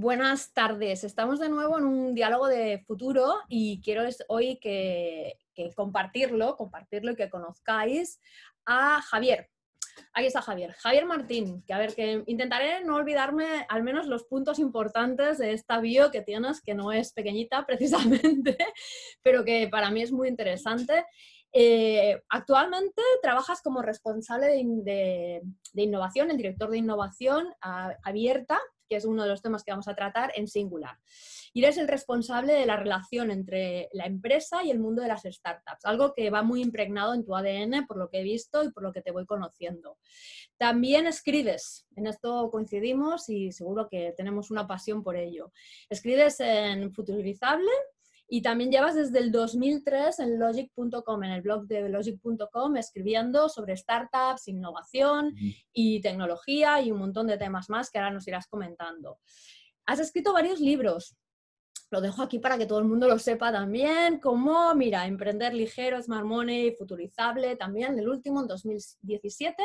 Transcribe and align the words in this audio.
Buenas 0.00 0.52
tardes. 0.54 1.02
Estamos 1.02 1.40
de 1.40 1.48
nuevo 1.48 1.76
en 1.76 1.84
un 1.84 2.14
diálogo 2.14 2.46
de 2.46 2.84
futuro 2.86 3.40
y 3.48 3.80
quiero 3.82 4.04
hoy 4.28 4.56
que, 4.60 5.36
compartirlo, 5.74 6.56
compartirlo 6.56 7.10
y 7.10 7.16
que 7.16 7.28
conozcáis 7.28 8.20
a 8.64 9.02
Javier. 9.02 9.50
Aquí 10.12 10.26
está 10.28 10.40
Javier. 10.40 10.72
Javier 10.74 11.04
Martín, 11.04 11.64
que 11.66 11.72
a 11.72 11.78
ver, 11.78 11.96
que 11.96 12.22
intentaré 12.28 12.84
no 12.84 12.94
olvidarme 12.94 13.66
al 13.68 13.82
menos 13.82 14.06
los 14.06 14.22
puntos 14.22 14.60
importantes 14.60 15.36
de 15.38 15.52
esta 15.52 15.80
bio 15.80 16.12
que 16.12 16.22
tienes, 16.22 16.60
que 16.60 16.76
no 16.76 16.92
es 16.92 17.12
pequeñita 17.12 17.66
precisamente, 17.66 18.56
pero 19.20 19.44
que 19.44 19.66
para 19.66 19.90
mí 19.90 20.02
es 20.02 20.12
muy 20.12 20.28
interesante. 20.28 21.06
Eh, 21.52 22.22
actualmente 22.28 23.02
trabajas 23.20 23.62
como 23.62 23.82
responsable 23.82 24.46
de, 24.46 25.42
innovación, 25.74 26.30
el 26.30 26.36
director 26.36 26.70
de 26.70 26.78
innovación 26.78 27.48
abierta 27.60 28.60
que 28.88 28.96
es 28.96 29.04
uno 29.04 29.22
de 29.22 29.28
los 29.28 29.42
temas 29.42 29.62
que 29.62 29.70
vamos 29.70 29.88
a 29.88 29.94
tratar 29.94 30.32
en 30.34 30.48
Singular. 30.48 30.98
Y 31.52 31.62
eres 31.62 31.78
el 31.78 31.88
responsable 31.88 32.52
de 32.52 32.66
la 32.66 32.76
relación 32.76 33.30
entre 33.30 33.88
la 33.92 34.06
empresa 34.06 34.62
y 34.64 34.70
el 34.70 34.78
mundo 34.78 35.02
de 35.02 35.08
las 35.08 35.22
startups, 35.22 35.84
algo 35.84 36.14
que 36.14 36.30
va 36.30 36.42
muy 36.42 36.62
impregnado 36.62 37.14
en 37.14 37.24
tu 37.24 37.34
ADN 37.34 37.86
por 37.86 37.96
lo 37.96 38.08
que 38.08 38.20
he 38.20 38.22
visto 38.22 38.64
y 38.64 38.70
por 38.70 38.82
lo 38.82 38.92
que 38.92 39.02
te 39.02 39.10
voy 39.10 39.26
conociendo. 39.26 39.98
También 40.56 41.06
escribes, 41.06 41.86
en 41.96 42.06
esto 42.06 42.50
coincidimos 42.50 43.28
y 43.28 43.52
seguro 43.52 43.88
que 43.88 44.12
tenemos 44.16 44.50
una 44.50 44.66
pasión 44.66 45.02
por 45.02 45.16
ello. 45.16 45.52
Escribes 45.88 46.40
en 46.40 46.92
Futurizable, 46.92 47.70
y 48.28 48.42
también 48.42 48.70
llevas 48.70 48.94
desde 48.94 49.18
el 49.20 49.32
2003 49.32 50.18
en 50.18 50.38
logic.com, 50.38 51.24
en 51.24 51.30
el 51.30 51.40
blog 51.40 51.66
de 51.66 51.88
logic.com, 51.88 52.76
escribiendo 52.76 53.48
sobre 53.48 53.76
startups, 53.76 54.48
innovación 54.48 55.34
y 55.72 56.00
tecnología 56.02 56.80
y 56.82 56.90
un 56.90 56.98
montón 56.98 57.26
de 57.26 57.38
temas 57.38 57.70
más 57.70 57.90
que 57.90 57.98
ahora 57.98 58.10
nos 58.10 58.28
irás 58.28 58.46
comentando. 58.46 59.18
Has 59.86 60.00
escrito 60.00 60.34
varios 60.34 60.60
libros. 60.60 61.16
Lo 61.90 62.02
dejo 62.02 62.20
aquí 62.20 62.38
para 62.38 62.58
que 62.58 62.66
todo 62.66 62.80
el 62.80 62.84
mundo 62.84 63.08
lo 63.08 63.18
sepa 63.18 63.50
también, 63.50 64.20
como, 64.20 64.74
mira, 64.74 65.06
Emprender 65.06 65.54
Ligero, 65.54 66.02
Smart 66.02 66.26
Money, 66.26 66.72
Futurizable, 66.76 67.56
también 67.56 67.98
el 67.98 68.10
último 68.10 68.42
en 68.42 68.46
2017 68.46 69.62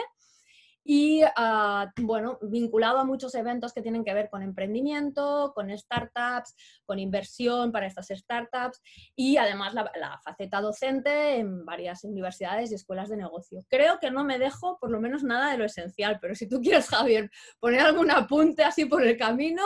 y 0.83 1.21
ah, 1.35 1.91
bueno, 1.97 2.37
vinculado 2.41 2.99
a 2.99 3.05
muchos 3.05 3.33
eventos 3.35 3.73
que 3.73 3.81
tienen 3.81 4.03
que 4.03 4.13
ver 4.13 4.29
con 4.29 4.43
emprendimiento, 4.43 5.53
con 5.55 5.75
startups, 5.75 6.55
con 6.85 6.99
inversión 6.99 7.71
para 7.71 7.87
estas 7.87 8.07
startups 8.07 8.81
y 9.15 9.37
además 9.37 9.73
la, 9.73 10.19
faceta 10.23 10.61
docente 10.61 11.37
en 11.37 11.65
varias 11.65 12.03
universidades 12.03 12.71
y 12.71 12.75
escuelas 12.75 13.09
de 13.09 13.17
negocio. 13.17 13.61
Creo 13.69 13.99
que 13.99 14.11
no 14.11 14.23
me 14.23 14.39
dejo 14.39 14.77
por 14.79 14.91
lo 14.91 14.99
menos 14.99 15.23
nada 15.23 15.51
de 15.51 15.57
lo 15.57 15.65
esencial, 15.65 16.19
pero 16.21 16.35
si 16.35 16.47
tú 16.47 16.61
quieres, 16.61 16.87
Javier, 16.89 17.29
poner 17.59 17.81
algún 17.81 18.11
apunte 18.11 18.63
así 18.63 18.85
por 18.85 19.03
el 19.03 19.17
camino, 19.17 19.63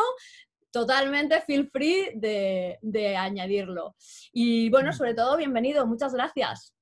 totalmente 0.72 1.42
feel 1.42 1.70
free 1.70 2.12
de, 2.16 2.78
de 2.82 3.18
añadirlo. 3.18 3.96
Y 4.32 4.70
bueno, 4.70 4.90
mm. 4.90 4.94
sobre 4.94 5.14
todo, 5.14 5.38
bienvenido, 5.38 5.86
muchas 5.88 6.14
gracias. 6.14 6.77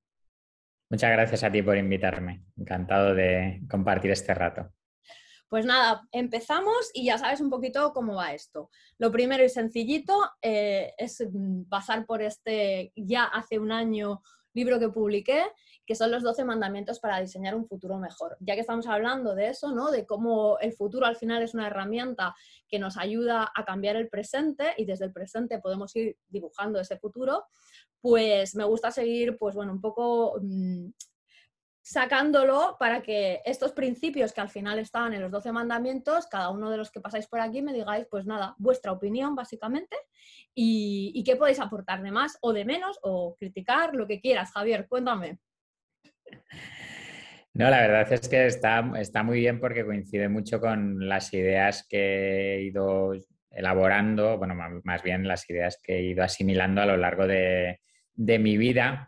Muchas 0.96 1.12
gracias 1.12 1.44
a 1.44 1.52
ti 1.52 1.62
por 1.62 1.76
invitarme. 1.76 2.46
Encantado 2.56 3.14
de 3.14 3.60
compartir 3.70 4.12
este 4.12 4.34
rato. 4.34 4.72
Pues 5.50 5.66
nada, 5.66 6.08
empezamos 6.14 6.90
y 6.94 7.08
ya 7.08 7.18
sabes 7.18 7.42
un 7.42 7.50
poquito 7.50 7.92
cómo 7.92 8.16
va 8.16 8.34
esto. 8.34 8.70
Lo 8.98 9.12
primero 9.12 9.44
y 9.44 9.50
sencillito 9.50 10.14
eh, 10.42 10.94
es 10.98 11.22
mm, 11.30 11.64
pasar 11.64 12.06
por 12.06 12.22
este 12.22 12.94
ya 12.96 13.26
hace 13.26 13.60
un 13.60 13.74
año 13.74 14.22
libro 14.54 14.80
que 14.80 14.88
publiqué, 14.88 15.44
que 15.86 15.96
son 15.96 16.12
los 16.12 16.24
12 16.24 16.44
mandamientos 16.46 17.00
para 17.00 17.20
diseñar 17.20 17.56
un 17.56 17.68
futuro 17.68 17.98
mejor. 17.98 18.38
Ya 18.40 18.56
que 18.56 18.62
estamos 18.62 18.88
hablando 18.88 19.36
de 19.36 19.50
eso, 19.50 19.72
¿no? 19.72 19.92
de 19.92 20.06
cómo 20.06 20.58
el 20.60 20.74
futuro 20.74 21.06
al 21.06 21.16
final 21.16 21.44
es 21.44 21.54
una 21.54 21.68
herramienta 21.68 22.36
que 22.68 22.80
nos 22.80 22.98
ayuda 22.98 23.52
a 23.56 23.66
cambiar 23.66 23.96
el 23.96 24.10
presente 24.10 24.74
y 24.78 24.86
desde 24.86 25.06
el 25.06 25.14
presente 25.14 25.60
podemos 25.60 25.96
ir 25.96 26.18
dibujando 26.28 26.80
ese 26.80 26.98
futuro, 26.98 27.46
pues 28.02 28.56
me 28.56 28.64
gusta 28.64 28.92
seguir, 28.92 29.38
pues 29.38 29.56
bueno, 29.56 29.72
un 29.72 29.82
poco 29.82 30.40
mm, 30.42 30.90
sacándolo 31.86 32.78
para 32.80 33.04
que 33.04 33.44
estos 33.46 33.72
principios 33.72 34.34
que 34.34 34.42
al 34.42 34.50
final 34.50 34.80
estaban 34.80 35.14
en 35.14 35.22
los 35.22 35.32
12 35.32 35.52
mandamientos, 35.52 36.26
cada 36.26 36.50
uno 36.50 36.72
de 36.72 36.78
los 36.78 36.90
que 36.90 37.00
pasáis 37.00 37.28
por 37.28 37.40
aquí 37.40 37.62
me 37.62 37.74
digáis, 37.74 38.08
pues 38.10 38.26
nada, 38.26 38.56
vuestra 38.58 38.92
opinión 38.92 39.36
básicamente 39.36 39.96
y, 40.56 41.24
qué 41.24 41.36
podéis 41.36 41.60
aportar 41.60 42.02
de 42.02 42.10
más 42.10 42.40
o 42.42 42.54
de 42.54 42.66
menos 42.66 42.98
o 43.04 43.36
criticar, 43.36 43.94
lo 43.94 44.08
que 44.08 44.20
quieras. 44.20 44.52
Javier, 44.52 44.88
cuéntame. 44.88 45.40
No, 47.54 47.70
la 47.70 47.82
verdad 47.82 48.12
es 48.12 48.28
que 48.28 48.48
está, 48.48 48.92
está 49.00 49.24
muy 49.24 49.40
bien 49.40 49.60
porque 49.60 49.86
coincide 49.86 50.28
mucho 50.28 50.60
con 50.60 51.08
las 51.08 51.34
ideas 51.34 51.86
que 51.90 52.56
he 52.56 52.62
ido 52.64 53.14
elaborando, 53.50 54.38
bueno, 54.38 54.56
más 54.84 55.04
bien 55.04 55.28
las 55.28 55.50
ideas 55.50 55.80
que 55.82 55.98
he 55.98 56.02
ido 56.02 56.24
asimilando 56.24 56.82
a 56.82 56.86
lo 56.86 56.98
largo 56.98 57.26
de, 57.26 57.80
de 58.14 58.40
mi 58.40 58.58
vida, 58.58 59.08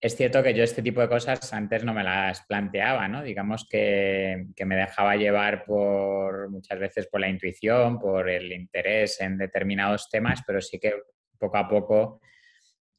es 0.00 0.14
cierto 0.14 0.42
que 0.42 0.54
yo 0.54 0.62
este 0.62 0.82
tipo 0.82 1.00
de 1.00 1.08
cosas 1.08 1.52
antes 1.52 1.82
no 1.82 1.94
me 1.94 2.04
las 2.04 2.42
planteaba, 2.46 3.08
¿no? 3.08 3.22
Digamos 3.22 3.66
que, 3.68 4.46
me 4.64 4.76
dejaba 4.76 5.16
llevar 5.16 5.64
por 5.64 6.50
muchas 6.50 6.78
veces 6.78 7.06
por 7.06 7.20
la 7.20 7.28
intuición, 7.28 7.98
por 7.98 8.28
el 8.28 8.52
interés 8.52 9.20
en 9.20 9.38
determinados 9.38 10.08
temas, 10.10 10.42
pero 10.46 10.60
sí 10.60 10.78
que 10.78 10.94
poco 11.38 11.56
a 11.56 11.68
poco 11.68 12.20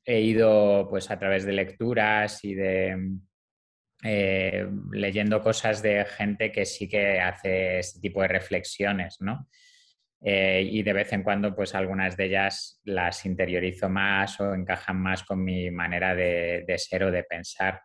he 0.07 0.21
ido 0.21 0.87
pues 0.89 1.11
a 1.11 1.19
través 1.19 1.45
de 1.45 1.51
lecturas 1.51 2.43
y 2.45 2.55
de 2.55 3.17
eh, 4.03 4.65
leyendo 4.93 5.41
cosas 5.41 5.81
de 5.81 6.05
gente 6.05 6.49
que 6.49 6.65
sí 6.65 6.87
que 6.87 7.19
hace 7.19 7.79
este 7.79 7.99
tipo 7.99 8.21
de 8.21 8.29
reflexiones, 8.29 9.17
¿no? 9.19 9.49
Eh, 10.21 10.65
y 10.71 10.81
de 10.81 10.93
vez 10.93 11.11
en 11.11 11.23
cuando 11.23 11.53
pues 11.53 11.75
algunas 11.75 12.15
de 12.15 12.25
ellas 12.25 12.79
las 12.85 13.25
interiorizo 13.25 13.89
más 13.89 14.39
o 14.39 14.53
encajan 14.53 14.97
más 14.97 15.23
con 15.23 15.43
mi 15.43 15.69
manera 15.71 16.15
de, 16.15 16.65
ser 16.77 17.03
o 17.03 17.11
de 17.11 17.23
pensar. 17.23 17.81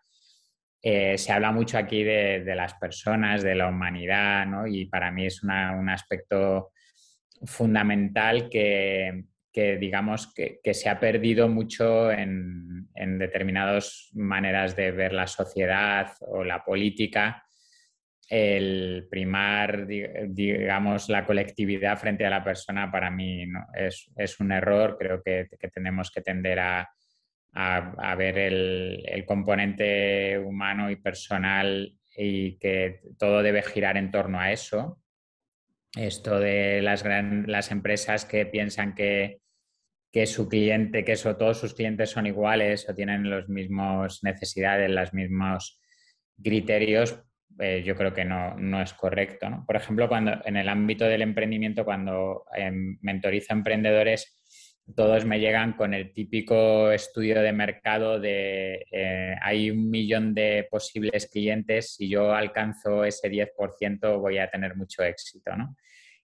Eh, 0.81 1.19
se 1.19 1.33
habla 1.33 1.51
mucho 1.51 1.77
aquí 1.77 2.05
de, 2.05 2.45
las 2.55 2.75
personas, 2.75 3.43
de 3.43 3.57
la 3.57 3.69
humanidad, 3.69 4.47
¿no? 4.47 4.67
y 4.67 4.87
para 4.87 5.11
mí 5.11 5.27
es 5.27 5.43
un 5.43 5.51
aspecto 5.89 6.71
fundamental 7.45 8.49
que, 8.49 9.25
digamos 9.53 10.33
que, 10.35 10.61
se 10.75 10.89
ha 10.89 10.99
perdido 10.99 11.49
mucho 11.49 12.11
en, 12.11 12.89
en 12.95 13.19
determinadas 13.19 14.11
maneras 14.15 14.77
de 14.77 14.93
ver 14.93 15.13
la 15.13 15.27
sociedad 15.27 16.13
o 16.21 16.45
la 16.45 16.65
política 16.65 17.45
el 18.33 19.09
primar, 19.11 19.87
digamos, 19.87 21.11
la 21.11 21.27
colectividad 21.27 21.99
frente 21.99 22.25
a 22.25 22.31
la 22.31 22.43
persona 22.43 22.91
para 22.91 23.11
mí 23.11 23.45
es, 23.75 24.41
un 24.41 24.53
error. 24.53 24.97
Creo 24.99 25.23
que, 25.23 25.49
tenemos 25.71 26.11
que 26.11 26.23
tender 26.23 26.59
a, 26.59 26.89
ver 28.17 28.39
el, 28.39 29.25
componente 29.27 30.39
humano 30.39 30.91
y 30.91 30.97
personal 30.97 31.93
y 32.17 32.57
que 32.57 33.03
todo 33.19 33.43
debe 33.43 33.61
girar 33.61 33.99
en 33.99 34.11
torno 34.11 34.41
a 34.41 34.51
eso. 34.51 34.99
Esto 35.95 36.41
de 36.41 36.81
las, 36.81 37.05
las 37.05 37.71
empresas 37.71 38.25
que 38.25 38.47
piensan 38.47 38.95
que, 38.95 39.42
que 40.13 40.27
su 40.27 40.49
cliente, 40.49 41.05
que 41.05 41.13
eso, 41.13 41.37
todos 41.37 41.59
sus 41.59 41.75
clientes 41.75 42.11
son 42.11 42.27
iguales 42.27 42.87
o 42.89 42.95
tienen 42.95 43.31
las 43.31 43.49
mismas 43.49 44.23
necesidades, 44.23 44.91
los 44.91 45.15
mismos 45.15 45.81
criterios, 46.43 47.19
eh, 47.59 47.83
yo 47.85 47.97
creo 47.97 48.13
que 48.13 48.25
no, 48.25 48.55
no 48.57 48.83
es 48.83 48.93
correcto. 48.93 49.49
¿no? 49.49 49.65
Por 49.67 49.77
ejemplo, 49.77 50.09
cuando 50.09 50.33
en 50.45 50.57
el 50.57 50.69
ámbito 50.69 51.07
del 51.07 51.23
emprendimiento, 51.23 51.85
cuando 51.85 52.45
em, 52.55 52.99
mentorizo 53.01 53.55
a 53.55 53.57
emprendedores, 53.57 54.39
todos 54.95 55.25
me 55.25 55.41
llegan 55.41 55.75
con 55.75 55.95
el 55.95 56.13
típico 56.13 56.91
estudio 56.91 57.41
de 57.41 57.53
mercado 57.53 58.21
de 58.21 58.85
eh, 58.91 59.35
hay 59.41 59.71
un 59.71 59.89
millón 59.89 60.35
de 60.35 60.67
posibles 60.71 61.29
clientes, 61.29 61.95
si 61.95 62.09
yo 62.09 62.35
alcanzo 62.35 63.05
ese 63.05 63.31
10% 63.31 64.21
voy 64.21 64.39
a 64.39 64.51
tener 64.51 64.77
mucho 64.77 65.03
éxito. 65.03 65.57
¿no? 65.57 65.77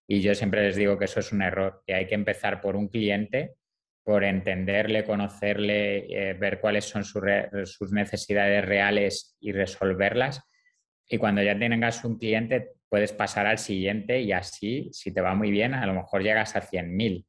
Y 0.07 0.21
yo 0.21 0.35
siempre 0.35 0.63
les 0.63 0.75
digo 0.75 0.99
que 0.99 1.05
eso 1.05 1.21
es 1.21 1.31
un 1.31 1.41
error, 1.41 1.81
que 1.87 1.95
hay 1.95 2.05
que 2.05 2.15
empezar 2.15 2.61
por 2.61 2.75
un 2.75 2.89
cliente, 2.89 3.55
por 4.09 4.23
entenderle, 4.23 5.03
conocerle, 5.03 6.07
eh, 6.09 6.33
ver 6.33 6.59
cuáles 6.59 6.85
son 6.85 7.03
sus 7.03 7.91
necesidades 7.91 8.65
reales 8.65 9.37
y 9.39 9.51
resolverlas 9.51 10.41
y 11.07 11.19
cuando 11.19 11.43
ya 11.43 11.59
tengas 11.59 12.03
un 12.03 12.17
cliente, 12.17 12.71
puedes 12.89 13.13
pasar 13.13 13.45
al 13.45 13.59
siguiente 13.59 14.19
y 14.19 14.31
así, 14.31 14.89
si 14.93 15.13
te 15.13 15.21
va 15.21 15.35
muy 15.35 15.51
bien, 15.51 15.75
a 15.75 15.85
lo 15.85 15.93
mejor 15.93 16.23
llegas 16.23 16.55
a 16.55 16.61
100.000, 16.61 17.23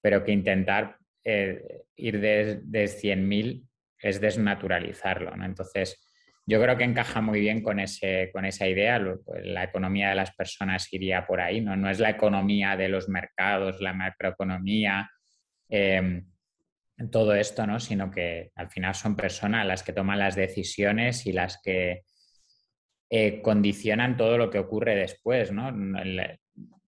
pero 0.00 0.24
que 0.24 0.32
intentar 0.32 0.96
eh, 1.22 1.82
ir 1.96 2.18
de, 2.18 2.60
de 2.62 2.84
100.000 2.84 3.68
es 3.98 4.18
desnaturalizarlo. 4.18 5.34
Entonces, 5.44 6.02
yo 6.46 6.62
creo 6.62 6.78
que 6.78 6.84
encaja 6.84 7.20
muy 7.20 7.40
bien 7.40 7.62
con, 7.62 7.78
ese, 7.78 8.30
con 8.32 8.46
esa 8.46 8.66
idea. 8.66 8.98
Pues, 9.22 9.44
la 9.44 9.64
economía 9.64 10.08
de 10.08 10.14
las 10.14 10.34
personas 10.34 10.90
iría 10.94 11.26
por 11.26 11.42
ahí, 11.42 11.60
¿no? 11.60 11.76
No 11.76 11.90
es 11.90 12.00
la 12.00 12.08
economía 12.08 12.74
de 12.74 12.88
los 12.88 13.10
mercados, 13.10 13.82
la 13.82 13.92
macroeconomía, 13.92 15.10
em, 15.72 16.26
todo 17.10 17.34
esto, 17.34 17.66
¿no? 17.66 17.80
Sino 17.80 18.10
que 18.10 18.52
al 18.54 18.70
final 18.70 18.94
son 18.94 19.16
personas 19.16 19.66
las 19.66 19.82
que 19.82 19.92
toman 19.92 20.18
las 20.18 20.36
decisiones 20.36 21.26
y 21.26 21.32
las 21.32 21.60
que 21.62 22.02
eh, 23.10 23.42
condicionan 23.42 24.16
todo 24.16 24.38
lo 24.38 24.50
que 24.50 24.58
ocurre 24.58 24.94
después, 24.94 25.50
¿no? 25.50 25.70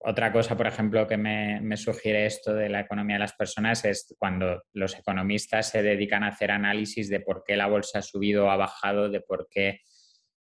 otra 0.07 0.31
cosa, 0.33 0.55
por 0.55 0.67
ejemplo, 0.67 1.07
que 1.07 1.17
me, 1.17 1.77
sugiere 1.79 2.27
esto 2.27 2.53
de 2.53 2.69
la 2.69 2.81
economía 2.81 3.17
de 3.17 3.21
las 3.21 3.33
personas 3.33 3.87
es 3.87 4.15
cuando 4.19 4.63
los 4.75 4.99
economistas 4.99 5.71
se 5.71 5.83
dedican 5.83 6.23
a 6.23 6.29
hacer 6.29 6.51
análisis 6.51 7.09
de 7.09 7.21
por 7.21 7.43
qué 7.43 7.57
la 7.57 7.69
bolsa 7.69 8.01
ha 8.01 8.03
subido 8.03 8.45
o 8.45 8.51
ha 8.51 8.57
bajado, 8.57 9.09
de 9.09 9.23
por 9.23 9.49
qué 9.51 9.81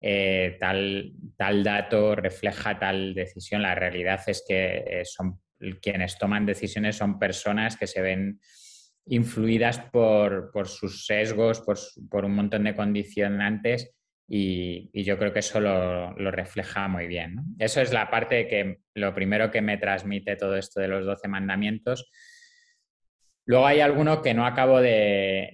eh, 0.02 0.58
tal, 0.60 1.14
tal 1.38 1.64
dato 1.64 2.14
refleja 2.14 2.78
tal 2.78 3.14
decisión. 3.14 3.62
La 3.62 3.74
realidad 3.74 4.22
es 4.28 4.44
que 4.46 4.84
eh, 4.86 5.06
son 5.06 5.42
quienes 5.82 6.18
toman 6.18 6.46
decisiones 6.46 6.98
son 6.98 7.20
personas 7.20 7.78
que 7.78 7.88
se 7.88 8.02
ven 8.02 8.40
influidas 9.06 9.80
por, 9.92 10.52
sus 10.66 11.06
sesgos, 11.06 11.62
por, 12.10 12.26
un 12.26 12.36
montón 12.36 12.64
de 12.64 12.76
condicionantes 12.76 13.94
y, 14.28 14.90
yo 15.04 15.18
creo 15.18 15.34
que 15.34 15.40
eso 15.40 15.60
lo, 15.60 16.14
refleja 16.32 16.88
muy 16.88 17.08
bien. 17.08 17.38
Eso 17.60 17.82
es 17.82 17.92
la 17.92 18.10
parte 18.10 18.48
que 18.48 18.80
lo 18.96 19.14
primero 19.14 19.52
que 19.52 19.62
me 19.62 19.78
transmite 19.78 20.36
todo 20.36 20.56
esto 20.56 20.80
de 20.80 20.88
los 20.88 21.06
doce 21.06 21.28
mandamientos. 21.28 22.10
Luego 23.46 23.68
hay 23.68 23.82
alguno 23.82 24.22
que 24.22 24.34
no 24.34 24.46
acabo 24.46 24.80
de, 24.80 25.52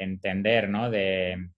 entender, 0.00 0.68
¿no? 0.68 0.90
De, 0.90 1.50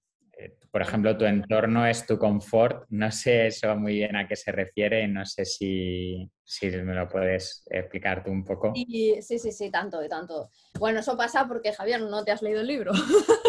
por 0.72 0.80
ejemplo, 0.80 1.18
tu 1.18 1.26
entorno 1.26 1.86
es 1.86 2.06
tu 2.06 2.18
confort. 2.18 2.86
No 2.88 3.12
sé 3.12 3.48
eso 3.48 3.76
muy 3.76 3.92
bien 3.92 4.16
a 4.16 4.26
qué 4.26 4.36
se 4.36 4.52
refiere. 4.52 5.06
No 5.06 5.26
sé 5.26 5.44
si, 5.44 6.30
si 6.42 6.70
me 6.70 6.94
lo 6.94 7.06
puedes 7.08 7.62
explicar 7.70 8.24
tú 8.24 8.30
un 8.30 8.42
poco. 8.42 8.72
sí, 8.74 9.20
sí, 9.20 9.52
sí, 9.52 9.70
tanto 9.70 10.02
y 10.02 10.08
tanto. 10.08 10.48
Bueno, 10.78 11.00
eso 11.00 11.14
pasa 11.14 11.46
porque, 11.46 11.74
Javier, 11.74 12.00
no 12.00 12.24
te 12.24 12.32
has 12.32 12.40
leído 12.40 12.62
el 12.62 12.68
libro. 12.68 12.92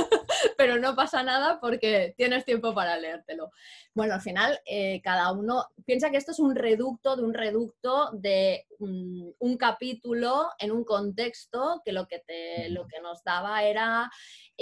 pero 0.58 0.80
no 0.80 0.96
pasa 0.96 1.24
nada 1.24 1.60
porque 1.60 2.14
tienes 2.18 2.46
tiempo 2.46 2.74
para 2.74 2.98
leértelo. 2.98 3.52
Bueno, 3.94 4.16
al 4.16 4.22
final, 4.22 4.60
eh, 4.66 5.02
cada 5.02 5.32
uno 5.32 5.66
piensa 5.86 6.10
que 6.10 6.18
esto 6.18 6.32
es 6.32 6.40
un 6.40 6.56
reducto 6.56 7.16
de 7.16 7.24
un 7.24 7.34
reducto 7.34 8.12
de 8.14 8.66
un, 8.80 9.58
capítulo 9.58 10.50
en 10.60 10.72
un 10.72 10.84
contexto 10.84 11.82
que 11.86 11.94
lo 11.94 12.08
que, 12.08 12.20
te, 12.20 12.70
lo 12.70 12.88
que 12.88 13.00
nos 13.02 13.24
daba 13.24 13.64
era 13.64 14.10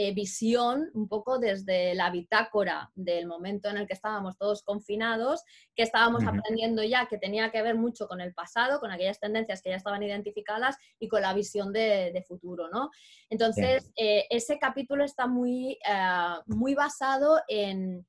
eh, 0.03 0.13
visión 0.13 0.89
un 0.95 1.07
poco 1.07 1.37
desde 1.37 1.93
la 1.93 2.09
bitácora 2.09 2.89
del 2.95 3.27
momento 3.27 3.69
en 3.69 3.77
el 3.77 3.85
que 3.85 3.93
estábamos 3.93 4.35
todos 4.35 4.63
confinados, 4.63 5.43
que 5.75 5.83
estábamos 5.83 6.23
aprendiendo 6.25 6.83
ya 6.83 7.05
que 7.05 7.19
tenía 7.19 7.51
que 7.51 7.61
ver 7.61 7.75
mucho 7.75 8.07
con 8.07 8.19
el 8.19 8.33
pasado, 8.33 8.79
con 8.79 8.89
aquellas 8.89 9.19
tendencias 9.19 9.61
que 9.61 9.69
ya 9.69 9.75
estaban 9.75 10.01
identificadas 10.01 10.75
y 10.99 11.07
con 11.07 11.21
la 11.21 11.35
visión 11.35 11.71
de, 11.71 12.23
futuro, 12.27 12.67
¿no? 12.69 12.89
Entonces, 13.29 13.91
eh, 13.95 14.25
ese 14.29 14.57
capítulo 14.57 15.03
está 15.03 15.27
muy, 15.27 15.73
eh, 15.73 16.35
muy 16.47 16.73
basado 16.73 17.39
en 17.47 18.05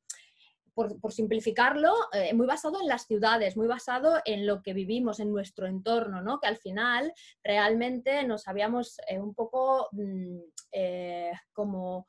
por, 0.75 1.13
simplificarlo, 1.13 1.93
eh, 2.13 2.35
muy 2.35 2.47
basado 2.47 2.81
en 2.81 2.89
las 2.89 3.07
ciudades, 3.07 3.57
muy 3.57 3.67
basado 3.67 4.21
en 4.25 4.47
lo 4.47 4.63
que 4.63 4.73
vivimos, 4.73 5.21
en 5.21 5.31
nuestro 5.31 5.67
entorno, 5.67 6.23
¿no? 6.23 6.41
que 6.41 6.47
al 6.47 6.57
final 6.57 7.13
realmente 7.43 8.25
nos 8.25 8.49
habíamos 8.49 8.99
eh, 9.09 9.19
un 9.19 9.35
poco 9.35 9.89
mm, 9.93 10.39
eh, 10.73 11.33
como 11.53 12.09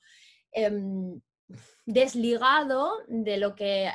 em, 0.51 1.19
desligado 1.85 2.93
de 3.07 3.37
lo 3.37 3.53
que 3.55 3.91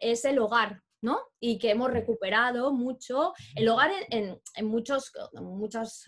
es 0.00 0.24
el 0.24 0.38
hogar, 0.38 0.82
¿no? 1.00 1.18
Y 1.40 1.58
que 1.58 1.70
hemos 1.70 1.90
recuperado 1.90 2.72
mucho 2.72 3.32
el 3.56 3.68
hogar 3.68 3.90
en, 4.10 4.38
en 4.54 4.66
muchos, 4.66 5.10
muchas 5.32 6.04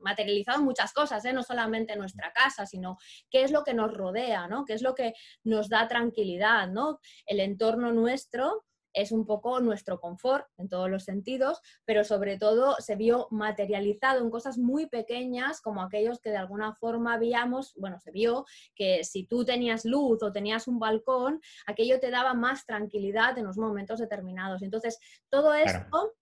materializado 0.00 0.62
muchas 0.62 0.92
cosas, 0.92 1.24
¿eh? 1.24 1.32
no 1.32 1.42
solamente 1.42 1.96
nuestra 1.96 2.32
casa, 2.32 2.66
sino 2.66 2.98
qué 3.30 3.42
es 3.42 3.50
lo 3.50 3.64
que 3.64 3.74
nos 3.74 3.92
rodea, 3.92 4.46
¿no? 4.48 4.64
qué 4.64 4.74
es 4.74 4.82
lo 4.82 4.94
que 4.94 5.14
nos 5.44 5.68
da 5.68 5.88
tranquilidad. 5.88 6.68
¿no? 6.68 7.00
El 7.26 7.40
entorno 7.40 7.92
nuestro 7.92 8.64
es 8.92 9.12
un 9.12 9.26
poco 9.26 9.60
nuestro 9.60 10.00
confort 10.00 10.46
en 10.58 10.68
todos 10.68 10.90
los 10.90 11.04
sentidos, 11.04 11.60
pero 11.84 12.04
sobre 12.04 12.38
todo 12.38 12.76
se 12.78 12.96
vio 12.96 13.28
materializado 13.30 14.22
en 14.22 14.30
cosas 14.30 14.58
muy 14.58 14.86
pequeñas 14.86 15.60
como 15.60 15.82
aquellos 15.82 16.20
que 16.20 16.30
de 16.30 16.36
alguna 16.36 16.74
forma 16.74 17.18
veíamos, 17.18 17.72
bueno, 17.76 17.98
se 18.00 18.10
vio 18.10 18.44
que 18.74 19.04
si 19.04 19.24
tú 19.24 19.44
tenías 19.44 19.84
luz 19.84 20.22
o 20.22 20.32
tenías 20.32 20.66
un 20.68 20.78
balcón, 20.78 21.40
aquello 21.66 22.00
te 22.00 22.10
daba 22.10 22.34
más 22.34 22.66
tranquilidad 22.66 23.38
en 23.38 23.46
los 23.46 23.56
momentos 23.56 24.00
determinados. 24.00 24.62
Entonces, 24.62 24.98
todo 25.28 25.54
esto 25.54 26.14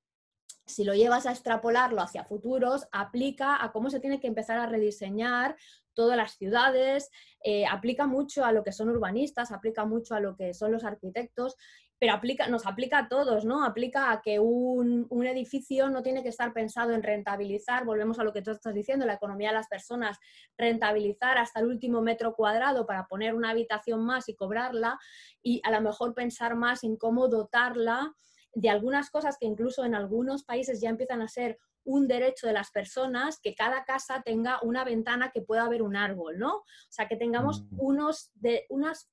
si 0.68 0.84
lo 0.84 0.94
llevas 0.94 1.26
a 1.26 1.32
extrapolarlo 1.32 2.00
hacia 2.00 2.24
futuros, 2.24 2.86
aplica 2.92 3.62
a 3.62 3.72
cómo 3.72 3.90
se 3.90 4.00
tiene 4.00 4.20
que 4.20 4.26
empezar 4.26 4.58
a 4.58 4.66
rediseñar 4.66 5.56
todas 5.94 6.16
las 6.16 6.36
ciudades, 6.36 7.10
eh, 7.42 7.66
aplica 7.66 8.06
mucho 8.06 8.44
a 8.44 8.52
lo 8.52 8.62
que 8.62 8.70
son 8.70 8.88
urbanistas, 8.88 9.50
aplica 9.50 9.84
mucho 9.84 10.14
a 10.14 10.20
lo 10.20 10.36
que 10.36 10.54
son 10.54 10.70
los 10.70 10.84
arquitectos, 10.84 11.56
pero 11.98 12.12
aplica, 12.12 12.46
nos 12.46 12.66
aplica 12.66 12.98
a 12.98 13.08
todos, 13.08 13.44
¿no? 13.44 13.64
Aplica 13.64 14.12
a 14.12 14.22
que 14.22 14.38
un, 14.38 15.06
un, 15.10 15.26
edificio 15.26 15.88
no 15.88 16.02
tiene 16.02 16.22
que 16.22 16.28
estar 16.28 16.52
pensado 16.52 16.92
en 16.92 17.02
rentabilizar, 17.02 17.84
volvemos 17.84 18.20
a 18.20 18.22
lo 18.22 18.32
que 18.32 18.42
tú 18.42 18.52
estás 18.52 18.74
diciendo, 18.74 19.06
la 19.06 19.14
economía 19.14 19.48
de 19.48 19.56
las 19.56 19.66
personas, 19.66 20.18
rentabilizar 20.56 21.38
hasta 21.38 21.58
el 21.58 21.66
último 21.66 22.00
metro 22.00 22.36
cuadrado 22.36 22.86
para 22.86 23.08
poner 23.08 23.34
una 23.34 23.50
habitación 23.50 24.04
más 24.04 24.28
y 24.28 24.36
cobrarla, 24.36 25.00
y 25.42 25.60
a 25.64 25.72
lo 25.72 25.80
mejor 25.80 26.14
pensar 26.14 26.54
más 26.54 26.84
en 26.84 26.96
cómo 26.96 27.26
dotarla 27.26 28.14
de 28.60 28.70
algunas 28.70 29.08
cosas 29.10 29.36
que 29.38 29.46
incluso 29.46 29.84
en 29.84 29.94
algunos 29.94 30.42
países 30.42 30.80
ya 30.80 30.90
empiezan 30.90 31.22
a 31.22 31.28
ser 31.28 31.58
un 31.84 32.08
derecho 32.08 32.48
de 32.48 32.52
las 32.52 32.70
personas 32.70 33.38
que 33.40 33.54
cada 33.54 33.84
casa 33.84 34.20
tenga 34.24 34.58
una 34.62 34.84
ventana 34.84 35.30
que 35.32 35.42
pueda 35.42 35.64
haber 35.64 35.80
un 35.80 35.96
árbol, 35.96 36.38
¿no? 36.38 36.56
O 36.56 36.64
sea, 36.90 37.06
que 37.06 37.16
tengamos 37.16 37.62
mm. 37.62 37.76
unos 37.78 38.32
de, 38.34 38.66
unas 38.68 39.08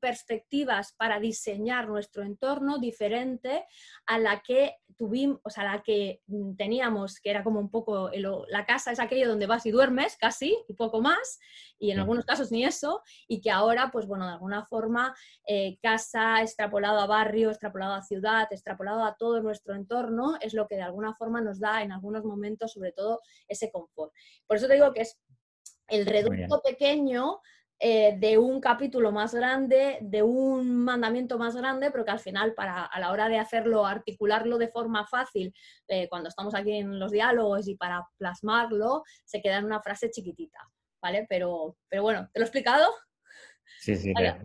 perspectivas 0.00 0.92
para 0.92 1.20
diseñar 1.20 1.88
nuestro 1.88 2.22
entorno 2.22 2.78
diferente 2.78 3.64
a 4.06 4.18
la 4.18 4.42
que 4.42 4.76
tuvimos, 4.96 5.40
o 5.44 5.50
sea, 5.50 5.64
la 5.64 5.82
que 5.82 6.20
teníamos, 6.58 7.20
que 7.20 7.30
era 7.30 7.42
como 7.42 7.60
un 7.60 7.70
poco, 7.70 8.10
la 8.48 8.66
casa 8.66 8.92
es 8.92 9.00
aquello 9.00 9.28
donde 9.28 9.46
vas 9.46 9.64
y 9.64 9.70
duermes 9.70 10.16
casi, 10.16 10.56
y 10.68 10.74
poco 10.74 11.00
más, 11.00 11.38
y 11.78 11.90
en 11.90 12.00
algunos 12.00 12.24
casos 12.24 12.52
ni 12.52 12.64
eso, 12.64 13.02
y 13.26 13.40
que 13.40 13.50
ahora, 13.50 13.90
pues 13.90 14.06
bueno, 14.06 14.26
de 14.26 14.32
alguna 14.32 14.66
forma, 14.66 15.14
eh, 15.46 15.78
casa 15.80 16.42
extrapolado 16.42 17.00
a 17.00 17.06
barrio, 17.06 17.50
extrapolado 17.50 17.94
a 17.94 18.02
ciudad, 18.02 18.48
extrapolado 18.50 19.04
a 19.04 19.16
todo 19.16 19.40
nuestro 19.40 19.74
entorno, 19.74 20.36
es 20.40 20.52
lo 20.52 20.66
que 20.66 20.76
de 20.76 20.82
alguna 20.82 21.14
forma 21.14 21.40
nos 21.40 21.60
da 21.60 21.82
en 21.82 21.92
algunos 21.92 22.24
momentos, 22.24 22.72
sobre 22.72 22.92
todo, 22.92 23.20
ese 23.48 23.70
confort. 23.70 24.12
Por 24.46 24.58
eso 24.58 24.66
te 24.66 24.74
digo 24.74 24.92
que 24.92 25.02
es 25.02 25.18
el 25.88 26.06
reducto 26.06 26.60
pequeño 26.62 27.40
eh, 27.82 28.14
de 28.18 28.36
un 28.36 28.60
capítulo 28.60 29.10
más 29.10 29.34
grande, 29.34 29.96
de 30.02 30.22
un 30.22 30.84
mandamiento 30.84 31.38
más 31.38 31.56
grande, 31.56 31.90
pero 31.90 32.04
que 32.04 32.10
al 32.10 32.20
final 32.20 32.52
para, 32.52 32.84
a 32.84 33.00
la 33.00 33.10
hora 33.10 33.30
de 33.30 33.38
hacerlo, 33.38 33.86
articularlo 33.86 34.58
de 34.58 34.68
forma 34.68 35.06
fácil, 35.06 35.54
eh, 35.88 36.06
cuando 36.10 36.28
estamos 36.28 36.54
aquí 36.54 36.72
en 36.72 36.98
los 36.98 37.10
diálogos 37.10 37.66
y 37.68 37.76
para 37.76 38.06
plasmarlo, 38.18 39.02
se 39.24 39.40
queda 39.40 39.56
en 39.56 39.64
una 39.64 39.80
frase 39.80 40.10
chiquitita, 40.10 40.58
¿vale? 41.00 41.24
Pero, 41.26 41.78
pero 41.88 42.02
bueno, 42.02 42.28
¿te 42.30 42.40
lo 42.40 42.44
he 42.44 42.48
explicado? 42.48 42.86
Sí, 43.78 43.96
sí, 43.96 44.12
vale. 44.12 44.36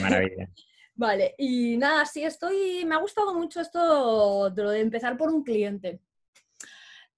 maravilla. 0.00 0.48
Vale, 0.94 1.34
y 1.38 1.78
nada, 1.78 2.04
sí, 2.04 2.22
estoy, 2.22 2.84
me 2.84 2.94
ha 2.94 2.98
gustado 2.98 3.32
mucho 3.32 3.62
esto 3.62 4.50
de 4.50 4.62
lo 4.62 4.70
de 4.70 4.80
empezar 4.80 5.16
por 5.16 5.30
un 5.30 5.42
cliente 5.42 6.02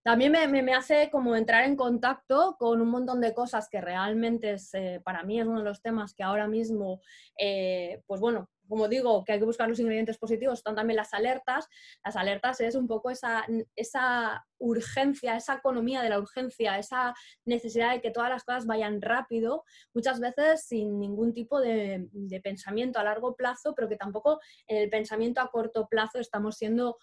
también 0.04 0.32
me, 0.32 0.74
hace 0.74 1.08
como 1.10 1.34
entrar 1.34 1.64
en 1.64 1.76
contacto 1.76 2.56
con 2.58 2.82
un 2.82 2.88
montón 2.88 3.22
de 3.22 3.32
cosas 3.32 3.70
que 3.70 3.80
realmente 3.80 4.52
es, 4.52 4.74
eh, 4.74 5.00
para 5.02 5.24
mí 5.24 5.40
es 5.40 5.46
uno 5.46 5.60
de 5.60 5.64
los 5.64 5.80
temas 5.80 6.14
que 6.14 6.22
ahora 6.22 6.46
mismo, 6.46 7.00
eh, 7.38 8.02
pues 8.06 8.20
bueno, 8.20 8.50
como 8.68 8.88
digo, 8.88 9.24
que 9.24 9.32
hay 9.32 9.38
que 9.38 9.44
buscar 9.46 9.68
los 9.68 9.80
ingredientes 9.80 10.18
positivos, 10.18 10.58
están 10.58 10.74
también 10.74 10.96
las 10.96 11.14
alertas. 11.14 11.68
Las 12.04 12.16
alertas 12.16 12.60
es 12.60 12.74
un 12.74 12.86
poco 12.86 13.10
esa, 13.10 13.46
esa 13.76 14.46
urgencia, 14.58 15.36
esa 15.36 15.54
economía 15.54 16.02
de 16.02 16.08
la 16.08 16.18
urgencia, 16.18 16.78
esa 16.78 17.14
necesidad 17.44 17.92
de 17.92 18.00
que 18.00 18.10
todas 18.10 18.30
las 18.30 18.44
cosas 18.44 18.66
vayan 18.66 19.00
rápido, 19.02 19.64
muchas 19.94 20.20
veces 20.20 20.66
sin 20.66 20.98
ningún 20.98 21.32
tipo 21.32 21.60
de, 21.60 22.08
de 22.12 22.40
pensamiento 22.40 22.98
a 22.98 23.04
largo 23.04 23.36
plazo, 23.36 23.74
pero 23.74 23.88
que 23.88 23.96
tampoco 23.96 24.40
en 24.66 24.78
el 24.78 24.90
pensamiento 24.90 25.40
a 25.40 25.50
corto 25.50 25.86
plazo 25.88 26.18
estamos 26.18 26.56
siendo 26.56 26.98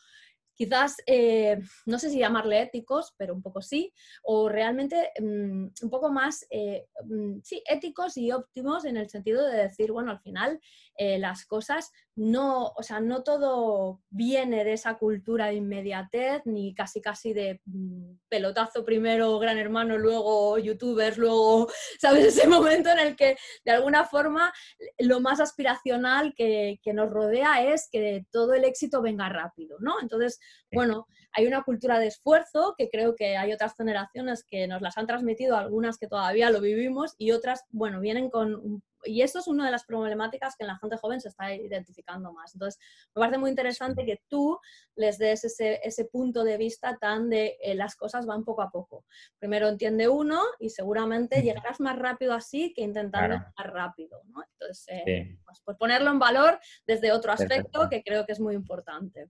quizás, 0.62 0.98
eh, 1.08 1.58
no 1.88 1.98
sé 1.98 2.12
si 2.12 2.20
llamarle 2.20 2.62
éticos, 2.62 3.15
pero 3.18 3.34
un 3.34 3.41
poco 3.41 3.63
sí, 3.63 3.91
o 4.22 4.48
realmente 4.48 5.10
mm, 5.20 5.70
un 5.82 5.89
poco 5.89 6.12
más, 6.12 6.46
eh, 6.51 6.86
mm, 7.03 7.39
sí, 7.44 7.63
éticos 7.68 8.15
y 8.15 8.32
óptimos 8.32 8.86
en 8.86 8.96
el 8.98 9.10
sentido 9.10 9.44
de 9.48 9.58
decir, 9.58 9.91
bueno, 9.91 10.12
al 10.12 10.20
final 10.20 10.60
eh, 10.98 11.18
las 11.18 11.48
cosas 11.48 11.91
no, 12.15 12.68
o 12.75 12.84
sea, 12.84 13.00
no 13.00 13.24
todo 13.24 14.01
viene 14.12 14.63
de 14.63 14.74
esa 14.74 15.00
cultura 15.00 15.48
de 15.48 15.56
inmediatez, 15.56 16.44
ni 16.46 16.75
casi 16.75 17.01
casi 17.01 17.34
de 17.34 17.60
mm, 17.65 18.18
pelotazo 18.30 18.86
primero, 18.86 19.39
gran 19.39 19.58
hermano, 19.58 19.98
luego 19.98 20.60
youtubers, 20.60 21.18
luego, 21.18 21.70
¿sabes? 22.00 22.25
Ese 22.25 22.48
momento 22.48 22.91
en 22.91 23.00
el 23.00 23.15
que 23.15 23.36
de 23.65 23.72
alguna 23.72 24.06
forma 24.06 24.53
lo 25.00 25.22
más 25.22 25.39
aspiracional 25.39 26.36
que, 26.36 26.80
que 26.84 26.94
nos 26.94 27.10
rodea 27.10 27.63
es 27.63 27.89
que 27.91 28.27
todo 28.32 28.53
el 28.53 28.65
éxito 28.65 29.01
venga 29.01 29.27
rápido, 29.27 29.77
¿no? 29.80 30.00
Entonces, 30.01 30.39
bueno, 30.72 31.08
hay 31.34 31.48
una 31.48 31.63
cultura 31.63 32.00
de 32.00 32.08
esfuerzo 32.08 32.75
que 32.77 32.89
creo 32.89 33.15
que 33.15 33.38
hay 33.38 33.53
otras 33.53 33.75
generaciones 33.75 34.43
que 34.43 34.67
nos 34.67 34.81
las 34.81 34.98
han 34.98 35.08
transmitido, 35.08 35.58
algunas 35.58 35.98
que 35.98 36.08
todavía 36.08 36.50
lo 36.50 36.62
vivimos 36.62 37.15
y 37.17 37.31
otras, 37.31 37.65
bueno, 37.70 38.00
vienen 38.00 38.29
con 38.29 38.81
y 39.03 39.22
eso 39.22 39.39
es 39.39 39.48
una 39.48 39.65
de 39.65 39.72
las 39.72 39.86
problemáticas 39.86 40.55
que 40.55 40.63
en 40.63 40.67
la 40.67 40.77
gente 40.77 40.98
joven 40.98 41.22
se 41.22 41.29
está 41.29 41.53
identificando 41.53 42.31
más. 42.34 42.53
Entonces, 42.53 42.79
me 43.15 43.20
parece 43.20 43.38
muy 43.38 43.50
interesante 43.50 44.05
que 44.05 44.22
tú 44.27 44.60
les 44.96 45.17
des 45.17 45.43
ese, 45.43 45.79
ese 45.84 46.05
punto 46.05 46.43
de 46.43 46.58
vista 46.58 46.98
tan 46.98 47.29
de 47.29 47.58
eh, 47.62 47.75
las 47.75 47.96
cosas 47.96 48.25
van 48.25 48.43
poco 48.43 48.62
a 48.62 48.70
poco. 48.70 49.05
Primero 49.39 49.67
entiende 49.67 50.08
uno 50.08 50.41
y 50.60 50.70
seguramente 50.70 51.41
llegarás 51.41 51.79
más 51.79 51.98
rápido 51.98 52.34
así 52.34 52.74
que 52.74 52.81
intentando 52.81 53.38
más 53.38 53.67
rápido. 53.67 54.22
¿no? 54.25 54.43
Entonces, 54.43 54.86
eh, 54.89 55.38
pues, 55.46 55.62
pues, 55.63 55.77
ponerlo 55.77 56.12
en 56.12 56.20
valor 56.20 56.60
desde 56.86 57.12
otro 57.12 57.31
aspecto 57.31 57.89
que 57.89 58.03
creo 58.03 58.25
que 58.25 58.34
es 58.34 58.39
muy 58.39 58.55
importante. 58.55 59.29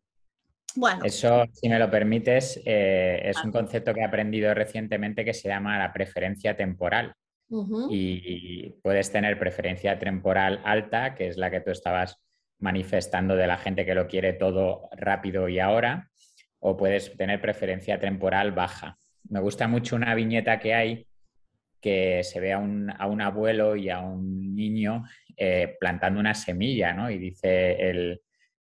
Bueno. 0.75 1.03
Eso, 1.03 1.45
si 1.53 1.69
me 1.69 1.79
lo 1.79 1.89
permites, 1.89 2.61
eh, 2.65 3.21
es 3.25 3.43
un 3.43 3.51
concepto 3.51 3.93
que 3.93 4.01
he 4.01 4.05
aprendido 4.05 4.53
recientemente 4.53 5.25
que 5.25 5.33
se 5.33 5.49
llama 5.49 5.77
la 5.77 5.91
preferencia 5.91 6.55
temporal. 6.55 7.13
Y 7.89 8.69
puedes 8.81 9.11
tener 9.11 9.37
preferencia 9.37 9.99
temporal 9.99 10.61
alta, 10.63 11.15
que 11.15 11.27
es 11.27 11.35
la 11.35 11.51
que 11.51 11.59
tú 11.59 11.71
estabas 11.71 12.17
manifestando 12.59 13.35
de 13.35 13.45
la 13.45 13.57
gente 13.57 13.85
que 13.85 13.93
lo 13.93 14.07
quiere 14.07 14.31
todo 14.31 14.87
rápido 14.93 15.49
y 15.49 15.59
ahora, 15.59 16.09
o 16.59 16.77
puedes 16.77 17.17
tener 17.17 17.41
preferencia 17.41 17.99
temporal 17.99 18.53
baja. 18.53 18.97
Me 19.27 19.41
gusta 19.41 19.67
mucho 19.67 19.97
una 19.97 20.15
viñeta 20.15 20.59
que 20.59 20.73
hay 20.73 21.07
que 21.81 22.23
se 22.23 22.39
ve 22.39 22.53
a 22.53 22.59
un, 22.59 23.21
abuelo 23.21 23.75
y 23.75 23.89
a 23.89 23.99
un 23.99 24.55
niño 24.55 25.03
eh, 25.35 25.75
plantando 25.79 26.19
una 26.19 26.35
semilla, 26.35 26.93
¿no? 26.93 27.09
Y 27.09 27.17
dice 27.17 27.89
el, 27.89 28.21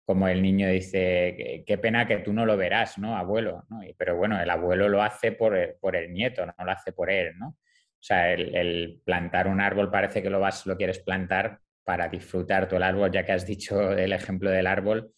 como 0.07 0.29
el 0.29 0.41
niño 0.41 0.69
dice, 0.69 1.65
qué 1.67 1.77
pena 1.77 2.07
que 2.07 2.19
tú 2.19 2.31
no 2.31 2.45
lo 2.45 2.55
verás, 2.55 2.97
¿no, 2.97 3.17
abuelo? 3.17 3.65
pero 3.97 4.15
bueno, 4.15 4.41
el 4.41 4.49
abuelo 4.49 4.87
lo 4.87 5.03
hace 5.03 5.33
por, 5.33 5.53
el 5.53 6.13
nieto, 6.13 6.45
no 6.45 6.53
lo 6.63 6.71
hace 6.71 6.93
por 6.93 7.11
él, 7.11 7.37
¿no? 7.37 7.47
O 7.49 7.99
sea, 7.99 8.31
el, 8.31 9.01
plantar 9.03 9.49
un 9.49 9.59
árbol 9.59 9.91
parece 9.91 10.23
que 10.23 10.29
lo, 10.29 10.39
vas, 10.39 10.65
lo 10.65 10.77
quieres 10.77 10.99
plantar 10.99 11.59
para 11.83 12.07
disfrutar 12.07 12.69
tu 12.69 12.77
el 12.77 12.83
árbol, 12.83 13.11
ya 13.11 13.25
que 13.25 13.33
has 13.33 13.45
dicho 13.45 13.91
el 13.97 14.13
ejemplo 14.13 14.49
del 14.49 14.67
árbol. 14.67 15.11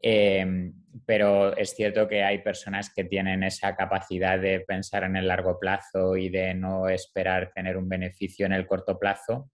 Em, 0.00 0.72
pero 1.04 1.54
es 1.54 1.74
cierto 1.74 2.08
que 2.08 2.24
hay 2.24 2.38
personas 2.38 2.90
que 2.90 3.04
tienen 3.04 3.42
esa 3.42 3.76
capacidad 3.76 4.38
de 4.38 4.60
pensar 4.60 5.04
en 5.04 5.16
el 5.16 5.28
largo 5.28 5.58
plazo 5.60 6.16
y 6.16 6.30
de 6.30 6.54
no 6.54 6.88
esperar 6.88 7.52
tener 7.54 7.76
un 7.76 7.86
beneficio 7.86 8.46
en 8.46 8.54
el 8.54 8.66
corto 8.66 8.98
plazo. 8.98 9.50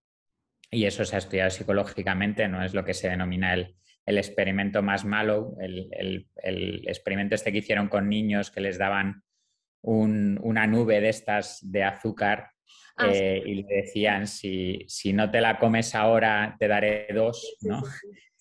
Y 0.71 0.85
eso 0.85 1.05
se 1.05 1.17
ha 1.17 1.19
estudiado 1.19 1.51
psicológicamente, 1.51 2.47
no 2.47 2.63
es 2.63 2.75
lo 2.75 2.85
que 2.85 2.95
se 2.95 3.09
denomina 3.09 3.55
el, 3.55 3.75
el 4.09 4.17
experimento 4.17 4.83
más 4.83 5.05
malo, 5.05 5.55
el, 5.61 6.27
experimento 6.87 7.35
este 7.35 7.53
que 7.53 7.59
hicieron 7.59 7.89
con 7.89 8.09
niños 8.09 8.51
que 8.51 8.63
les 8.63 8.79
daban 8.79 9.23
una 9.83 10.67
nube 10.67 11.03
de 11.03 11.11
estas 11.11 11.59
de 11.61 11.85
azúcar 11.85 12.49
ah, 12.97 13.11
eh, 13.13 13.43
y 13.45 13.55
le 13.57 13.83
decían, 13.83 14.27
si, 14.27 14.87
no 15.13 15.31
te 15.31 15.43
la 15.43 15.59
comes 15.59 15.95
ahora, 15.95 16.57
te 16.59 16.69
daré 16.69 17.07
dos, 17.15 17.59
¿no? 17.61 17.83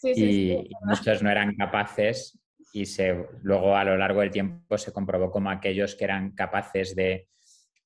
y 0.03 0.69
muchos 0.83 1.21
no 1.21 1.29
eran 1.29 1.53
capaces 1.57 2.39
y 2.71 2.85
se, 2.85 3.25
luego 3.41 3.75
a 3.75 3.83
lo 3.83 3.97
largo 3.97 4.21
del 4.21 4.31
tiempo 4.31 4.77
se 4.77 4.93
comprobó 4.93 5.29
como 5.29 5.49
aquellos 5.49 5.95
que 5.95 6.05
eran 6.05 6.31
capaces 6.31 6.95
de, 6.95 7.27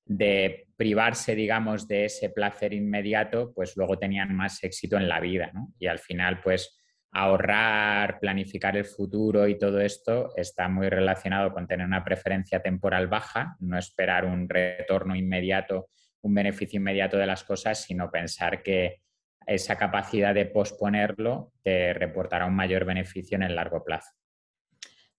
de 0.04 0.68
privarse, 0.76 1.34
digamos, 1.34 1.88
de 1.88 2.04
ese 2.04 2.30
placer 2.30 2.74
inmediato, 2.74 3.52
pues 3.52 3.76
luego 3.76 3.98
tenían 3.98 4.36
más 4.36 4.62
éxito 4.62 4.96
en 4.98 5.08
la 5.08 5.18
vida, 5.18 5.50
¿no? 5.52 5.72
Y 5.80 5.88
al 5.88 5.98
final, 5.98 6.40
pues 6.42 6.78
ahorrar, 7.12 8.18
planificar 8.18 8.76
el 8.76 8.86
futuro 8.86 9.46
y 9.46 9.58
todo 9.58 9.80
esto 9.80 10.30
está 10.34 10.68
muy 10.68 10.88
relacionado 10.88 11.52
con 11.52 11.66
tener 11.66 11.86
una 11.86 12.02
preferencia 12.02 12.62
temporal 12.62 13.06
baja, 13.06 13.56
no 13.60 13.78
esperar 13.78 14.24
un 14.24 14.48
retorno 14.48 15.14
inmediato, 15.14 15.90
un 16.22 16.34
beneficio 16.34 16.78
inmediato 16.78 17.18
de 17.18 17.26
las 17.26 17.44
cosas, 17.44 17.82
sino 17.82 18.10
pensar 18.10 18.62
que 18.62 19.02
esa 19.46 19.76
capacidad 19.76 20.34
de 20.34 20.46
posponerlo 20.46 21.52
te 21.62 21.92
reportará 21.92 22.46
un 22.46 22.54
mayor 22.54 22.84
beneficio 22.84 23.36
en 23.36 23.42
el 23.42 23.56
largo 23.56 23.84
plazo. 23.84 24.21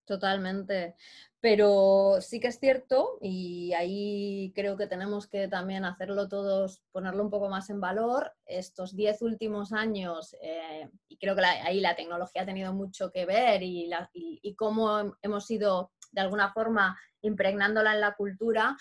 Totalmente. 0.05 0.95
Pero 1.39 2.19
sí 2.21 2.39
que 2.39 2.47
es 2.47 2.59
cierto, 2.59 3.17
y 3.21 3.73
ahí 3.73 4.53
creo 4.55 4.77
que 4.77 4.87
tenemos 4.87 5.27
que 5.27 5.49
también 5.49 5.83
hacerlo 5.83 6.29
todos, 6.29 6.81
ponerlo 6.93 7.21
un 7.21 7.29
poco 7.29 7.49
más 7.49 7.69
en 7.69 7.81
valor, 7.81 8.31
estos 8.45 8.95
diez 8.95 9.21
últimos 9.21 9.73
años, 9.73 10.37
eh, 10.41 10.89
y 11.09 11.17
creo 11.17 11.35
que 11.35 11.43
ahí 11.43 11.81
la 11.81 11.97
tecnología 11.97 12.43
ha 12.43 12.45
tenido 12.45 12.73
mucho 12.73 13.11
que 13.11 13.25
ver 13.25 13.61
y, 13.61 13.91
cómo 14.55 15.17
hemos 15.21 15.51
ido 15.51 15.91
de 16.13 16.21
alguna 16.21 16.53
forma 16.53 16.97
impregnándola 17.21 17.93
en 17.93 17.99
la 17.99 18.13
cultura, 18.13 18.77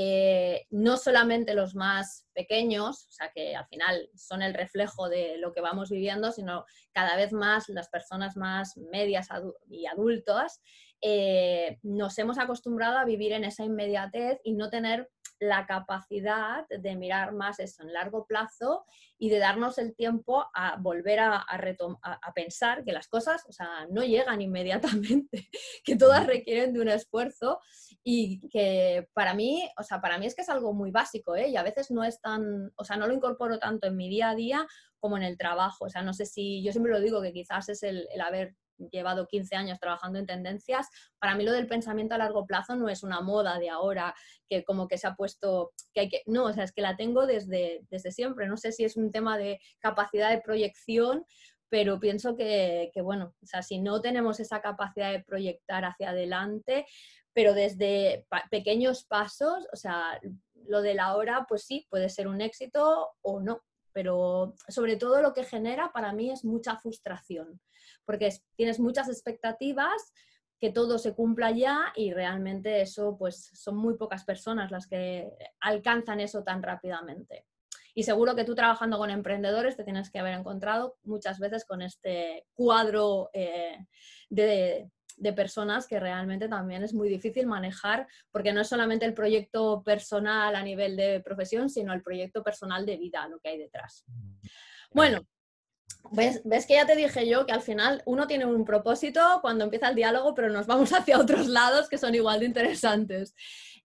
eh, 0.00 0.64
no 0.70 0.96
solamente 0.96 1.54
los 1.54 1.74
más 1.74 2.24
pequeños, 2.32 3.08
o 3.08 3.10
sea, 3.10 3.32
que 3.34 3.56
al 3.56 3.66
final 3.66 4.08
son 4.14 4.42
el 4.42 4.54
reflejo 4.54 5.08
de 5.08 5.38
lo 5.38 5.52
que 5.52 5.60
vamos 5.60 5.90
viviendo, 5.90 6.30
sino 6.30 6.64
cada 6.92 7.16
vez 7.16 7.32
más 7.32 7.68
las 7.68 7.88
personas 7.88 8.36
más 8.36 8.76
medias 8.76 9.26
y 9.68 9.86
adultas 9.86 10.60
eh, 11.00 11.78
nos 11.82 12.18
hemos 12.18 12.38
acostumbrado 12.38 12.98
a 12.98 13.04
vivir 13.04 13.32
en 13.32 13.44
esa 13.44 13.64
inmediatez 13.64 14.40
y 14.42 14.54
no 14.54 14.68
tener 14.68 15.08
la 15.40 15.66
capacidad 15.66 16.66
de 16.68 16.96
mirar 16.96 17.32
más 17.32 17.60
eso 17.60 17.82
en 17.82 17.92
largo 17.92 18.26
plazo 18.26 18.84
y 19.18 19.30
de 19.30 19.38
darnos 19.38 19.78
el 19.78 19.94
tiempo 19.94 20.46
a 20.54 20.76
volver 20.76 21.20
a, 21.20 21.38
a, 21.38 22.32
pensar 22.34 22.84
que 22.84 22.92
las 22.92 23.08
cosas 23.08 23.44
o 23.48 23.52
sea, 23.52 23.86
no 23.90 24.02
llegan 24.02 24.40
inmediatamente, 24.40 25.48
que 25.84 25.96
todas 25.96 26.26
requieren 26.26 26.72
de 26.72 26.80
un 26.80 26.88
esfuerzo 26.88 27.60
y 28.02 28.48
que 28.48 29.08
para 29.12 29.34
mí, 29.34 29.68
o 29.76 29.82
sea, 29.82 30.00
para 30.00 30.18
mí 30.18 30.26
es 30.26 30.34
que 30.34 30.42
es 30.42 30.48
algo 30.48 30.72
muy 30.72 30.90
básico 30.90 31.36
¿eh? 31.36 31.48
y 31.48 31.56
a 31.56 31.62
veces 31.62 31.90
no 31.90 32.04
es 32.04 32.20
tan, 32.20 32.72
o 32.76 32.84
sea, 32.84 32.96
no 32.96 33.06
lo 33.06 33.14
incorporo 33.14 33.58
tanto 33.58 33.86
en 33.86 33.96
mi 33.96 34.08
día 34.08 34.30
a 34.30 34.34
día 34.34 34.66
como 34.98 35.16
en 35.16 35.22
el 35.22 35.36
trabajo. 35.36 35.86
O 35.86 35.88
sea, 35.88 36.02
no 36.02 36.12
sé 36.12 36.26
si, 36.26 36.62
yo 36.62 36.72
siempre 36.72 36.92
lo 36.92 37.00
digo 37.00 37.22
que 37.22 37.32
quizás 37.32 37.68
es 37.68 37.82
el, 37.82 38.08
el 38.12 38.20
haber 38.20 38.54
llevado 38.90 39.26
15 39.26 39.56
años 39.56 39.78
trabajando 39.80 40.18
en 40.18 40.26
tendencias, 40.26 40.88
para 41.18 41.34
mí 41.34 41.44
lo 41.44 41.52
del 41.52 41.66
pensamiento 41.66 42.14
a 42.14 42.18
largo 42.18 42.46
plazo 42.46 42.76
no 42.76 42.88
es 42.88 43.02
una 43.02 43.20
moda 43.20 43.58
de 43.58 43.70
ahora 43.70 44.14
que 44.48 44.64
como 44.64 44.88
que 44.88 44.98
se 44.98 45.06
ha 45.06 45.14
puesto, 45.14 45.72
que 45.94 46.22
no, 46.26 46.44
o 46.44 46.52
sea, 46.52 46.64
es 46.64 46.72
que 46.72 46.82
la 46.82 46.96
tengo 46.96 47.26
desde, 47.26 47.80
desde 47.90 48.12
siempre. 48.12 48.46
No 48.46 48.56
sé 48.56 48.72
si 48.72 48.84
es 48.84 48.96
un 48.96 49.12
tema 49.12 49.38
de 49.38 49.60
capacidad 49.80 50.30
de 50.30 50.40
proyección, 50.40 51.24
pero 51.68 52.00
pienso 52.00 52.36
que, 52.36 52.90
que, 52.94 53.02
bueno, 53.02 53.34
o 53.42 53.46
sea, 53.46 53.62
si 53.62 53.78
no 53.78 54.00
tenemos 54.00 54.40
esa 54.40 54.60
capacidad 54.60 55.12
de 55.12 55.22
proyectar 55.22 55.84
hacia 55.84 56.10
adelante, 56.10 56.86
pero 57.34 57.54
desde 57.54 58.26
pequeños 58.50 59.04
pasos, 59.04 59.66
o 59.72 59.76
sea, 59.76 60.18
lo 60.66 60.82
de 60.82 60.94
la 60.94 61.16
hora, 61.16 61.46
pues 61.48 61.64
sí, 61.64 61.86
puede 61.90 62.08
ser 62.08 62.26
un 62.26 62.40
éxito 62.40 63.10
o 63.22 63.40
no, 63.40 63.62
pero 63.92 64.54
sobre 64.68 64.96
todo 64.96 65.22
lo 65.22 65.34
que 65.34 65.44
genera 65.44 65.92
para 65.92 66.12
mí 66.12 66.30
es 66.30 66.44
mucha 66.44 66.76
frustración, 66.76 67.60
porque 68.08 68.34
tienes 68.56 68.80
muchas 68.80 69.10
expectativas, 69.10 70.14
que 70.58 70.70
todo 70.72 70.96
se 70.96 71.14
cumpla 71.14 71.50
ya 71.50 71.92
y 71.94 72.10
realmente 72.14 72.80
eso 72.80 73.18
pues 73.18 73.50
son 73.52 73.76
muy 73.76 73.98
pocas 73.98 74.24
personas 74.24 74.70
las 74.70 74.86
que 74.86 75.30
alcanzan 75.60 76.18
eso 76.18 76.42
tan 76.42 76.62
rápidamente. 76.62 77.44
Y 77.94 78.04
seguro 78.04 78.34
que 78.34 78.44
tú 78.44 78.54
trabajando 78.54 78.96
con 78.96 79.10
emprendedores 79.10 79.76
te 79.76 79.84
tienes 79.84 80.10
que 80.10 80.20
haber 80.20 80.38
encontrado 80.38 80.96
muchas 81.02 81.38
veces 81.38 81.66
con 81.66 81.82
este 81.82 82.46
cuadro 82.54 83.28
eh, 83.34 83.76
de, 84.30 84.90
de 85.18 85.32
personas 85.34 85.86
que 85.86 86.00
realmente 86.00 86.48
también 86.48 86.82
es 86.82 86.94
muy 86.94 87.10
difícil 87.10 87.46
manejar, 87.46 88.06
porque 88.30 88.54
no 88.54 88.62
es 88.62 88.68
solamente 88.68 89.04
el 89.04 89.12
proyecto 89.12 89.82
personal 89.82 90.56
a 90.56 90.62
nivel 90.62 90.96
de 90.96 91.20
profesión, 91.20 91.68
sino 91.68 91.92
el 91.92 92.02
proyecto 92.02 92.42
personal 92.42 92.86
de 92.86 92.96
vida, 92.96 93.28
lo 93.28 93.38
que 93.38 93.50
hay 93.50 93.58
detrás. 93.58 94.06
Bueno, 94.92 95.26
¿Ves, 96.10 96.40
¿Ves, 96.44 96.66
que 96.66 96.74
ya 96.74 96.86
te 96.86 96.96
dije 96.96 97.28
yo 97.28 97.44
que 97.44 97.52
al 97.52 97.60
final 97.60 98.02
uno 98.06 98.26
tiene 98.26 98.46
un 98.46 98.64
propósito 98.64 99.20
cuando 99.42 99.64
empieza 99.64 99.88
el 99.88 99.94
diálogo, 99.94 100.34
pero 100.34 100.48
nos 100.48 100.66
vamos 100.66 100.90
hacia 100.92 101.18
otros 101.18 101.46
lados 101.48 101.88
que 101.88 101.98
son 101.98 102.14
igual 102.14 102.40
de 102.40 102.46
interesantes. 102.46 103.34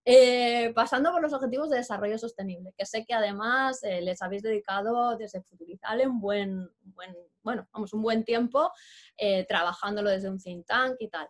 Eh, 0.06 0.74
pasando 0.76 1.14
por 1.14 1.22
los 1.22 1.32
objetivos 1.32 1.70
de 1.70 1.78
desarrollo 1.78 2.18
sostenible, 2.18 2.74
que 2.78 2.86
sé 2.86 3.06
que 3.06 3.14
además 3.14 3.82
eh, 3.84 4.02
les 4.02 4.22
habéis 4.22 4.44
dedicado 4.44 5.16
desde 5.18 5.42
Futurizale 5.42 6.06
un 6.06 6.20
buen, 6.20 6.70
buen, 6.82 7.16
bueno, 7.42 7.70
vamos, 7.72 7.94
un 7.94 8.02
buen 8.02 8.26
tiempo 8.26 8.70
eh, 9.18 9.46
trabajándolo 9.48 10.10
desde 10.10 10.30
un 10.30 10.40
think 10.40 10.66
tank 10.66 10.96
y 11.00 11.08
tal. 11.10 11.30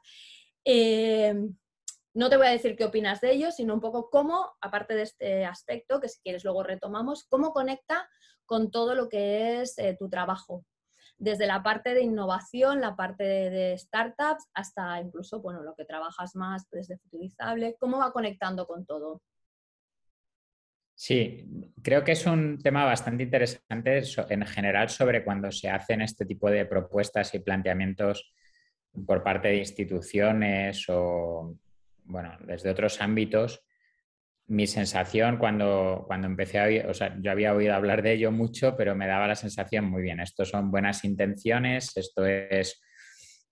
no 2.16 2.30
te 2.30 2.38
voy 2.38 2.48
a 2.48 2.52
decir 2.52 2.76
qué 2.76 2.86
opinas 2.86 3.22
de 3.22 3.34
ello, 3.34 3.52
sino 3.52 3.76
un 3.76 3.80
poco 3.80 4.10
cómo, 4.10 4.56
aparte 4.60 4.96
de 4.96 5.04
este 5.04 5.46
aspecto, 5.46 6.00
que 6.00 6.10
si 6.10 6.20
quieres 6.22 6.44
luego 6.44 6.64
retomamos, 6.64 7.26
cómo 7.26 7.52
conecta 7.52 8.10
con 8.46 8.72
todo 8.72 8.96
lo 8.96 9.10
que 9.10 9.62
es 9.62 9.76
tu 9.98 10.10
trabajo 10.10 10.66
desde 11.18 11.48
la 11.48 11.64
parte 11.64 11.94
de 11.94 12.02
innovación, 12.02 12.82
la 12.82 12.96
parte 12.96 13.24
de, 13.24 13.78
startups, 13.78 14.50
hasta 14.54 15.00
incluso, 15.00 15.42
bueno, 15.42 15.64
lo 15.64 15.74
que 15.76 15.86
trabajas 15.86 16.36
más 16.36 16.70
desde 16.70 16.98
Futurizable, 16.98 17.76
¿cómo 17.80 18.00
va 18.00 18.12
conectando 18.12 18.68
con 18.68 18.86
todo? 18.86 19.22
Sí, 20.96 21.72
creo 21.82 22.04
que 22.04 22.12
es 22.12 22.26
un 22.26 22.60
tema 22.60 22.86
bastante 22.86 23.24
interesante 23.24 24.04
en 24.30 24.46
general 24.46 24.90
sobre 24.90 25.24
cuando 25.24 25.52
se 25.52 25.70
hacen 25.70 26.02
este 26.02 26.26
tipo 26.26 26.50
de 26.50 26.66
propuestas 26.66 27.34
y 27.34 27.40
planteamientos 27.40 28.34
por 29.06 29.24
parte 29.24 29.48
de 29.48 29.58
instituciones 29.58 30.86
o, 30.90 31.58
bueno, 32.04 32.38
desde 32.42 32.70
otros 32.70 33.02
ámbitos, 33.02 33.64
mi 34.48 34.68
sensación 34.68 35.38
cuando, 35.38 36.04
cuando 36.06 36.28
empecé 36.28 36.60
a 36.60 36.90
o 36.90 36.94
sea, 36.94 37.16
yo 37.22 37.32
había 37.32 37.54
oído 37.54 37.74
hablar 37.74 38.02
de 38.02 38.14
ello 38.14 38.32
mucho, 38.32 38.76
pero 38.76 38.96
me 38.96 39.08
daba 39.08 39.28
la 39.28 39.36
sensación 39.36 39.86
muy 39.86 40.02
bien, 40.02 40.20
esto 40.20 40.46
son 40.46 40.70
buenas 40.70 41.06
intenciones, 41.06 41.96
esto 41.96 42.26
es, 42.26 42.82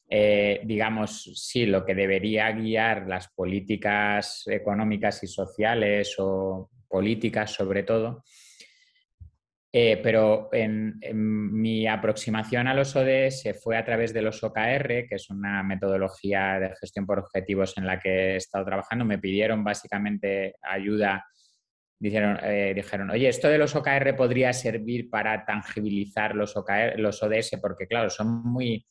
eh, 0.10 0.62
digamos, 0.65 1.31
sí, 1.36 1.65
lo 1.65 1.86
que 1.86 1.95
debería 1.95 2.51
guiar 2.51 3.07
las 3.07 3.29
políticas 3.29 4.43
económicas 4.48 5.24
y 5.24 5.27
sociales 5.27 6.15
o 6.19 6.69
políticas 6.89 7.51
sobre 7.51 7.83
todo. 7.83 8.24
Eh, 9.73 10.01
pero 10.03 10.49
en, 10.51 10.99
mi 11.15 11.87
aproximación 11.87 12.67
a 12.67 12.73
los 12.73 12.93
ODS 12.93 13.57
fue 13.63 13.77
a 13.77 13.85
través 13.85 14.13
de 14.13 14.21
los 14.21 14.43
OKR, 14.43 15.07
que 15.07 15.15
es 15.15 15.29
una 15.29 15.63
metodología 15.63 16.59
de 16.59 16.75
gestión 16.75 17.05
por 17.05 17.19
objetivos 17.19 17.77
en 17.77 17.87
la 17.87 17.97
que 17.97 18.33
he 18.33 18.35
estado 18.35 18.65
trabajando. 18.65 19.05
Me 19.05 19.19
pidieron 19.19 19.63
básicamente 19.63 20.55
ayuda. 20.61 21.25
Dijeron, 21.97 22.37
eh, 22.43 22.73
dijeron, 22.75 23.11
oye, 23.11 23.29
esto 23.29 23.47
de 23.47 23.59
los 23.59 23.73
OKR 23.75 24.15
podría 24.15 24.51
servir 24.51 25.09
para 25.09 25.45
tangibilizar 25.45 26.35
los, 26.35 26.57
OKR, 26.57 26.99
los 26.99 27.23
ODS, 27.23 27.57
porque 27.61 27.87
claro, 27.87 28.09
son 28.09 28.43
muy, 28.43 28.85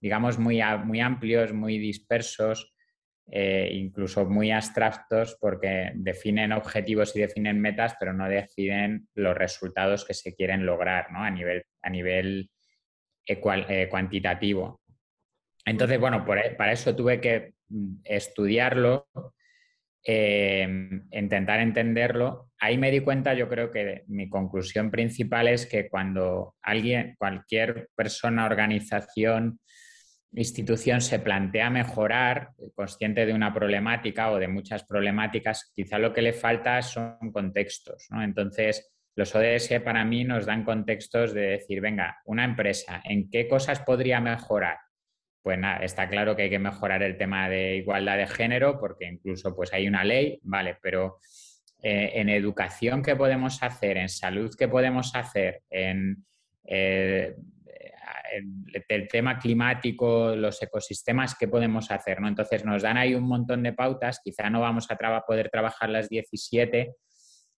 digamos, 0.00 0.38
muy, 0.38 0.60
muy 0.84 1.00
amplios, 1.00 1.54
muy 1.54 1.78
dispersos 1.78 2.75
eh, 3.28 3.70
incluso 3.72 4.24
muy 4.24 4.52
abstractos 4.52 5.36
porque 5.40 5.90
definen 5.94 6.52
objetivos 6.52 7.14
y 7.16 7.20
definen 7.20 7.60
metas, 7.60 7.96
pero 7.98 8.12
no 8.12 8.28
definen 8.28 9.08
los 9.14 9.36
resultados 9.36 10.04
que 10.04 10.14
se 10.14 10.34
quieren 10.34 10.64
lograr 10.64 11.08
a 11.10 11.30
nivel, 11.30 11.64
a 11.82 11.90
nivel 11.90 12.50
eh, 13.26 13.88
cuantitativo. 13.90 14.80
Entonces, 15.64 15.98
bueno, 15.98 16.24
e, 16.36 16.50
para 16.50 16.70
eso 16.70 16.94
tuve 16.94 17.20
que 17.20 17.54
mm, 17.68 17.96
estudiarlo, 18.04 19.08
eh, 20.04 20.68
intentar 21.10 21.58
entenderlo. 21.58 22.52
Ahí 22.60 22.78
me 22.78 22.92
di 22.92 23.00
cuenta, 23.00 23.34
yo 23.34 23.48
creo 23.48 23.72
que 23.72 24.04
mi 24.06 24.28
conclusión 24.28 24.92
principal 24.92 25.48
es 25.48 25.66
que 25.66 25.88
cuando 25.88 26.54
alguien, 26.62 27.16
cualquier 27.18 27.88
persona, 27.96 28.46
organización, 28.46 29.58
institución 30.40 31.00
se 31.00 31.18
plantea 31.18 31.70
mejorar, 31.70 32.50
consciente 32.74 33.24
de 33.24 33.32
una 33.32 33.54
problemática 33.54 34.30
o 34.30 34.38
de 34.38 34.48
muchas 34.48 34.84
problemáticas, 34.84 35.72
quizá 35.74 35.98
lo 35.98 36.12
que 36.12 36.22
le 36.22 36.32
falta 36.32 36.82
son 36.82 37.32
contextos. 37.32 38.08
Entonces, 38.12 38.92
los 39.14 39.34
ODS 39.34 39.80
para 39.82 40.04
mí 40.04 40.24
nos 40.24 40.44
dan 40.44 40.62
contextos 40.62 41.32
de 41.32 41.40
decir, 41.42 41.80
venga, 41.80 42.18
una 42.26 42.44
empresa, 42.44 43.00
¿en 43.04 43.30
qué 43.30 43.48
cosas 43.48 43.80
podría 43.80 44.20
mejorar? 44.20 44.76
Pues 45.42 45.58
nada, 45.58 45.78
está 45.78 46.08
claro 46.08 46.36
que 46.36 46.42
hay 46.42 46.50
que 46.50 46.58
mejorar 46.58 47.02
el 47.02 47.16
tema 47.16 47.48
de 47.48 47.76
igualdad 47.76 48.18
de 48.18 48.26
género, 48.26 48.78
porque 48.78 49.06
incluso 49.06 49.56
pues 49.56 49.72
hay 49.72 49.88
una 49.88 50.04
ley, 50.04 50.38
vale, 50.42 50.76
pero 50.82 51.18
eh, 51.82 52.12
en 52.14 52.28
educación, 52.28 53.02
¿qué 53.02 53.16
podemos 53.16 53.62
hacer? 53.62 53.96
En 53.96 54.10
salud, 54.10 54.54
¿qué 54.58 54.68
podemos 54.68 55.14
hacer? 55.14 55.62
En 55.70 56.26
eh, 56.64 57.36
el, 58.36 59.08
tema 59.08 59.38
climático, 59.38 60.34
los 60.36 60.62
ecosistemas, 60.62 61.36
¿qué 61.38 61.48
podemos 61.48 61.90
hacer? 61.90 62.20
¿no? 62.20 62.28
Entonces 62.28 62.64
nos 62.64 62.82
dan 62.82 62.96
ahí 62.96 63.14
un 63.14 63.24
montón 63.24 63.62
de 63.62 63.72
pautas, 63.72 64.20
quizá 64.22 64.50
no 64.50 64.60
vamos 64.60 64.86
a 64.90 65.24
poder 65.26 65.50
trabajar 65.50 65.90
las 65.90 66.08
17, 66.08 66.94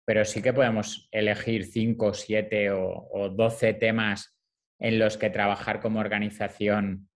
pero 0.05 0.25
sí 0.25 0.41
que 0.41 0.53
podemos 0.53 1.09
elegir 1.13 1.67
5, 1.67 2.15
7 2.15 2.71
o, 2.71 3.29
12 3.31 3.75
temas 3.75 4.37
en 4.79 4.99
los 4.99 5.17
que 5.17 5.31
trabajar 5.31 5.81
como 5.81 6.01
organización 6.01 7.09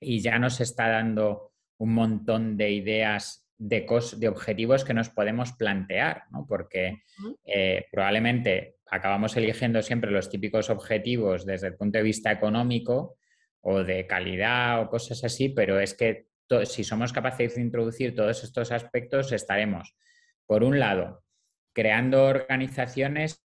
y 0.00 0.20
ya 0.20 0.38
nos 0.38 0.60
está 0.60 0.88
dando 0.88 1.52
un 1.78 1.94
montón 1.94 2.56
de 2.56 2.72
ideas 2.72 3.48
de, 3.56 3.86
de 4.16 4.28
objetivos 4.28 4.84
que 4.84 4.94
nos 4.94 5.08
podemos 5.10 5.52
plantear, 5.52 6.24
¿no? 6.30 6.46
porque 6.46 7.04
eh, 7.44 7.86
probablemente 7.92 8.79
acabamos 8.90 9.36
eligiendo 9.36 9.82
siempre 9.82 10.10
los 10.10 10.28
típicos 10.28 10.68
objetivos 10.68 11.46
desde 11.46 11.68
el 11.68 11.76
punto 11.76 11.98
de 11.98 12.04
vista 12.04 12.32
económico 12.32 13.16
o 13.60 13.84
de 13.84 14.06
calidad 14.06 14.82
o 14.82 14.88
cosas 14.88 15.22
así, 15.24 15.50
pero 15.50 15.78
es 15.78 15.94
que 15.94 16.26
si 16.64 16.82
somos 16.82 17.12
capaces 17.12 17.54
de 17.54 17.62
introducir 17.62 18.14
todos 18.14 18.42
estos 18.42 18.72
aspectos, 18.72 19.30
estaremos, 19.32 19.94
por 20.46 20.64
un 20.64 20.80
lado, 20.80 21.22
creando 21.72 22.24
organizaciones, 22.24 23.44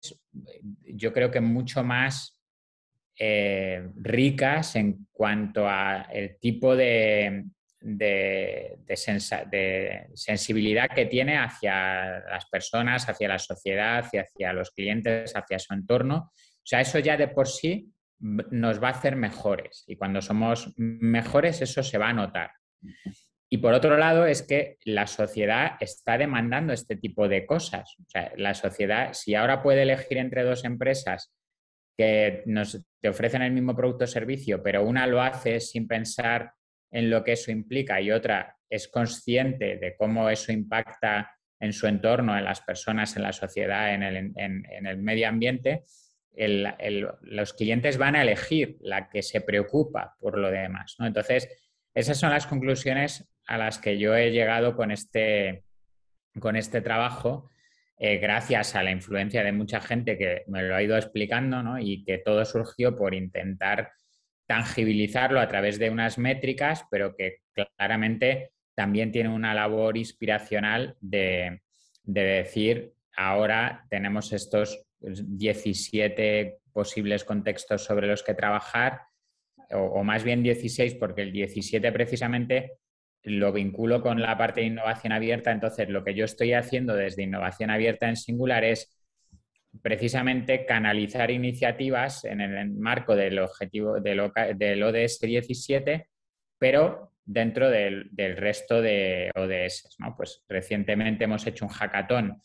yo 0.83 1.13
creo 1.13 1.31
que 1.31 1.41
mucho 1.41 1.85
más 1.85 2.41
eh, 3.19 3.87
ricas 3.97 4.77
en 4.77 5.07
cuanto 5.13 5.69
a 5.69 6.09
el 6.13 6.39
tipo 6.39 6.75
de, 6.75 7.45
de, 7.85 8.79
sensibilidad 10.15 10.89
que 10.89 11.07
tiene 11.07 11.37
hacia 11.37 12.21
las 12.21 12.47
personas, 12.47 13.09
hacia 13.09 13.29
la 13.29 13.39
sociedad, 13.39 14.05
hacia, 14.05 14.53
los 14.53 14.71
clientes, 14.71 15.37
hacia 15.37 15.59
su 15.59 15.75
entorno. 15.75 16.33
O 16.35 16.67
sea, 16.67 16.81
eso 16.81 16.99
ya 16.99 17.17
de 17.17 17.29
por 17.29 17.47
sí 17.47 17.91
nos 18.19 18.83
va 18.83 18.89
a 18.89 18.93
hacer 18.93 19.17
mejores 19.17 19.85
y 19.87 19.97
cuando 19.97 20.23
somos 20.23 20.73
mejores 20.77 21.61
eso 21.61 21.83
se 21.83 21.99
va 21.99 22.09
a 22.09 22.15
notar. 22.15 22.53
Y 23.51 23.59
por 23.59 23.75
otro 23.75 23.99
lado 23.99 24.25
es 24.25 24.43
que 24.43 24.79
la 24.85 25.07
sociedad 25.07 25.73
está 25.79 26.17
demandando 26.17 26.73
este 26.73 26.97
tipo 26.97 27.29
de 27.29 27.45
cosas. 27.45 27.97
O 28.01 28.09
sea, 28.09 28.33
la 28.37 28.55
sociedad, 28.55 29.13
si 29.13 29.35
ahora 29.35 29.63
puede 29.63 29.83
elegir 29.83 30.17
entre 30.17 30.43
dos 30.43 30.65
empresas 30.65 31.33
que 31.97 32.43
nos 32.47 32.83
te 33.01 33.11
ofrecen 33.11 33.43
el 33.43 33.53
mismo 33.53 33.77
producto 33.77 34.05
o 34.05 34.09
servicio, 34.09 34.63
pero 34.63 34.83
una 34.83 35.07
lo 35.07 35.21
hace 35.21 35.61
sin 35.61 35.87
pensar 35.87 36.53
en 36.95 37.11
lo 37.11 37.25
que 37.25 37.33
eso 37.33 37.51
implica 37.51 38.01
y 38.01 38.13
otra 38.13 38.57
es 38.71 38.87
consciente 38.87 39.79
de 39.79 39.97
cómo 39.97 40.31
eso 40.31 40.53
impacta 40.53 41.29
en 41.59 41.73
su 41.73 41.89
entorno, 41.89 42.39
en 42.39 42.45
las 42.45 42.61
personas, 42.61 43.17
en 43.17 43.25
la 43.25 43.33
sociedad, 43.33 43.93
en 43.95 44.03
el, 44.05 44.99
medio 44.99 45.29
ambiente, 45.29 45.83
los 46.37 47.53
clientes 47.55 47.99
van 47.99 48.15
a 48.15 48.23
elegir 48.23 48.77
la 48.81 49.09
que 49.09 49.23
se 49.23 49.41
preocupa 49.41 50.15
por 50.21 50.39
lo 50.39 50.51
demás. 50.53 50.95
Entonces, 51.01 51.49
esas 51.95 52.17
son 52.17 52.31
las 52.31 52.47
conclusiones 52.47 53.29
a 53.49 53.59
las 53.59 53.79
que 53.79 53.99
yo 53.99 54.15
he 54.15 54.31
llegado 54.31 54.77
con 54.77 54.93
este, 54.93 55.65
con 56.39 56.55
este 56.55 56.81
trabajo, 56.81 57.51
eh, 57.99 58.19
gracias 58.19 58.77
a 58.77 58.85
la 58.85 58.93
influencia 58.93 59.43
de 59.43 59.53
mucha 59.53 59.81
gente 59.81 60.17
que 60.17 60.45
me 60.47 60.63
lo 60.63 60.77
ha 60.77 60.83
ido 60.83 60.97
explicando 60.97 61.77
y 61.79 62.05
que 62.05 62.19
todo 62.19 62.45
surgió 62.45 62.95
por 62.95 63.15
intentar 63.15 63.91
tangibilizarlo 64.47 65.41
a 65.41 65.49
través 65.49 65.79
de 65.79 65.91
unas 65.91 66.19
métricas, 66.19 66.85
pero 66.91 67.15
que 67.15 67.39
claramente 67.53 68.53
también 68.75 69.13
tiene 69.13 69.29
una 69.29 69.55
labor 69.55 69.97
inspiracional 69.97 70.97
de, 71.01 71.63
decir, 72.03 72.93
ahora 73.17 73.87
tenemos 73.89 74.33
estos 74.33 74.85
17 75.01 76.59
posibles 76.73 77.25
contextos 77.25 77.85
sobre 77.85 78.07
los 78.07 78.23
que 78.23 78.35
trabajar, 78.35 79.03
o, 79.71 80.03
más 80.05 80.25
bien 80.25 80.43
16, 80.43 80.97
porque 80.97 81.23
el 81.23 81.33
17 81.33 81.91
precisamente 81.93 82.73
lo 83.23 83.53
vinculo 83.53 84.03
con 84.03 84.21
la 84.21 84.37
parte 84.37 84.61
de 84.61 84.67
innovación 84.67 85.13
abierta. 85.13 85.51
Entonces, 85.51 85.89
lo 85.89 86.05
que 86.05 86.15
yo 86.15 86.27
estoy 86.27 86.53
haciendo 86.53 86.95
desde 86.95 87.23
innovación 87.23 87.71
abierta 87.71 88.09
en 88.09 88.17
singular 88.17 88.65
es 88.65 89.04
precisamente 89.83 90.67
canalizar 90.67 91.31
iniciativas 91.31 92.25
en 92.25 92.41
el 92.41 92.71
marco 92.71 93.15
del 93.17 93.39
objetivo 93.39 94.01
del, 94.01 94.21
ODS 94.21 95.21
17, 95.21 96.09
pero 96.59 97.13
dentro 97.25 97.71
del, 97.71 98.11
resto 98.37 98.81
de 98.81 99.31
ODS. 99.35 99.97
Pues 100.17 100.45
recientemente 100.49 101.25
hemos 101.25 101.47
hecho 101.47 101.65
un 101.65 101.71
hackathon 101.71 102.43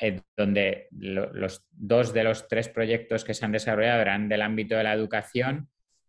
eh, 0.00 0.20
donde 0.36 0.88
los 0.90 1.64
dos 1.70 2.12
de 2.12 2.24
los 2.24 2.48
tres 2.48 2.68
proyectos 2.68 3.24
que 3.24 3.34
se 3.34 3.44
han 3.44 3.52
desarrollado 3.52 4.02
eran 4.02 4.28
del 4.28 4.42
ámbito 4.42 4.76
de 4.76 4.84
la 4.84 4.92
educación 4.92 5.68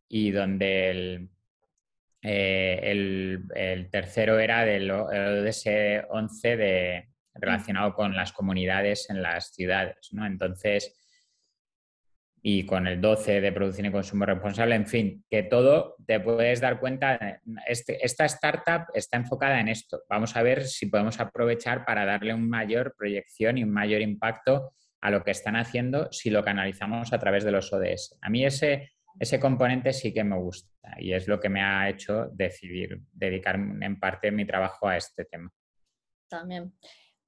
y 0.10 0.32
donde 0.32 0.90
el, 0.90 1.30
eh, 2.22 3.88
tercero 3.92 4.40
era 4.40 4.66
del 4.66 4.90
ODS 4.92 5.68
11 6.10 6.58
de, 6.58 7.08
relacionado 7.40 7.94
con 7.94 8.16
las 8.16 8.32
comunidades 8.32 9.10
en 9.10 9.22
las 9.22 9.54
ciudades, 9.54 10.10
¿no? 10.12 10.26
Entonces, 10.26 10.96
y 12.42 12.66
con 12.66 12.88
el 12.88 13.02
12 13.02 13.42
de 13.42 13.52
producción 13.52 13.88
y 13.88 13.92
consumo 13.92 14.26
responsable, 14.26 14.76
en 14.76 14.88
fin, 14.88 15.26
que 15.30 15.44
todo 15.44 15.96
te 16.06 16.20
puedes 16.20 16.62
dar 16.62 16.80
cuenta, 16.80 17.42
este, 17.68 18.04
esta 18.06 18.26
startup 18.26 18.86
está 18.94 19.18
enfocada 19.18 19.60
en 19.60 19.68
esto. 19.68 20.04
Vamos 20.10 20.36
a 20.36 20.44
ver 20.44 20.66
si 20.66 20.86
podemos 20.86 21.20
aprovechar 21.20 21.84
para 21.84 22.06
darle 22.06 22.34
una 22.34 22.46
mayor 22.46 22.96
proyección 22.98 23.58
y 23.58 23.64
un 23.64 23.72
mayor 23.72 24.02
impacto 24.02 24.74
a 25.02 25.12
lo 25.12 25.24
que 25.24 25.32
están 25.32 25.56
haciendo 25.56 26.12
si 26.12 26.30
lo 26.30 26.44
canalizamos 26.44 27.12
a 27.12 27.20
través 27.20 27.44
de 27.44 27.52
los 27.52 27.72
ODS. 27.74 28.18
A 28.22 28.30
mí 28.30 28.46
ese, 28.46 28.92
ese 29.20 29.40
componente 29.40 29.92
sí 29.92 30.14
que 30.14 30.24
me 30.24 30.38
gusta 30.38 30.70
y 31.00 31.14
es 31.14 31.28
lo 31.28 31.40
que 31.40 31.50
me 31.50 31.62
ha 31.62 31.90
hecho 31.90 32.30
decidir 32.32 33.02
dedicar 33.12 33.56
en 33.56 34.00
parte 34.00 34.32
mi 34.32 34.46
trabajo 34.46 34.88
a 34.88 34.98
este 34.98 35.26
tema. 35.26 35.52
También. 36.30 36.74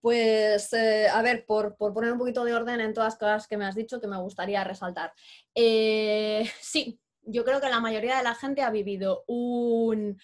Pues, 0.01 0.71
eh, 0.73 1.07
a 1.09 1.21
ver, 1.21 1.45
por, 1.45 1.75
poner 1.75 2.13
un 2.13 2.19
poquito 2.19 2.43
de 2.45 2.53
orden 2.53 2.79
en 2.79 2.93
todas 2.93 3.13
las 3.13 3.19
cosas 3.19 3.47
que 3.47 3.57
me 3.57 3.65
has 3.65 3.75
dicho 3.75 3.99
que 3.99 4.07
me 4.07 4.17
gustaría 4.17 4.63
resaltar. 4.63 5.13
Eh, 5.53 6.49
sí, 6.61 6.99
yo 7.23 7.43
creo 7.43 7.59
que 7.61 7.69
la 7.69 7.79
mayoría 7.79 8.17
de 8.17 8.23
la 8.23 8.35
gente 8.35 8.61
ha 8.61 8.69
vivido 8.69 9.23
un 9.27 10.17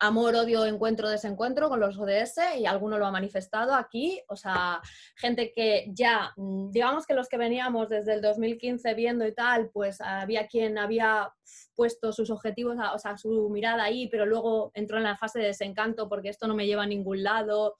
amor, 0.00 0.36
odio, 0.36 0.64
encuentro, 0.64 1.08
desencuentro 1.08 1.68
con 1.68 1.80
los 1.80 1.98
ODS 1.98 2.38
y 2.58 2.66
alguno 2.66 2.98
lo 2.98 3.06
ha 3.06 3.10
manifestado 3.10 3.74
aquí. 3.74 4.20
O 4.28 4.36
sea, 4.36 4.80
gente 5.16 5.52
que 5.52 5.86
ya, 5.92 6.32
mm, 6.36 6.70
digamos 6.70 7.06
que 7.06 7.14
los 7.14 7.28
que 7.28 7.36
veníamos 7.36 7.88
desde 7.88 8.14
el 8.14 8.22
2015 8.22 8.94
viendo 8.94 9.26
y 9.26 9.34
tal, 9.34 9.70
pues 9.70 10.00
había 10.00 10.46
quien 10.46 10.78
había 10.78 11.32
puesto 11.74 12.12
sus 12.12 12.30
objetivos, 12.30 12.76
o 12.94 12.98
sea, 12.98 13.16
su 13.16 13.48
mirada 13.50 13.84
ahí, 13.84 14.08
pero 14.08 14.26
luego 14.26 14.70
entró 14.74 14.98
en 14.98 15.04
la 15.04 15.16
fase 15.16 15.40
de 15.40 15.46
desencanto 15.46 16.08
porque 16.08 16.28
esto 16.28 16.46
no 16.46 16.54
me 16.54 16.66
lleva 16.66 16.84
a 16.84 16.86
ningún 16.86 17.22
lado. 17.24 17.76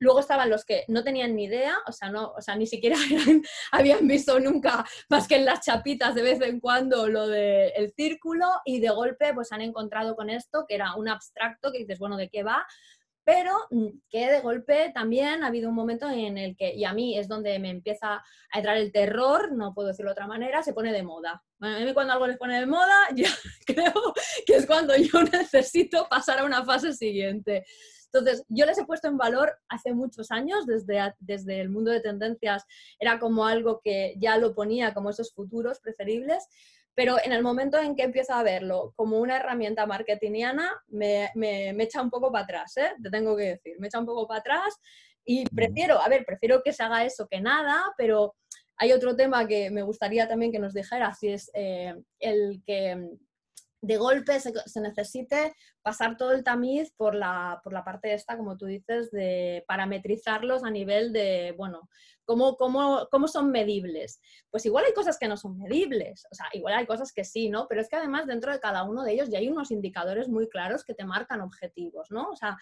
Luego 0.00 0.20
estaban 0.20 0.50
los 0.50 0.64
que 0.64 0.84
no 0.88 1.04
tenían 1.04 1.36
ni 1.36 1.44
idea, 1.44 1.76
o 1.86 1.92
sea, 1.92 2.10
no, 2.10 2.32
o 2.32 2.40
sea 2.40 2.56
ni 2.56 2.66
siquiera 2.66 2.96
habían 3.72 4.08
visto 4.08 4.40
nunca 4.40 4.84
más 5.08 5.28
que 5.28 5.36
en 5.36 5.44
las 5.44 5.64
chapitas 5.64 6.14
de 6.14 6.22
vez 6.22 6.40
en 6.40 6.58
cuando 6.58 7.08
lo 7.08 7.28
del 7.28 7.92
círculo 7.94 8.46
y 8.64 8.80
de 8.80 8.88
golpe 8.90 9.32
pues 9.34 9.52
han 9.52 9.60
encontrado 9.60 10.16
con 10.16 10.30
esto 10.30 10.64
que 10.66 10.74
era 10.74 10.94
un 10.96 11.08
abstracto 11.08 11.70
que 11.70 11.78
dices, 11.78 11.98
bueno, 11.98 12.16
¿de 12.16 12.28
qué 12.28 12.42
va? 12.42 12.66
pero 13.30 13.52
mm, 13.70 13.86
que 14.08 14.26
de 14.30 14.40
golpe 14.40 14.90
también 14.92 15.44
ha 15.44 15.48
habido 15.48 15.68
un 15.68 15.74
momento 15.74 16.08
en 16.10 16.36
el 16.36 16.56
que, 16.56 16.74
y 16.74 16.84
a 16.84 16.92
mí 16.92 17.18
es 17.18 17.28
donde 17.28 17.58
me 17.58 17.70
empieza 17.70 18.14
a 18.14 18.58
entrar 18.58 18.76
el 18.76 18.92
terror, 18.92 19.52
no 19.52 19.72
puedo 19.74 19.88
decirlo 19.88 20.10
de 20.10 20.14
otra 20.14 20.26
manera, 20.26 20.62
se 20.62 20.72
pone 20.72 20.92
de 20.92 21.02
moda. 21.02 21.42
a 21.60 21.78
mí 21.78 21.94
cuando 21.94 22.12
algo 22.12 22.26
les 22.26 22.38
pone 22.38 22.58
de 22.58 22.66
moda, 22.66 22.96
ya 23.14 23.30
creo 23.66 24.14
que 24.46 24.56
es 24.56 24.66
cuando 24.66 24.96
yo 24.96 25.22
necesito 25.32 26.08
pasar 26.08 26.40
a 26.40 26.44
una 26.44 26.64
fase 26.64 26.92
siguiente. 26.92 27.64
Entonces, 28.12 28.44
yo 28.48 28.66
les 28.66 28.78
he 28.78 28.84
puesto 28.84 29.08
en 29.08 29.16
valor 29.16 29.56
hace 29.68 29.92
muchos 29.92 30.30
años, 30.30 30.66
desde, 30.66 31.14
desde 31.20 31.60
el 31.60 31.68
mundo 31.68 31.90
de 31.90 32.00
tendencias, 32.00 32.64
era 32.98 33.18
como 33.18 33.46
algo 33.46 33.80
que 33.82 34.14
ya 34.18 34.36
lo 34.36 34.54
ponía 34.54 34.92
como 34.94 35.10
esos 35.10 35.32
futuros 35.32 35.80
preferibles, 35.80 36.46
pero 36.94 37.16
en 37.22 37.32
el 37.32 37.42
momento 37.42 37.78
en 37.78 37.94
que 37.94 38.02
empiezo 38.02 38.34
a 38.34 38.42
verlo 38.42 38.92
como 38.96 39.18
una 39.18 39.36
herramienta 39.36 39.86
marketingiana, 39.86 40.70
me, 40.88 41.30
me, 41.34 41.70
echa 41.82 42.02
un 42.02 42.10
poco 42.10 42.32
para 42.32 42.44
atrás, 42.44 42.76
¿eh? 42.76 42.92
te 43.02 43.10
tengo 43.10 43.36
que 43.36 43.44
decir, 43.44 43.76
me 43.78 43.86
echa 43.86 44.00
un 44.00 44.06
poco 44.06 44.26
para 44.26 44.40
atrás 44.40 44.76
y 45.24 45.44
prefiero, 45.48 46.00
a 46.00 46.08
ver, 46.08 46.24
prefiero 46.24 46.62
que 46.62 46.72
se 46.72 46.82
haga 46.82 47.04
eso 47.04 47.28
que 47.28 47.40
nada, 47.40 47.80
pero 47.96 48.34
hay 48.76 48.92
otro 48.92 49.14
tema 49.14 49.46
que 49.46 49.70
me 49.70 49.82
gustaría 49.82 50.26
también 50.26 50.50
que 50.50 50.58
nos 50.58 50.74
dijera, 50.74 51.14
si 51.14 51.28
es 51.28 51.50
eh, 51.54 51.94
el 52.18 52.62
que 52.66 53.18
de 53.82 53.96
golpe 53.96 54.38
se, 54.40 54.52
necesite 54.80 55.54
pasar 55.82 56.16
todo 56.16 56.32
el 56.32 56.44
tamiz 56.44 56.92
por 56.96 57.14
la, 57.14 57.60
por 57.64 57.72
la 57.72 57.82
parte 57.82 58.12
esta, 58.12 58.36
como 58.36 58.56
tú 58.56 58.66
dices, 58.66 59.10
de 59.10 59.64
parametrizarlos 59.66 60.64
a 60.64 60.70
nivel 60.70 61.12
de, 61.12 61.54
bueno, 61.56 61.88
¿cómo, 62.24 62.56
cómo, 62.56 63.08
cómo 63.10 63.26
son 63.26 63.50
medibles? 63.50 64.20
Pues 64.50 64.66
igual 64.66 64.84
hay 64.86 64.92
cosas 64.92 65.18
que 65.18 65.28
no 65.28 65.36
son 65.36 65.56
medibles, 65.56 66.26
o 66.30 66.34
sea, 66.34 66.46
igual 66.52 66.74
hay 66.74 66.86
cosas 66.86 67.12
que 67.12 67.24
sí, 67.24 67.48
¿no? 67.48 67.66
Pero 67.68 67.80
es 67.80 67.88
que 67.88 67.96
además 67.96 68.26
dentro 68.26 68.52
de 68.52 68.60
cada 68.60 68.82
uno 68.84 69.02
de 69.02 69.12
ellos 69.12 69.30
ya 69.30 69.38
hay 69.38 69.48
unos 69.48 69.70
indicadores 69.70 70.28
muy 70.28 70.48
claros 70.48 70.84
que 70.84 70.94
te 70.94 71.06
marcan 71.06 71.40
objetivos, 71.40 72.10
¿no? 72.10 72.28
O 72.30 72.36
sea, 72.36 72.58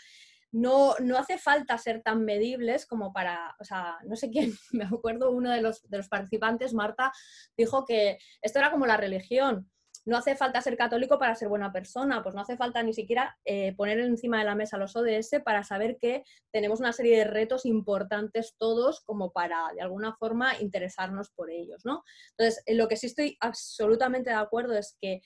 no, 0.52 0.94
no, 1.00 1.18
hace 1.18 1.36
falta 1.36 1.76
ser 1.78 2.00
tan 2.02 2.24
medibles 2.24 2.86
como 2.86 3.12
para, 3.12 3.54
o 3.60 3.64
sea, 3.64 3.98
no 4.06 4.14
sé 4.16 4.30
quién, 4.30 4.52
me 4.72 4.84
acuerdo 4.84 5.32
uno 5.32 5.50
de 5.50 5.60
los, 5.62 5.82
de 5.90 5.96
los 5.96 6.08
participantes, 6.08 6.74
Marta, 6.74 7.12
dijo 7.56 7.84
que 7.84 8.18
esto 8.40 8.60
era 8.60 8.70
como 8.70 8.86
la 8.86 8.96
religión 8.96 9.68
no 10.08 10.16
hace 10.16 10.34
falta 10.36 10.62
ser 10.62 10.74
católico 10.78 11.18
para 11.18 11.34
ser 11.34 11.48
buena 11.48 11.70
persona, 11.70 12.22
pues 12.22 12.34
no 12.34 12.40
hace 12.40 12.56
falta 12.56 12.82
ni 12.82 12.94
siquiera 12.94 13.38
eh, 13.44 13.74
poner 13.76 13.98
encima 14.00 14.38
de 14.38 14.46
la 14.46 14.54
mesa 14.54 14.78
los 14.78 14.96
ODS 14.96 15.42
para 15.44 15.62
saber 15.64 15.98
que 16.00 16.24
tenemos 16.50 16.80
una 16.80 16.94
serie 16.94 17.18
de 17.18 17.24
retos 17.24 17.66
importantes 17.66 18.54
todos 18.56 19.02
como 19.02 19.32
para 19.32 19.68
de 19.74 19.82
alguna 19.82 20.16
forma 20.16 20.58
interesarnos 20.60 21.28
por 21.30 21.50
ellos, 21.50 21.84
¿no? 21.84 22.04
Entonces, 22.30 22.62
en 22.64 22.78
lo 22.78 22.88
que 22.88 22.96
sí 22.96 23.06
estoy 23.06 23.36
absolutamente 23.40 24.30
de 24.30 24.36
acuerdo 24.36 24.78
es 24.78 24.96
que 24.98 25.20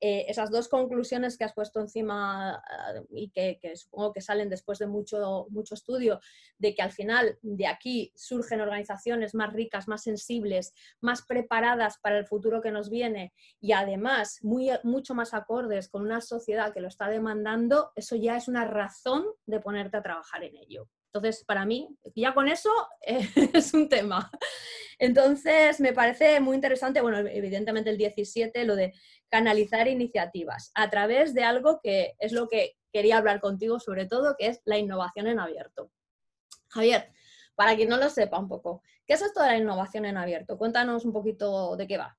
eh, 0.00 0.26
esas 0.28 0.50
dos 0.50 0.68
conclusiones 0.68 1.38
que 1.38 1.44
has 1.44 1.54
puesto 1.54 1.80
encima 1.80 2.62
eh, 2.94 3.02
y 3.14 3.30
que, 3.30 3.58
supongo 3.76 4.12
que 4.12 4.20
salen 4.20 4.50
después 4.50 4.78
de 4.78 4.86
mucho, 4.86 5.46
mucho 5.50 5.74
estudio, 5.74 6.20
de 6.58 6.74
que 6.74 6.82
al 6.82 6.92
final 6.92 7.38
de 7.42 7.66
aquí 7.66 8.12
surgen 8.14 8.60
organizaciones 8.60 9.34
más 9.34 9.52
ricas, 9.52 9.88
más 9.88 10.02
sensibles, 10.02 10.74
más 11.00 11.22
preparadas 11.22 11.98
para 11.98 12.18
el 12.18 12.26
futuro 12.26 12.60
que 12.60 12.70
nos 12.70 12.90
viene 12.90 13.32
y 13.60 13.72
además 13.72 14.38
muy, 14.42 14.70
mucho 14.82 15.14
más 15.14 15.32
acordes 15.32 15.88
con 15.88 16.02
una 16.02 16.20
sociedad 16.20 16.72
que 16.74 16.80
lo 16.80 16.88
está 16.88 17.08
demandando, 17.08 17.92
eso 17.94 18.16
ya 18.16 18.36
es 18.36 18.48
una 18.48 18.64
razón 18.64 19.24
de 19.46 19.60
ponerte 19.60 19.96
a 19.96 20.02
trabajar 20.02 20.44
en 20.44 20.56
ello. 20.56 20.88
Entonces, 21.16 21.44
para 21.44 21.64
mí, 21.64 21.88
ya 22.14 22.34
con 22.34 22.48
eso 22.48 22.70
es 23.00 23.74
un 23.74 23.88
tema. 23.88 24.30
Entonces, 24.98 25.80
me 25.80 25.92
parece 25.92 26.40
muy 26.40 26.54
interesante, 26.54 27.00
bueno, 27.00 27.18
evidentemente 27.18 27.90
el 27.90 27.98
17, 27.98 28.64
lo 28.64 28.76
de 28.76 28.94
canalizar 29.28 29.88
iniciativas 29.88 30.70
a 30.74 30.88
través 30.88 31.34
de 31.34 31.44
algo 31.44 31.80
que 31.82 32.14
es 32.18 32.32
lo 32.32 32.48
que 32.48 32.76
quería 32.92 33.18
hablar 33.18 33.40
contigo 33.40 33.78
sobre 33.78 34.06
todo, 34.06 34.36
que 34.38 34.46
es 34.46 34.62
la 34.64 34.78
innovación 34.78 35.26
en 35.26 35.40
abierto. 35.40 35.90
Javier, 36.68 37.12
para 37.54 37.76
quien 37.76 37.88
no 37.88 37.96
lo 37.96 38.08
sepa 38.08 38.38
un 38.38 38.48
poco, 38.48 38.82
¿qué 39.06 39.14
es 39.14 39.22
esto 39.22 39.42
de 39.42 39.48
la 39.48 39.56
innovación 39.58 40.04
en 40.06 40.16
abierto? 40.16 40.56
Cuéntanos 40.56 41.04
un 41.04 41.12
poquito 41.12 41.76
de 41.76 41.86
qué 41.86 41.98
va. 41.98 42.16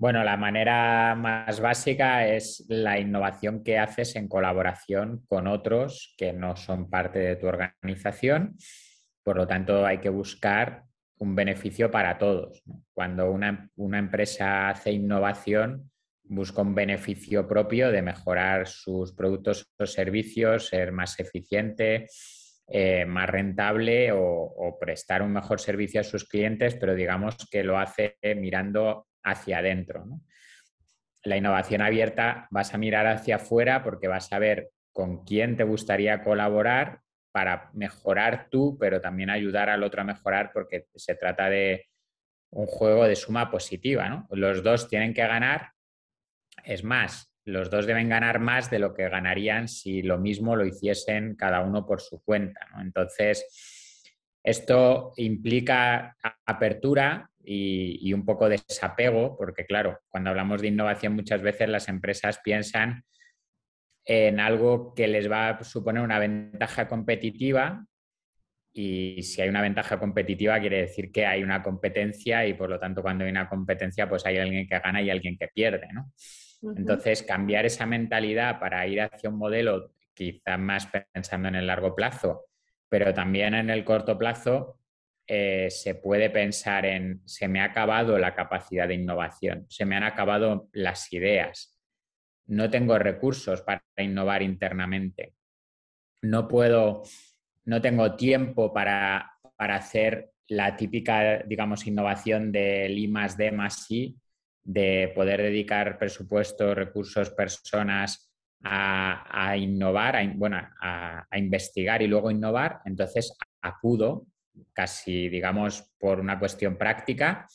Bueno, 0.00 0.24
la 0.24 0.38
manera 0.38 1.14
más 1.14 1.60
básica 1.60 2.26
es 2.26 2.64
la 2.68 2.98
innovación 2.98 3.62
que 3.62 3.78
haces 3.78 4.16
en 4.16 4.28
colaboración 4.28 5.26
con 5.28 5.46
otros 5.46 6.14
que 6.16 6.32
no 6.32 6.56
son 6.56 6.88
parte 6.88 7.18
de 7.18 7.36
tu 7.36 7.48
organización. 7.48 8.56
Por 9.22 9.36
lo 9.36 9.46
tanto, 9.46 9.84
hay 9.84 9.98
que 9.98 10.08
buscar 10.08 10.84
un 11.18 11.34
beneficio 11.34 11.90
para 11.90 12.16
todos. 12.16 12.62
Cuando 12.94 13.30
una, 13.30 13.68
empresa 13.76 14.70
hace 14.70 14.90
innovación, 14.90 15.90
busca 16.24 16.62
un 16.62 16.74
beneficio 16.74 17.46
propio 17.46 17.90
de 17.92 18.00
mejorar 18.00 18.68
sus 18.68 19.12
productos 19.12 19.70
o 19.78 19.84
servicios, 19.84 20.68
ser 20.68 20.92
más 20.92 21.20
eficiente, 21.20 22.06
eh, 22.68 23.04
más 23.04 23.28
rentable 23.28 24.12
o, 24.14 24.78
prestar 24.80 25.20
un 25.20 25.34
mejor 25.34 25.60
servicio 25.60 26.00
a 26.00 26.04
sus 26.04 26.24
clientes, 26.24 26.74
pero 26.76 26.94
digamos 26.94 27.36
que 27.50 27.62
lo 27.62 27.78
hace 27.78 28.16
mirando 28.34 29.08
hacia 29.22 29.58
adentro. 29.58 30.06
La 31.22 31.36
innovación 31.36 31.82
abierta 31.82 32.48
vas 32.50 32.74
a 32.74 32.78
mirar 32.78 33.06
hacia 33.06 33.36
afuera 33.36 33.82
porque 33.82 34.08
vas 34.08 34.32
a 34.32 34.38
ver 34.38 34.70
con 34.92 35.24
quién 35.24 35.56
te 35.56 35.64
gustaría 35.64 36.22
colaborar 36.22 37.00
para 37.32 37.70
mejorar 37.74 38.48
tú, 38.50 38.76
pero 38.78 39.00
también 39.00 39.30
ayudar 39.30 39.70
al 39.70 39.82
otro 39.82 40.00
a 40.00 40.04
mejorar 40.04 40.50
porque 40.52 40.86
se 40.94 41.14
trata 41.14 41.48
de 41.48 41.86
un 42.50 42.66
juego 42.66 43.06
de 43.06 43.16
suma 43.16 43.50
positiva. 43.50 44.26
Los 44.30 44.62
dos 44.62 44.88
tienen 44.88 45.14
que 45.14 45.26
ganar. 45.26 45.72
Es 46.64 46.82
más, 46.82 47.32
los 47.44 47.70
dos 47.70 47.86
deben 47.86 48.08
ganar 48.08 48.40
más 48.40 48.70
de 48.70 48.78
lo 48.78 48.94
que 48.94 49.08
ganarían 49.08 49.68
si 49.68 50.02
lo 50.02 50.18
mismo 50.18 50.56
lo 50.56 50.66
hiciesen 50.66 51.36
cada 51.36 51.60
uno 51.60 51.86
por 51.86 52.00
su 52.00 52.22
cuenta. 52.22 52.66
Entonces, 52.80 53.46
esto 54.42 55.12
implica 55.16 56.16
apertura 56.44 57.29
y, 57.42 57.98
y, 58.02 58.12
un 58.12 58.24
poco 58.24 58.48
de 58.48 58.60
desapego, 58.68 59.36
porque 59.36 59.64
claro, 59.64 59.98
cuando 60.08 60.30
hablamos 60.30 60.60
de 60.60 60.68
innovación 60.68 61.14
muchas 61.14 61.42
veces 61.42 61.68
las 61.68 61.88
empresas 61.88 62.40
piensan 62.44 63.04
en 64.04 64.40
algo 64.40 64.94
que 64.94 65.06
les 65.06 65.30
va 65.30 65.50
a 65.50 65.64
suponer 65.64 66.02
una 66.02 66.18
ventaja 66.18 66.88
competitiva 66.88 67.86
y 68.72 69.22
si 69.22 69.42
hay 69.42 69.48
una 69.48 69.62
ventaja 69.62 69.98
competitiva 69.98 70.60
quiere 70.60 70.82
decir 70.82 71.10
que 71.10 71.26
hay 71.26 71.42
una 71.42 71.62
competencia 71.62 72.46
y 72.46 72.54
por 72.54 72.70
lo 72.70 72.78
tanto 72.78 73.02
cuando 73.02 73.24
hay 73.24 73.30
una 73.30 73.48
competencia 73.48 74.08
pues 74.08 74.24
hay 74.26 74.38
alguien 74.38 74.66
que 74.68 74.78
gana 74.78 75.02
y 75.02 75.10
alguien 75.10 75.36
que 75.36 75.48
pierde, 75.48 75.88
¿no? 75.92 76.12
Entonces 76.76 77.22
cambiar 77.22 77.66
esa 77.66 77.86
mentalidad 77.86 78.60
para 78.60 78.86
ir 78.86 79.00
hacia 79.00 79.30
un 79.30 79.38
modelo 79.38 79.92
quizá 80.12 80.56
más 80.58 80.88
pensando 81.12 81.48
en 81.48 81.54
el 81.54 81.66
largo 81.66 81.94
plazo, 81.94 82.46
pero 82.88 83.14
también 83.14 83.54
en 83.54 83.70
el 83.70 83.84
corto 83.84 84.18
plazo 84.18 84.79
eh, 85.32 85.70
se 85.70 85.94
puede 85.94 86.28
pensar 86.28 86.84
en 86.84 87.22
se 87.24 87.46
me 87.46 87.60
ha 87.60 87.66
acabado 87.66 88.18
la 88.18 88.34
capacidad 88.34 88.88
de 88.88 88.94
innovación, 88.94 89.64
se 89.68 89.84
me 89.84 89.94
han 89.94 90.02
acabado 90.02 90.68
las 90.72 91.12
ideas, 91.12 91.78
no 92.48 92.68
tengo 92.68 92.98
recursos 92.98 93.62
para 93.62 93.80
innovar 93.98 94.42
internamente, 94.42 95.34
no 96.22 96.48
puedo, 96.48 97.04
no 97.66 97.80
tengo 97.80 98.16
tiempo 98.16 98.72
para, 98.72 99.38
hacer 99.56 100.32
la 100.48 100.74
típica, 100.74 101.44
digamos, 101.44 101.86
innovación 101.86 102.50
del 102.50 102.98
I 102.98 103.06
más 103.06 103.36
D 103.36 103.52
más 103.52 103.88
I, 103.88 104.18
de 104.64 105.12
poder 105.14 105.42
dedicar 105.42 105.96
presupuesto, 105.96 106.74
recursos, 106.74 107.30
personas 107.30 108.32
a, 108.64 109.56
innovar, 109.56 110.16
a, 110.16 110.32
bueno, 110.34 110.56
a, 110.56 111.24
a, 111.30 111.38
investigar 111.38 112.02
y 112.02 112.08
luego 112.08 112.32
innovar, 112.32 112.80
entonces 112.84 113.38
acudo 113.62 114.26
casi, 114.72 115.28
digamos, 115.28 115.92
por 115.98 116.20
una 116.20 116.38
cuestión 116.38 116.76
práctica 116.76 117.46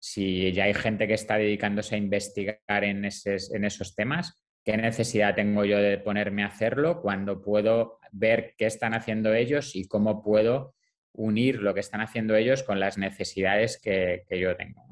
si 0.00 0.52
ya 0.52 0.64
hay 0.64 0.74
gente 0.74 1.06
que 1.06 1.14
está 1.14 1.36
dedicándose 1.36 1.94
a 1.94 1.98
investigar 1.98 2.84
en, 2.84 3.04
esos 3.04 3.94
temas, 3.94 4.40
¿qué 4.64 4.76
necesidad 4.76 5.34
tengo 5.34 5.64
yo 5.66 5.78
de 5.78 5.98
ponerme 5.98 6.42
a 6.42 6.46
hacerlo 6.46 7.02
cuando 7.02 7.42
puedo 7.42 7.98
ver 8.10 8.54
qué 8.56 8.66
están 8.66 8.94
haciendo 8.94 9.34
ellos 9.34 9.76
y 9.76 9.86
cómo 9.86 10.22
puedo 10.22 10.74
unir 11.12 11.60
lo 11.60 11.74
que 11.74 11.80
están 11.80 12.00
haciendo 12.00 12.34
ellos 12.34 12.62
con 12.62 12.80
las 12.80 12.96
necesidades 12.96 13.78
que, 13.78 14.24
yo 14.30 14.56
tengo? 14.56 14.82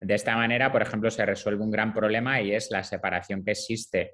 De 0.00 0.14
esta 0.14 0.34
manera, 0.36 0.72
por 0.72 0.82
ejemplo, 0.82 1.10
se 1.10 1.26
resuelve 1.26 1.62
un 1.62 1.70
gran 1.70 1.92
problema 1.92 2.40
y 2.40 2.54
es 2.54 2.70
la 2.70 2.82
separación 2.82 3.44
que 3.44 3.52
existe 3.52 4.12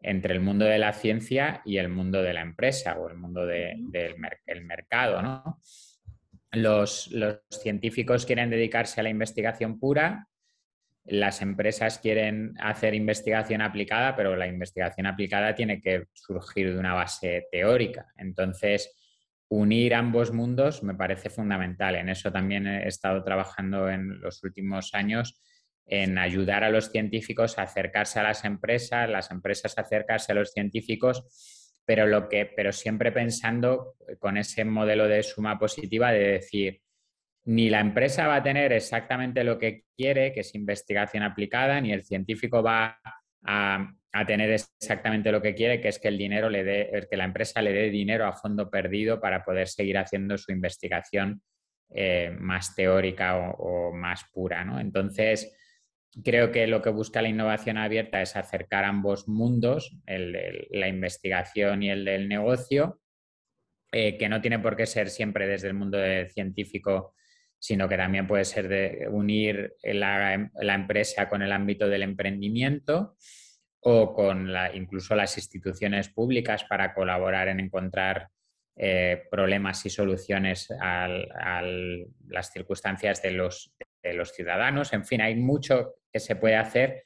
entre 0.00 0.32
el 0.32 0.40
mundo 0.40 0.64
de 0.64 0.78
la 0.78 0.92
ciencia 0.92 1.60
y 1.64 1.76
el 1.76 1.88
mundo 1.88 2.22
de 2.22 2.32
la 2.32 2.42
empresa 2.42 2.98
o 2.98 3.08
el 3.08 3.16
mundo 3.16 3.44
del 3.46 4.64
mercado. 4.64 5.20
¿no? 5.22 5.60
Los, 6.54 7.10
científicos 7.50 8.26
quieren 8.26 8.50
dedicarse 8.50 9.00
a 9.00 9.04
la 9.04 9.10
investigación 9.10 9.78
pura, 9.78 10.28
las 11.04 11.42
empresas 11.42 11.98
quieren 11.98 12.54
hacer 12.58 12.94
investigación 12.94 13.60
aplicada, 13.60 14.16
pero 14.16 14.36
la 14.36 14.46
investigación 14.46 15.06
aplicada 15.06 15.54
tiene 15.54 15.80
que 15.80 16.06
surgir 16.12 16.72
de 16.72 16.78
una 16.78 16.94
base 16.94 17.46
teórica. 17.50 18.06
Entonces, 18.16 18.94
unir 19.48 19.94
ambos 19.94 20.32
mundos 20.32 20.82
me 20.82 20.94
parece 20.94 21.28
fundamental. 21.28 21.96
En 21.96 22.08
eso 22.08 22.32
también 22.32 22.66
he 22.66 22.88
estado 22.88 23.22
trabajando 23.22 23.90
en 23.90 24.20
los 24.20 24.42
últimos 24.42 24.94
años 24.94 25.40
en 25.86 26.16
ayudar 26.18 26.64
a 26.64 26.70
los 26.70 26.90
científicos 26.90 27.58
a 27.58 27.62
acercarse 27.62 28.20
a 28.20 28.22
las 28.22 28.44
empresas, 28.44 29.08
las 29.08 29.30
empresas 29.30 29.76
a 29.76 29.82
acercarse 29.82 30.32
a 30.32 30.34
los 30.34 30.52
científicos, 30.52 31.24
pero, 31.84 32.06
lo 32.06 32.28
que, 32.28 32.46
pero 32.46 32.72
siempre 32.72 33.12
pensando 33.12 33.94
con 34.18 34.36
ese 34.36 34.64
modelo 34.64 35.08
de 35.08 35.22
suma 35.22 35.58
positiva 35.58 36.12
de 36.12 36.32
decir, 36.32 36.80
ni 37.46 37.68
la 37.68 37.80
empresa 37.80 38.26
va 38.26 38.36
a 38.36 38.42
tener 38.42 38.72
exactamente 38.72 39.44
lo 39.44 39.58
que 39.58 39.84
quiere, 39.96 40.32
que 40.32 40.40
es 40.40 40.54
investigación 40.54 41.22
aplicada, 41.22 41.80
ni 41.80 41.92
el 41.92 42.02
científico 42.02 42.62
va 42.62 42.98
a, 43.44 43.90
tener 44.26 44.50
exactamente 44.50 45.32
lo 45.32 45.42
que 45.42 45.56
quiere, 45.56 45.80
que 45.80 45.88
es 45.88 45.98
que 45.98 46.06
el 46.06 46.16
dinero 46.16 46.48
le 46.48 46.62
dé, 46.62 47.06
que 47.10 47.16
la 47.16 47.24
empresa 47.24 47.60
le 47.60 47.72
dé 47.72 47.90
dinero 47.90 48.26
a 48.26 48.32
fondo 48.32 48.70
perdido 48.70 49.20
para 49.20 49.44
poder 49.44 49.66
seguir 49.66 49.98
haciendo 49.98 50.38
su 50.38 50.52
investigación 50.52 51.42
eh, 51.92 52.30
más 52.38 52.76
teórica 52.76 53.36
o, 53.36 53.92
más 53.92 54.24
pura. 54.32 54.64
¿no? 54.64 54.78
Entonces, 54.78 55.52
creo 56.22 56.52
que 56.52 56.66
lo 56.66 56.82
que 56.82 56.90
busca 56.90 57.22
la 57.22 57.28
innovación 57.28 57.78
abierta 57.78 58.22
es 58.22 58.36
acercar 58.36 58.84
ambos 58.84 59.26
mundos, 59.28 59.96
el, 60.06 60.68
la 60.70 60.88
investigación 60.88 61.82
y 61.82 61.90
el 61.90 62.04
del 62.04 62.28
negocio, 62.28 63.00
eh, 63.92 64.18
que 64.18 64.28
no 64.28 64.40
tiene 64.40 64.58
por 64.58 64.76
qué 64.76 64.86
ser 64.86 65.08
siempre 65.08 65.46
desde 65.46 65.68
el 65.68 65.74
mundo 65.74 65.98
científico, 66.28 67.14
sino 67.58 67.88
que 67.88 67.96
también 67.96 68.26
puede 68.26 68.44
ser 68.44 68.68
de 68.68 69.06
unir 69.08 69.74
la, 69.82 70.50
empresa 70.74 71.28
con 71.28 71.42
el 71.42 71.52
ámbito 71.52 71.88
del 71.88 72.02
emprendimiento 72.02 73.16
o 73.80 74.12
con 74.12 74.50
incluso 74.74 75.14
las 75.14 75.36
instituciones 75.38 76.08
públicas 76.08 76.64
para 76.64 76.92
colaborar 76.92 77.48
en 77.48 77.60
encontrar 77.60 78.28
eh, 78.76 79.22
problemas 79.30 79.86
y 79.86 79.90
soluciones 79.90 80.70
a, 80.80 81.08
las 82.26 82.52
circunstancias 82.52 83.22
de 83.22 83.30
los, 83.30 83.72
de 84.02 84.14
los 84.14 84.32
ciudadanos. 84.32 84.92
En 84.92 85.04
fin, 85.04 85.20
hay 85.20 85.36
mucho 85.36 85.94
que 86.14 86.20
se 86.20 86.36
puede 86.36 86.54
hacer, 86.54 87.02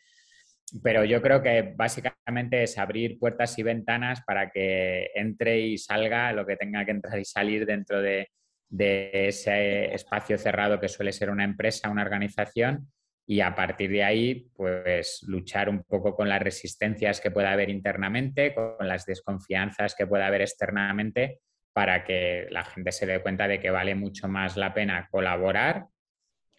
pero 0.82 1.02
yo 1.02 1.22
creo 1.22 1.42
que 1.42 1.72
básicamente 1.74 2.62
es 2.62 2.76
abrir 2.76 3.18
puertas 3.18 3.58
y 3.58 3.62
ventanas 3.62 4.20
para 4.26 4.50
que 4.50 5.10
entre 5.14 5.60
y 5.60 5.78
salga 5.78 6.30
lo 6.32 6.46
que 6.46 6.56
tenga 6.56 6.84
que 6.84 6.90
entrar 6.90 7.18
y 7.18 7.24
salir 7.24 7.64
dentro 7.64 8.02
de, 8.02 8.28
ese 8.70 9.94
espacio 9.94 10.36
cerrado 10.36 10.78
que 10.78 10.90
suele 10.90 11.12
ser 11.12 11.30
una 11.30 11.44
empresa, 11.44 11.88
una 11.88 12.02
organización, 12.02 12.92
y 13.26 13.40
a 13.40 13.54
partir 13.54 13.90
de 13.90 14.04
ahí, 14.04 14.50
pues 14.54 15.22
luchar 15.26 15.70
un 15.70 15.84
poco 15.84 16.14
con 16.14 16.28
las 16.28 16.42
resistencias 16.42 17.20
que 17.20 17.30
pueda 17.30 17.52
haber 17.52 17.70
internamente, 17.70 18.54
con 18.54 18.86
las 18.86 19.06
desconfianzas 19.06 19.94
que 19.94 20.06
pueda 20.06 20.26
haber 20.26 20.42
externamente, 20.42 21.40
para 21.72 22.04
que 22.04 22.46
la 22.50 22.64
gente 22.64 22.92
se 22.92 23.06
dé 23.06 23.22
cuenta 23.22 23.48
de 23.48 23.60
que 23.60 23.70
vale 23.70 23.94
mucho 23.94 24.28
más 24.28 24.56
la 24.56 24.74
pena 24.74 25.08
colaborar 25.10 25.86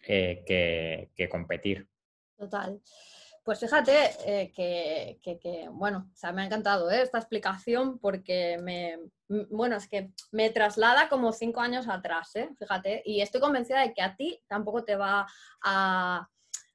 eh, 0.06 0.42
que, 1.14 1.28
competir. 1.28 1.86
Total. 2.40 2.80
Pues 3.44 3.60
fíjate 3.60 3.92
eh, 4.24 4.50
que, 4.52 5.68
bueno, 5.72 6.10
o 6.10 6.16
sea, 6.16 6.32
me 6.32 6.40
ha 6.40 6.46
encantado 6.46 6.90
¿eh? 6.90 7.02
esta 7.02 7.18
explicación 7.18 7.98
porque 7.98 8.58
me, 8.62 8.98
bueno, 9.50 9.76
es 9.76 9.88
que 9.88 10.10
me 10.32 10.48
traslada 10.48 11.10
como 11.10 11.32
cinco 11.32 11.60
años 11.60 11.86
atrás, 11.86 12.32
fíjate, 12.58 13.02
y 13.04 13.20
estoy 13.20 13.42
convencida 13.42 13.80
de 13.80 13.92
que 13.92 14.02
a 14.02 14.16
ti 14.16 14.42
tampoco 14.46 14.84
te 14.84 14.96
va 14.96 15.26
a, 15.62 16.28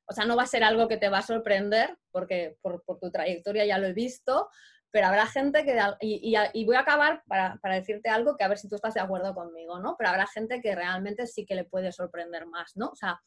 o 0.05 0.13
sea, 0.13 0.25
no 0.25 0.35
va 0.35 0.43
a 0.43 0.47
ser 0.47 0.63
algo 0.63 0.87
que 0.87 0.97
te 0.97 1.09
va 1.09 1.19
a 1.19 1.23
sorprender 1.23 1.97
porque 2.11 2.57
por, 2.61 2.83
por 2.83 2.99
tu 2.99 3.09
trayectoria 3.09 3.65
ya 3.65 3.79
lo 3.79 3.87
he 3.87 3.93
visto, 3.93 4.49
pero 4.91 5.07
habrá 5.07 5.25
gente 5.27 5.65
que, 5.65 5.77
y, 5.99 6.65
voy 6.65 6.75
a 6.75 6.79
acabar 6.79 7.21
para, 7.27 7.59
decirte 7.73 8.09
algo 8.09 8.37
que 8.37 8.43
a 8.43 8.47
ver 8.47 8.57
si 8.57 8.69
tú 8.69 8.75
estás 8.75 8.93
de 8.93 9.01
acuerdo 9.01 9.33
conmigo, 9.33 9.79
¿no? 9.79 9.95
Pero 9.97 10.11
habrá 10.11 10.27
gente 10.27 10.61
que 10.61 10.75
realmente 10.75 11.27
sí 11.27 11.45
que 11.45 11.55
le 11.55 11.65
puede 11.65 11.91
sorprender 11.91 12.45
más, 12.45 12.77
¿no? 12.77 12.91
O 12.91 12.95
sea, 12.95 13.21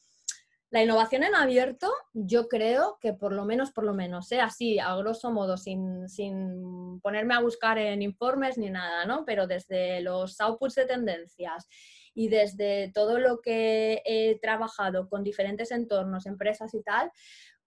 la 0.71 0.83
innovación 0.83 1.23
en 1.25 1.35
abierto, 1.35 1.91
yo 2.13 2.49
creo 2.49 2.99
que 3.01 3.15
por 3.15 3.33
lo 3.33 3.45
menos, 3.47 3.71
por 3.71 3.85
lo 3.85 3.95
menos, 3.95 4.31
¿eh? 4.33 4.41
así, 4.41 4.79
a 4.79 4.95
grosso 4.97 5.31
modo, 5.31 5.57
sin, 5.57 6.09
sin 6.09 7.01
ponerme 7.01 7.35
a 7.35 7.41
buscar 7.41 7.79
en 7.79 8.03
informes 8.03 8.59
ni 8.59 8.69
nada, 8.69 9.07
¿no? 9.07 9.25
Pero 9.25 9.47
desde 9.47 10.03
los 10.03 10.39
outputs 10.41 10.75
de 10.75 10.85
tendencias 10.85 11.69
y 12.15 12.29
desde 12.29 12.91
todo 12.93 13.19
lo 13.19 13.41
que 13.41 14.03
he 14.05 14.39
trabajado 14.41 15.09
con 15.09 15.25
diferentes 15.25 15.71
entornos, 15.71 16.27
empresas 16.27 16.75
y 16.75 16.83
tal, 16.83 17.11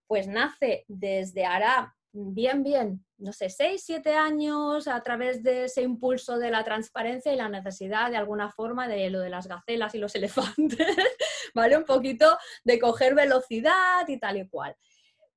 pues 0.05 0.27
nace 0.27 0.85
desde 0.87 1.45
ahora 1.45 1.95
bien, 2.13 2.63
bien, 2.63 3.05
no 3.17 3.31
sé, 3.31 3.49
seis, 3.49 3.83
siete 3.85 4.15
años 4.15 4.87
a 4.87 5.01
través 5.01 5.43
de 5.43 5.65
ese 5.65 5.81
impulso 5.81 6.37
de 6.37 6.51
la 6.51 6.63
transparencia 6.63 7.33
y 7.33 7.37
la 7.37 7.49
necesidad 7.49 8.09
de 8.09 8.17
alguna 8.17 8.49
forma 8.49 8.87
de 8.87 9.09
lo 9.09 9.19
de 9.21 9.29
las 9.29 9.47
gacelas 9.47 9.95
y 9.95 9.99
los 9.99 10.15
elefantes, 10.15 10.95
¿vale? 11.55 11.77
Un 11.77 11.85
poquito 11.85 12.37
de 12.63 12.79
coger 12.79 13.15
velocidad 13.15 14.07
y 14.07 14.19
tal 14.19 14.37
y 14.37 14.47
cual. 14.47 14.75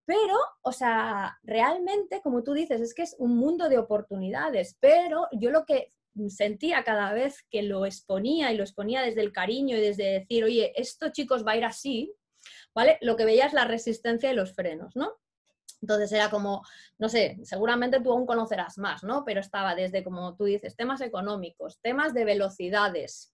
Pero, 0.06 0.36
o 0.62 0.72
sea, 0.72 1.38
realmente, 1.42 2.20
como 2.22 2.42
tú 2.42 2.52
dices, 2.52 2.80
es 2.80 2.94
que 2.94 3.02
es 3.02 3.16
un 3.18 3.36
mundo 3.36 3.68
de 3.68 3.78
oportunidades, 3.78 4.76
pero 4.78 5.28
yo 5.32 5.50
lo 5.50 5.64
que 5.64 5.92
sentía 6.28 6.84
cada 6.84 7.12
vez 7.12 7.42
que 7.50 7.62
lo 7.62 7.86
exponía 7.86 8.52
y 8.52 8.56
lo 8.56 8.62
exponía 8.62 9.02
desde 9.02 9.22
el 9.22 9.32
cariño 9.32 9.76
y 9.76 9.80
desde 9.80 10.20
decir, 10.20 10.44
oye, 10.44 10.72
esto 10.76 11.08
chicos 11.10 11.44
va 11.46 11.52
a 11.52 11.56
ir 11.56 11.64
así, 11.64 12.14
¿vale? 12.74 12.98
Lo 13.00 13.16
que 13.16 13.24
veía 13.24 13.46
es 13.46 13.52
la 13.52 13.64
resistencia 13.64 14.30
y 14.30 14.34
los 14.34 14.54
frenos, 14.54 14.94
¿no? 14.94 15.14
Entonces 15.80 16.12
era 16.12 16.30
como, 16.30 16.62
no 16.98 17.08
sé, 17.08 17.38
seguramente 17.42 18.00
tú 18.00 18.12
aún 18.12 18.26
conocerás 18.26 18.78
más, 18.78 19.04
¿no? 19.04 19.24
Pero 19.24 19.40
estaba 19.40 19.74
desde, 19.74 20.02
como 20.02 20.34
tú 20.34 20.44
dices, 20.44 20.76
temas 20.76 21.00
económicos, 21.00 21.78
temas 21.82 22.14
de 22.14 22.24
velocidades, 22.24 23.33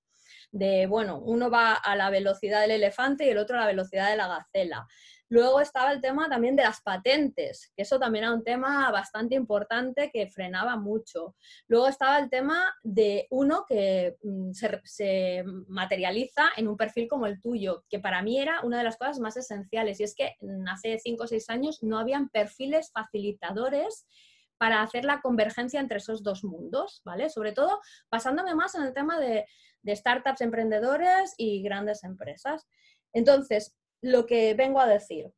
de, 0.52 0.86
bueno, 0.86 1.18
uno 1.18 1.50
va 1.50 1.74
a 1.74 1.96
la 1.96 2.10
velocidad 2.10 2.60
del 2.60 2.72
elefante 2.72 3.26
y 3.26 3.30
el 3.30 3.38
otro 3.38 3.56
a 3.56 3.60
la 3.60 3.66
velocidad 3.66 4.10
de 4.10 4.16
la 4.16 4.28
gacela. 4.28 4.86
Luego 5.30 5.60
estaba 5.60 5.92
el 5.92 6.00
tema 6.00 6.28
también 6.28 6.56
de 6.56 6.64
las 6.64 6.80
patentes, 6.80 7.72
que 7.76 7.82
eso 7.82 8.00
también 8.00 8.24
era 8.24 8.34
un 8.34 8.42
tema 8.42 8.90
bastante 8.90 9.36
importante 9.36 10.10
que 10.12 10.26
frenaba 10.26 10.76
mucho. 10.76 11.36
Luego 11.68 11.86
estaba 11.86 12.18
el 12.18 12.28
tema 12.28 12.74
de 12.82 13.28
uno 13.30 13.64
que 13.68 14.16
mm, 14.24 14.50
se, 14.82 15.44
materializa 15.68 16.50
en 16.56 16.66
un 16.66 16.76
perfil 16.76 17.06
como 17.06 17.26
el 17.26 17.40
tuyo, 17.40 17.84
que 17.88 18.00
para 18.00 18.22
mí 18.22 18.40
era 18.40 18.60
una 18.62 18.78
de 18.78 18.84
las 18.84 18.96
cosas 18.96 19.20
más 19.20 19.36
esenciales, 19.36 20.00
y 20.00 20.02
es 20.02 20.16
que 20.16 20.34
hace 20.68 20.98
cinco 20.98 21.24
o 21.24 21.28
seis 21.28 21.48
años 21.48 21.80
no 21.80 22.00
habían 22.00 22.28
perfiles 22.28 22.90
facilitadores 22.92 24.08
para 24.58 24.82
hacer 24.82 25.04
la 25.04 25.20
convergencia 25.20 25.78
entre 25.78 25.98
esos 25.98 26.24
dos 26.24 26.42
mundos, 26.42 27.02
¿vale? 27.04 27.30
Sobre 27.30 27.52
todo 27.52 27.80
basándome 28.10 28.54
más 28.56 28.74
en 28.74 28.82
el 28.82 28.92
tema 28.92 29.18
de, 29.18 29.46
de 29.82 29.96
startups 29.96 30.40
emprendedores 30.40 31.34
y 31.36 31.62
grandes 31.62 32.04
empresas. 32.04 32.66
Entonces, 33.12 33.76
lo 34.00 34.26
que 34.26 34.54
vengo 34.54 34.80
a 34.80 34.86
decir. 34.86 35.32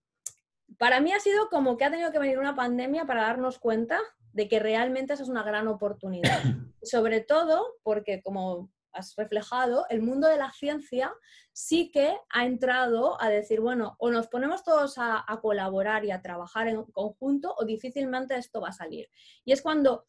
Para 0.79 1.01
mí 1.01 1.13
ha 1.13 1.21
sido 1.21 1.49
como 1.49 1.77
que 1.77 1.85
ha 1.85 1.91
tenido 1.91 2.13
que 2.13 2.19
venir 2.19 2.39
una 2.39 2.55
pandemia 2.55 3.05
para 3.05 3.23
darnos 3.23 3.59
cuenta 3.59 4.01
de 4.33 4.49
que 4.49 4.59
realmente 4.59 5.13
esa 5.13 5.23
es 5.23 5.29
una 5.29 5.43
gran 5.43 5.69
oportunidad. 5.69 6.43
Sobre 6.83 7.21
todo 7.21 7.77
porque, 7.83 8.23
como 8.23 8.71
has 8.93 9.15
reflejado, 9.17 9.87
el 9.89 10.03
mundo 10.03 10.29
de 10.29 10.37
la 10.37 10.53
ciencia 10.53 11.13
sí 11.53 11.91
que 11.91 12.15
ha 12.31 12.45
entrado 12.45 13.21
a 13.21 13.29
decir, 13.29 13.61
bueno, 13.61 13.97
o 13.99 14.11
nos 14.11 14.29
ponemos 14.29 14.65
todos 14.65 14.99
a, 14.99 15.25
a, 15.27 15.41
colaborar 15.41 16.05
y 16.05 16.11
a 16.11 16.21
trabajar 16.21 16.69
en 16.69 16.85
conjunto 16.85 17.55
o 17.57 17.65
difícilmente 17.65 18.37
esto 18.37 18.61
va 18.61 18.69
a 18.69 18.73
salir. 18.73 19.09
Y 19.45 19.53
es 19.53 19.63
cuando 19.63 20.07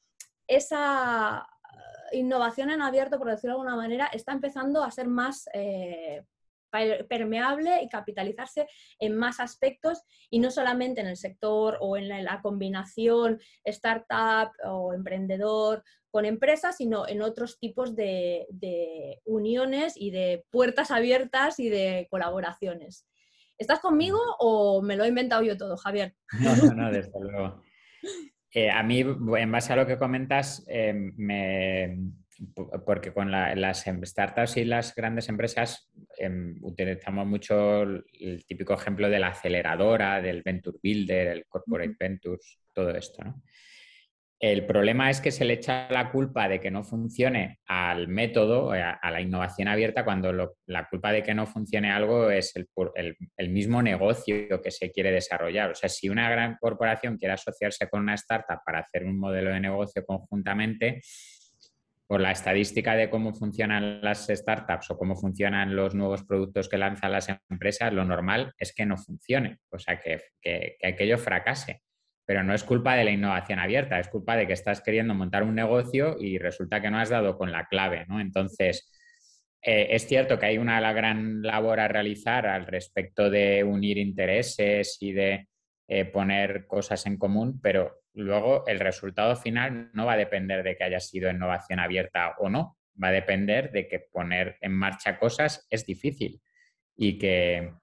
esa 0.47 1.47
innovación 2.13 2.69
en 2.69 2.81
abierto, 2.81 3.17
por 3.17 3.29
decirlo 3.29 3.55
de 3.55 3.61
alguna 3.61 3.75
manera, 3.75 4.07
está 4.07 4.31
empezando 4.31 4.83
a 4.83 4.91
ser 4.91 5.07
más 5.07 5.49
eh, 5.53 6.23
permeable 7.07 7.81
y 7.83 7.89
capitalizarse 7.89 8.67
en 8.99 9.15
más 9.15 9.39
aspectos 9.39 10.03
y 10.29 10.39
no 10.39 10.49
solamente 10.49 11.01
en 11.01 11.07
el 11.07 11.17
sector 11.17 11.77
o 11.81 11.97
en 11.97 12.09
la, 12.09 12.41
combinación 12.41 13.39
startup 13.63 14.51
o 14.65 14.93
emprendedor 14.93 15.83
con 16.09 16.25
empresas, 16.25 16.77
sino 16.77 17.07
en 17.07 17.21
otros 17.21 17.59
tipos 17.59 17.95
de, 17.95 18.47
uniones 19.25 19.93
y 19.95 20.11
de 20.11 20.45
puertas 20.49 20.91
abiertas 20.91 21.59
y 21.59 21.69
de 21.69 22.07
colaboraciones. 22.09 23.07
¿Estás 23.57 23.79
conmigo 23.79 24.19
o 24.39 24.81
me 24.81 24.95
lo 24.95 25.03
he 25.03 25.09
inventado 25.09 25.43
yo 25.43 25.57
todo, 25.57 25.77
Javier? 25.77 26.15
No, 26.39 26.55
no, 26.55 26.73
no 26.73 26.91
desde 26.91 27.19
luego. 27.19 27.61
Eh, 28.53 28.69
a 28.69 28.83
mí, 28.83 28.99
en 28.99 29.51
base 29.51 29.73
a 29.73 29.75
lo 29.75 29.87
que 29.87 29.97
comentas, 29.97 30.63
eh, 30.67 30.93
me, 30.93 31.97
porque 32.85 33.11
con 33.11 33.31
las 33.31 33.87
em, 33.87 34.03
startups 34.03 34.57
y 34.57 34.65
las 34.65 34.93
grandes 34.93 35.29
empresas 35.29 35.89
em, 36.17 36.57
utilizamos 36.61 37.25
mucho 37.25 37.83
el 37.83 38.45
típico 38.47 38.73
ejemplo 38.73 39.09
de 39.09 39.19
la 39.19 39.29
aceleradora, 39.29 40.21
del 40.21 40.43
Venture 40.43 40.77
Builder, 40.81 41.27
el 41.27 41.45
Corporate 41.45 41.95
Ventures, 41.99 42.59
todo 42.73 42.91
esto. 42.95 43.23
El 44.43 44.65
problema 44.65 45.09
es 45.09 45.21
que 45.21 45.31
se 45.31 45.45
le 45.45 45.53
echa 45.53 45.87
la 45.89 46.11
culpa 46.11 46.49
de 46.49 46.59
que 46.59 46.69
no 46.69 46.83
funcione 46.83 47.59
al 47.65 48.09
método, 48.09 48.75
eh, 48.75 48.81
a, 48.81 49.09
la 49.09 49.21
innovación 49.21 49.69
abierta, 49.69 50.03
cuando 50.03 50.33
la 50.65 50.89
culpa 50.89 51.13
de 51.13 51.23
que 51.23 51.33
no 51.33 51.47
funcione 51.47 51.89
algo 51.89 52.29
es 52.29 52.53
el, 52.57 52.67
el, 53.37 53.49
mismo 53.49 53.81
negocio 53.81 54.61
que 54.61 54.69
se 54.69 54.91
quiere 54.91 55.13
desarrollar. 55.13 55.71
O 55.71 55.75
sea, 55.75 55.87
si 55.87 56.09
una 56.09 56.29
gran 56.29 56.57
corporación 56.59 57.15
quiere 57.15 57.35
asociarse 57.35 57.87
con 57.87 58.01
una 58.01 58.15
startup 58.15 58.59
para 58.65 58.79
hacer 58.79 59.05
un 59.05 59.17
modelo 59.17 59.49
de 59.49 59.61
negocio 59.61 60.03
conjuntamente, 60.05 60.99
por 62.05 62.19
la 62.19 62.31
estadística 62.31 62.95
de 62.95 63.09
cómo 63.09 63.33
funcionan 63.33 64.01
las 64.01 64.27
startups 64.27 64.91
o 64.91 64.97
cómo 64.97 65.15
funcionan 65.15 65.73
los 65.73 65.95
nuevos 65.95 66.25
productos 66.25 66.67
que 66.67 66.77
lanzan 66.77 67.13
las 67.13 67.29
empresas, 67.49 67.93
lo 67.93 68.03
normal 68.03 68.51
es 68.57 68.75
que 68.75 68.85
no 68.85 68.97
funcione, 68.97 69.59
o 69.69 69.79
sea, 69.79 70.01
que, 70.01 70.21
que 70.41 70.75
aquello 70.83 71.17
fracase. 71.17 71.81
Pero 72.25 72.43
no 72.43 72.53
es 72.53 72.63
culpa 72.63 72.95
de 72.95 73.03
la 73.03 73.11
innovación 73.11 73.59
abierta, 73.59 73.99
es 73.99 74.07
culpa 74.07 74.37
de 74.37 74.47
que 74.47 74.53
estás 74.53 74.81
queriendo 74.81 75.13
montar 75.13 75.43
un 75.43 75.55
negocio 75.55 76.15
y 76.19 76.37
resulta 76.37 76.81
que 76.81 76.89
no 76.89 76.99
has 76.99 77.09
dado 77.09 77.37
con 77.37 77.51
la 77.51 77.67
clave, 77.67 78.05
¿no? 78.07 78.21
Entonces, 78.21 78.89
eh, 79.61 79.87
es 79.91 80.07
cierto 80.07 80.37
que 80.37 80.45
hay 80.45 80.57
una 80.57 80.79
gran 80.91 81.41
labor 81.41 81.79
a 81.79 81.87
realizar 81.87 82.47
al 82.47 82.65
respecto 82.65 83.29
de 83.29 83.63
unir 83.63 83.97
intereses 83.97 84.97
y 84.99 85.13
de 85.13 85.47
eh, 85.87 86.05
poner 86.05 86.65
cosas 86.67 87.05
en 87.05 87.17
común, 87.17 87.59
pero 87.61 88.03
luego 88.13 88.65
el 88.67 88.79
resultado 88.79 89.35
final 89.35 89.89
no 89.93 90.05
va 90.05 90.13
a 90.13 90.17
depender 90.17 90.63
de 90.63 90.75
que 90.75 90.83
haya 90.83 90.99
sido 90.99 91.29
innovación 91.29 91.79
abierta 91.79 92.35
o 92.39 92.49
no, 92.49 92.77
va 93.01 93.07
a 93.07 93.11
depender 93.11 93.71
de 93.71 93.87
que 93.87 93.99
poner 93.99 94.57
en 94.61 94.73
marcha 94.73 95.17
cosas 95.17 95.65
es 95.69 95.85
difícil 95.85 96.41
y 96.95 97.17
que, 97.17 97.73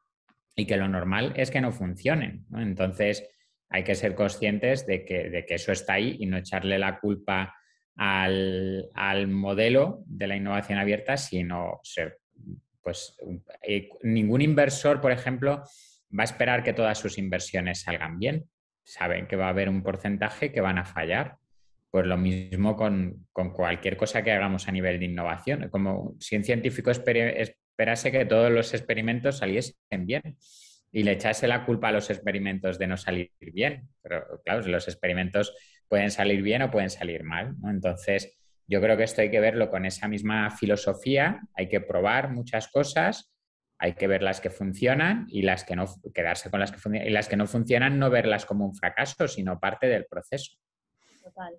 y 0.55 0.67
que 0.67 0.77
lo 0.77 0.89
normal 0.89 1.33
es 1.37 1.51
que 1.51 1.61
no 1.61 1.73
funcionen. 1.73 2.47
Entonces, 2.57 3.29
hay 3.71 3.85
que 3.85 3.95
ser 3.95 4.17
conscientes 4.17 4.85
de 4.87 5.05
que, 5.05 5.45
eso 5.49 5.71
está 5.73 5.95
ahí 5.95 6.17
y 6.19 6.27
no 6.27 6.37
echarle 6.37 6.79
la 6.79 6.99
culpa 6.99 7.55
al, 7.97 9.29
modelo 9.29 10.03
de 10.07 10.27
la 10.27 10.37
innovación 10.37 10.79
abierta, 10.79 11.17
sino 11.17 11.79
ser, 11.85 12.19
pues 12.83 13.17
eh, 13.63 13.89
ningún 14.03 14.43
inversor, 14.43 15.01
por 15.01 15.13
ejemplo, 15.13 15.63
va 16.19 16.23
a 16.23 16.25
esperar 16.25 16.65
que 16.65 16.73
todas 16.73 16.99
sus 16.99 17.17
inversiones 17.17 17.83
salgan 17.83 18.19
bien. 18.19 18.45
Saben 18.83 19.29
que 19.29 19.37
va 19.37 19.47
a 19.47 19.51
haber 19.51 19.69
un 19.69 19.85
porcentaje 19.85 20.51
que 20.51 20.61
van 20.61 20.79
a 20.79 20.85
fallar. 20.85 21.37
Pues 21.93 22.07
lo 22.07 22.17
mismo 22.17 22.77
con, 22.77 23.27
cualquier 23.33 23.97
cosa 23.97 24.23
que 24.23 24.33
hagamos 24.33 24.67
a 24.67 24.73
nivel 24.73 24.99
de 24.99 25.05
innovación. 25.05 25.69
Como 25.71 26.17
si 26.19 26.37
un 26.37 26.43
científico 26.43 26.91
esperase 26.91 28.11
que 28.11 28.25
todos 28.25 28.51
los 28.51 28.75
experimentos 28.75 29.39
saliesen 29.39 29.77
bien 30.07 30.37
y 30.93 31.03
le 31.03 31.13
echase 31.13 31.47
la 31.47 31.65
culpa 31.65 31.89
a 31.89 31.93
los 31.93 32.11
experimentos 32.11 32.79
de 32.79 32.87
no 32.87 32.97
salir 32.97 33.33
bien. 33.41 33.89
Pero 34.03 34.41
claro, 34.45 34.67
los 34.67 34.89
experimentos 34.89 35.55
pueden 35.89 36.11
salir 36.11 36.43
bien 36.43 36.63
o 36.63 36.71
pueden 36.71 36.91
salir 36.91 37.23
mal. 37.25 37.55
Entonces, 37.65 38.39
yo 38.67 38.81
creo 38.81 38.97
que 38.97 39.05
esto 39.05 39.21
hay 39.21 39.31
que 39.31 39.41
verlo 39.41 39.71
con 39.71 39.85
esa 39.85 40.09
misma 40.09 40.51
filosofía, 40.51 41.41
hay 41.55 41.69
que 41.69 41.81
probar 41.81 42.31
muchas 42.31 42.69
cosas, 42.69 43.33
hay 43.79 43.95
que 43.95 44.07
ver 44.07 44.23
las 44.23 44.41
que 44.41 44.51
funcionan 44.51 45.27
y 45.29 45.43
las 45.43 45.65
que 45.65 45.75
no, 45.75 45.87
quedarse 46.15 46.51
con 46.51 46.61
las 46.61 46.71
que 46.71 46.79
funcionan, 46.79 47.09
y 47.09 47.11
las 47.11 47.29
que 47.29 47.37
no 47.37 47.47
funcionan 47.47 47.99
no 47.99 48.11
verlas 48.11 48.47
como 48.47 48.67
un 48.67 48.75
fracaso, 48.75 49.27
sino 49.27 49.59
parte 49.59 49.89
del 49.89 50.07
proceso. 50.07 50.57
Total. 51.23 51.55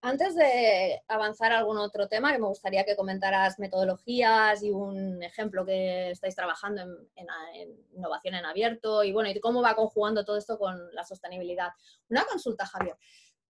Antes 0.00 0.36
de 0.36 1.02
avanzar 1.08 1.50
a 1.50 1.58
algún 1.58 1.76
otro 1.76 2.06
tema, 2.06 2.32
que 2.32 2.38
me 2.38 2.46
gustaría 2.46 2.84
que 2.84 2.94
comentaras 2.94 3.58
metodologías 3.58 4.62
y 4.62 4.70
un 4.70 5.20
ejemplo 5.24 5.66
que 5.66 6.12
estáis 6.12 6.36
trabajando 6.36 6.82
en, 7.16 7.26
innovación 7.96 8.36
en 8.36 8.44
abierto 8.44 9.02
y 9.02 9.12
bueno, 9.12 9.28
y 9.28 9.40
cómo 9.40 9.60
va 9.60 9.74
conjugando 9.74 10.24
todo 10.24 10.36
esto 10.36 10.56
con 10.56 10.94
la 10.94 11.04
sostenibilidad. 11.04 11.70
Una 12.08 12.24
consulta, 12.26 12.64
Javier. 12.64 12.96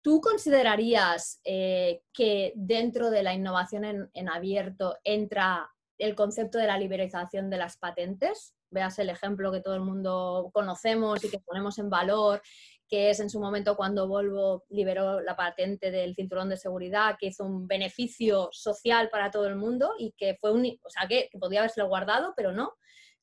¿Tú 0.01 0.21
considerarías 0.21 1.41
eh, 1.43 2.03
que 2.13 2.53
dentro 2.55 3.11
de 3.11 3.25
la 3.25 3.35
innovación 3.35 4.09
en, 4.13 4.29
abierto 4.29 4.97
entra 5.03 5.69
el 5.99 6.15
concepto 6.15 6.57
de 6.59 6.69
la 6.69 6.79
liberalización 6.79 7.51
de 7.51 7.57
las 7.57 7.79
patentes? 7.79 8.55
Veas 8.71 8.97
el 9.01 9.11
ejemplo 9.11 9.51
que 9.51 9.61
todo 9.61 9.75
el 9.75 9.81
mundo 9.81 10.51
conocemos 10.53 11.25
y 11.25 11.31
que 11.31 11.41
ponemos 11.41 11.79
en 11.79 11.91
valor 11.91 12.41
que 12.89 13.11
es 13.11 13.21
en 13.21 13.29
su 13.29 13.39
momento 13.39 13.77
cuando 13.77 14.09
Volvo 14.09 14.65
liberó 14.71 15.21
la 15.21 15.37
patente 15.37 15.91
del 15.91 16.15
cinturón 16.15 16.49
de 16.49 16.57
seguridad, 16.57 17.17
que 17.19 17.27
hizo 17.27 17.45
un 17.45 17.69
beneficio 17.69 18.49
social 18.51 19.11
para 19.11 19.31
todo 19.31 19.47
el 19.47 19.57
mundo 19.57 19.93
y 19.99 20.15
que 20.17 20.37
fue 20.41 20.53
un, 20.53 20.65
o 20.83 20.91
sea, 20.91 21.07
que, 21.07 21.29
podía 21.39 21.61
haberse 21.61 21.83
guardado, 21.83 22.33
pero 22.37 22.53
no. 22.53 22.73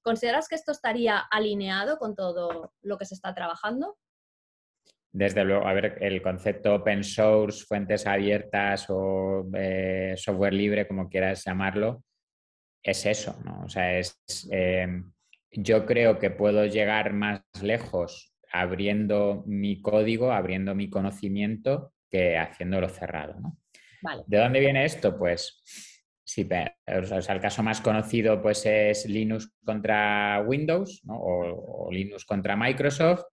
¿Consideras 0.02 0.48
que 0.48 0.56
esto 0.56 0.72
estaría 0.72 1.18
alineado 1.18 1.98
con 1.98 2.16
todo 2.16 2.74
lo 2.82 2.98
que 2.98 3.06
se 3.06 3.16
está 3.16 3.34
trabajando? 3.34 3.98
Desde 5.12 5.44
luego, 5.44 5.66
a 5.66 5.74
ver, 5.74 5.98
el 6.02 6.22
concepto 6.22 6.76
open 6.76 7.04
source, 7.04 7.66
fuentes 7.66 8.06
abiertas 8.06 8.86
o 8.90 9.48
eh, 9.56 10.14
software 10.18 10.54
libre, 10.54 10.88
como 10.88 11.10
quieras 11.10 11.44
llamarlo, 11.44 12.04
es 12.84 13.06
eso, 13.06 13.36
¿no? 13.44 13.64
O 13.66 13.70
sea, 13.70 13.98
es, 13.98 14.20
eh, 14.52 14.88
yo 15.52 15.86
creo 15.86 16.20
que 16.20 16.30
puedo 16.30 16.66
llegar 16.66 17.14
más 17.14 17.42
lejos 17.64 18.35
abriendo 18.60 19.44
mi 19.46 19.82
código, 19.82 20.32
abriendo 20.32 20.76
mi 20.76 20.90
conocimiento 20.90 21.94
que 22.10 22.38
haciéndolo 22.38 22.90
cerrado. 22.90 23.36
¿De 24.28 24.38
dónde 24.38 24.60
viene 24.60 24.86
esto? 24.86 25.18
Pues 25.18 25.62
sí, 26.24 26.48
el 26.86 27.40
caso 27.42 27.64
más 27.64 27.82
conocido 27.82 28.42
pues, 28.42 28.66
es 28.66 29.06
Linux 29.08 29.52
contra 29.64 30.44
Windows 30.46 31.02
o, 31.08 31.90
Linux 31.92 32.26
contra 32.26 32.56
Microsoft. 32.56 33.24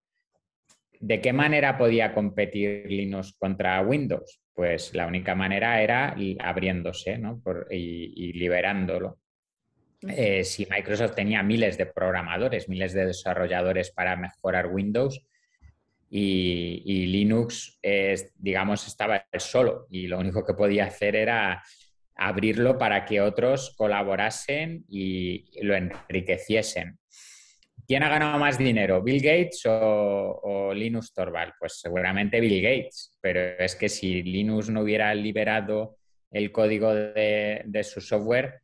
¿De 0.99 1.21
qué 1.21 1.33
manera 1.33 1.77
podía 1.77 2.15
competir 2.15 2.87
Linux 2.91 3.35
contra 3.39 3.81
Windows? 3.83 4.41
Pues 4.55 4.95
la 4.95 5.07
única 5.07 5.35
manera 5.35 5.83
era 5.83 6.15
abriéndose 6.41 7.21
y 7.71 8.33
liberándolo. 8.35 9.19
Eh, 10.09 10.43
si 10.43 10.67
Microsoft 10.67 11.15
tenía 11.15 11.43
miles 11.43 11.79
de 11.79 11.87
programadores, 11.87 12.69
miles 12.69 12.93
de 12.93 13.07
desarrolladores 13.07 13.91
para 13.93 14.17
mejorar 14.17 14.67
Windows 14.67 15.25
y, 16.11 17.07
Linux, 17.07 17.79
digamos, 18.35 18.87
estaba 18.87 19.25
solo 19.39 19.87
y 19.91 20.09
lo 20.09 20.19
único 20.19 20.45
que 20.45 20.53
podía 20.55 20.87
hacer 20.87 21.17
era 21.17 21.63
abrirlo 22.17 22.77
para 22.77 23.07
que 23.07 23.21
otros 23.21 23.75
colaborasen 23.77 24.85
y 24.89 25.47
lo 25.63 25.75
enriqueciesen. 25.75 26.99
¿Quién 27.87 28.03
ha 28.03 28.09
ganado 28.09 28.39
más 28.39 28.59
dinero, 28.59 29.03
Bill 29.03 29.23
Gates 29.23 29.63
o, 29.67 30.73
Linux 30.75 31.15
Torvald? 31.15 31.53
Pues 31.59 31.81
seguramente 31.81 32.41
Bill 32.41 32.63
Gates, 32.63 33.17
pero 33.21 33.41
es 33.59 33.75
que 33.75 33.89
si 33.89 34.23
Linux 34.23 34.69
no 34.69 34.83
hubiera 34.83 35.15
liberado 35.15 35.97
el 36.31 36.53
código 36.53 36.93
de 36.95 37.85
su 37.85 38.01
software, 38.01 38.62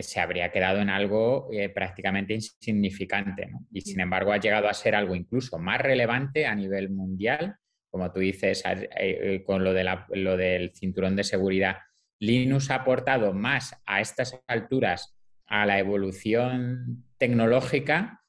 se 0.00 0.20
habría 0.20 0.50
quedado 0.50 0.80
en 0.80 0.90
algo 0.90 1.48
eh, 1.52 1.68
prácticamente 1.68 2.34
insignificante. 2.34 3.50
Y 3.72 3.80
sin 3.80 4.00
embargo 4.00 4.32
ha 4.32 4.38
llegado 4.38 4.68
a 4.68 4.74
ser 4.74 4.94
algo 4.94 5.14
incluso 5.14 5.58
más 5.58 5.80
relevante 5.80 6.46
a 6.46 6.54
nivel 6.54 6.90
mundial, 6.90 7.56
como 7.90 8.12
tú 8.12 8.20
dices, 8.20 8.62
eh, 8.66 9.42
con 9.46 9.64
lo, 9.64 9.72
de 9.72 9.88
lo 10.10 10.36
del 10.36 10.72
cinturón 10.74 11.16
de 11.16 11.24
seguridad. 11.24 11.78
Linux 12.20 12.70
ha 12.70 12.76
aportado 12.76 13.32
más 13.32 13.74
a 13.86 14.00
estas 14.00 14.38
alturas 14.46 15.16
a 15.46 15.64
la 15.64 15.78
evolución 15.78 17.04
tecnológica 17.16 18.22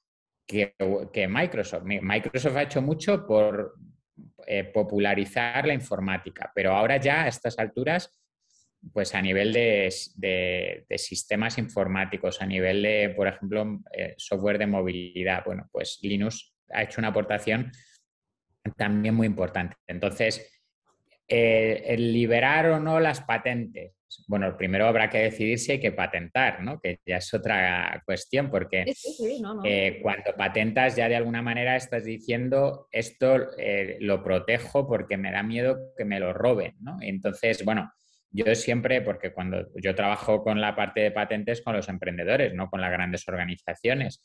que, 0.47 0.75
que 1.11 1.27
Microsoft. 1.27 1.83
Microsoft 1.83 2.55
ha 2.55 2.63
hecho 2.63 2.81
mucho 2.81 3.25
por 3.25 3.75
popularizar 4.73 5.67
la 5.67 5.75
informática, 5.75 6.51
pero 6.55 6.73
ahora 6.73 6.97
ya 6.97 7.23
a 7.23 7.27
estas 7.27 7.59
alturas 7.59 8.19
pues 8.93 9.13
a 9.13 9.21
nivel 9.21 9.53
de, 9.53 10.85
sistemas 10.97 11.57
informáticos, 11.57 12.41
a 12.41 12.45
nivel 12.45 12.81
de, 12.81 13.13
por 13.15 13.27
ejemplo, 13.27 13.79
eh, 13.93 14.15
software 14.17 14.57
de 14.57 14.67
movilidad, 14.67 15.43
bueno, 15.45 15.67
pues 15.71 15.99
Linux 16.01 16.53
ha 16.71 16.83
hecho 16.83 17.01
una 17.01 17.09
aportación 17.09 17.71
también 18.77 19.15
muy 19.15 19.27
importante. 19.27 19.75
Entonces, 19.87 20.61
eh, 21.27 21.83
el 21.87 22.13
liberar 22.13 22.67
o 22.67 22.79
no 22.79 22.99
las 22.99 23.21
patentes. 23.21 23.93
Bueno, 24.27 24.57
primero 24.57 24.87
habrá 24.87 25.07
que 25.09 25.19
decidir 25.19 25.59
si 25.59 25.73
hay 25.73 25.79
que 25.79 25.91
patentar, 25.91 26.63
¿no? 26.63 26.79
Que 26.79 26.99
ya 27.05 27.17
es 27.17 27.31
otra 27.31 28.01
cuestión, 28.05 28.49
porque 28.49 28.85
eh, 29.63 29.99
cuando 30.01 30.35
patentas 30.35 30.95
ya 30.95 31.07
de 31.07 31.15
alguna 31.15 31.43
manera 31.43 31.75
estás 31.75 32.05
diciendo 32.05 32.87
esto 32.91 33.37
lo 33.99 34.23
protejo 34.23 34.87
porque 34.87 35.17
me 35.17 35.31
da 35.31 35.43
miedo 35.43 35.93
que 35.95 36.05
me 36.05 36.19
lo 36.19 36.33
roben, 36.33 36.75
¿no? 36.79 36.97
Entonces, 37.01 37.63
bueno, 37.63 37.91
yo 38.31 38.53
siempre, 38.55 39.01
porque 39.01 39.31
cuando 39.31 39.69
yo 39.75 39.95
trabajo 39.95 40.43
con 40.43 40.61
la 40.61 40.75
parte 40.75 41.01
de 41.01 41.11
patentes 41.11 41.61
con 41.61 41.75
los 41.75 41.89
emprendedores, 41.89 42.53
no 42.53 42.69
con 42.69 42.81
las 42.81 42.91
grandes 42.91 43.27
organizaciones, 43.27 44.23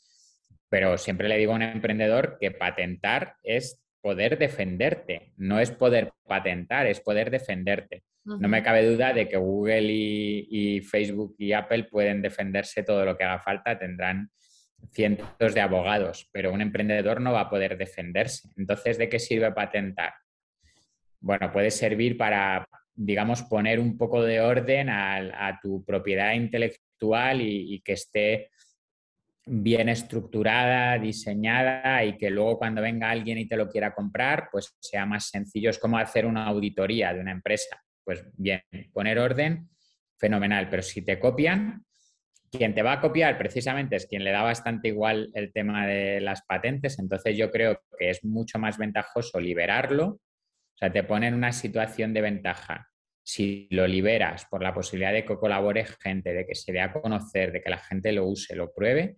pero 0.69 0.97
siempre 0.97 1.27
le 1.27 1.37
digo 1.37 1.53
a 1.53 1.55
un 1.55 1.61
emprendedor 1.63 2.37
que 2.39 2.51
patentar 2.51 3.35
es 3.43 3.81
poder 4.01 4.37
defenderte, 4.37 5.33
no 5.37 5.59
es 5.59 5.71
poder 5.71 6.11
patentar, 6.27 6.85
es 6.85 6.99
poder 6.99 7.31
defenderte. 7.31 8.03
No 8.23 8.47
me 8.47 8.63
cabe 8.63 8.83
duda 8.83 9.13
de 9.13 9.29
que 9.29 9.37
Google 9.37 9.83
y, 9.91 10.81
Facebook 10.81 11.35
y 11.37 11.53
Apple 11.53 11.83
pueden 11.83 12.23
defenderse 12.23 12.81
todo 12.81 13.05
lo 13.05 13.15
que 13.15 13.23
haga 13.23 13.39
falta, 13.39 13.77
tendrán 13.77 14.31
cientos 14.91 15.53
de 15.53 15.61
abogados, 15.61 16.27
pero 16.31 16.51
un 16.51 16.61
emprendedor 16.61 17.21
no 17.21 17.33
va 17.33 17.41
a 17.41 17.49
poder 17.49 17.77
defenderse. 17.77 18.49
Entonces, 18.57 18.97
¿de 18.97 19.09
qué 19.09 19.19
sirve 19.19 19.51
patentar? 19.51 20.13
bueno, 21.25 21.51
puede 21.51 21.71
servir 21.71 22.17
para, 22.17 22.67
digamos, 22.95 23.43
poner 23.43 23.79
un 23.79 23.97
poco 23.97 24.23
de 24.23 24.39
orden 24.39 24.89
a, 24.89 25.59
tu 25.61 25.83
propiedad 25.83 26.33
intelectual 26.33 27.41
y, 27.41 27.81
que 27.81 27.93
esté 27.93 28.49
bien 29.45 29.89
estructurada, 29.89 30.97
diseñada 30.97 32.03
y 32.03 32.17
que 32.17 32.29
luego 32.29 32.57
cuando 32.57 32.81
venga 32.81 33.09
alguien 33.09 33.37
y 33.37 33.47
te 33.47 33.57
lo 33.57 33.69
quiera 33.69 33.93
comprar, 33.93 34.49
pues 34.51 34.75
sea 34.79 35.05
más 35.05 35.29
sencillo. 35.29 35.69
Es 35.69 35.77
como 35.77 35.97
hacer 35.97 36.25
una 36.25 36.45
auditoría 36.45 37.13
de 37.13 37.19
una 37.19 37.31
empresa. 37.31 37.79
Pues 38.03 38.25
bien, 38.37 38.61
poner 38.93 39.19
orden, 39.19 39.69
fenomenal, 40.17 40.69
pero 40.69 40.81
si 40.81 41.03
te 41.03 41.19
copian, 41.19 41.85
quien 42.51 42.73
te 42.73 42.81
va 42.81 42.93
a 42.93 43.01
copiar 43.01 43.37
precisamente 43.37 43.95
es 43.95 44.05
quien 44.07 44.23
le 44.23 44.31
da 44.31 44.41
bastante 44.41 44.87
igual 44.87 45.29
el 45.33 45.51
tema 45.51 45.85
de 45.85 46.21
las 46.21 46.43
patentes, 46.43 46.99
entonces 46.99 47.35
yo 47.37 47.51
creo 47.51 47.81
que 47.97 48.09
es 48.09 48.23
mucho 48.23 48.59
más 48.59 48.77
ventajoso 48.77 49.39
liberarlo, 49.39 50.19
o 50.75 50.77
sea, 50.77 50.91
te 50.91 51.03
pone 51.03 51.27
en 51.27 51.33
una 51.33 51.51
situación 51.51 52.13
de 52.13 52.21
ventaja. 52.21 52.89
Si 53.23 53.67
lo 53.71 53.87
liberas 53.87 54.45
por 54.45 54.61
la 54.61 54.73
posibilidad 54.73 55.13
de 55.13 55.25
que 55.25 55.37
colabore 55.37 55.85
gente, 55.85 56.33
de 56.33 56.45
que 56.45 56.53
se 56.53 56.71
dé 56.71 56.81
a 56.81 56.93
conocer, 56.93 57.51
de 57.51 57.61
que 57.61 57.69
la 57.69 57.79
gente 57.79 58.11
lo 58.11 58.25
use, 58.25 58.55
lo 58.55 58.73
pruebe, 58.73 59.15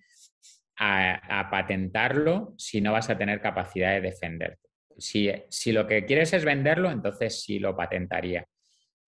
a, 0.79 1.47
patentarlo 1.51 2.53
si 2.57 2.81
no 2.81 2.93
vas 2.93 3.09
a 3.09 3.17
tener 3.17 3.41
capacidad 3.41 3.93
de 3.93 4.01
defenderte. 4.01 4.69
Si, 4.97 5.31
si 5.49 5.71
lo 5.71 5.87
que 5.87 6.05
quieres 6.05 6.33
es 6.33 6.45
venderlo, 6.45 6.91
entonces 6.91 7.41
sí 7.41 7.59
lo 7.59 7.75
patentaría. 7.75 8.45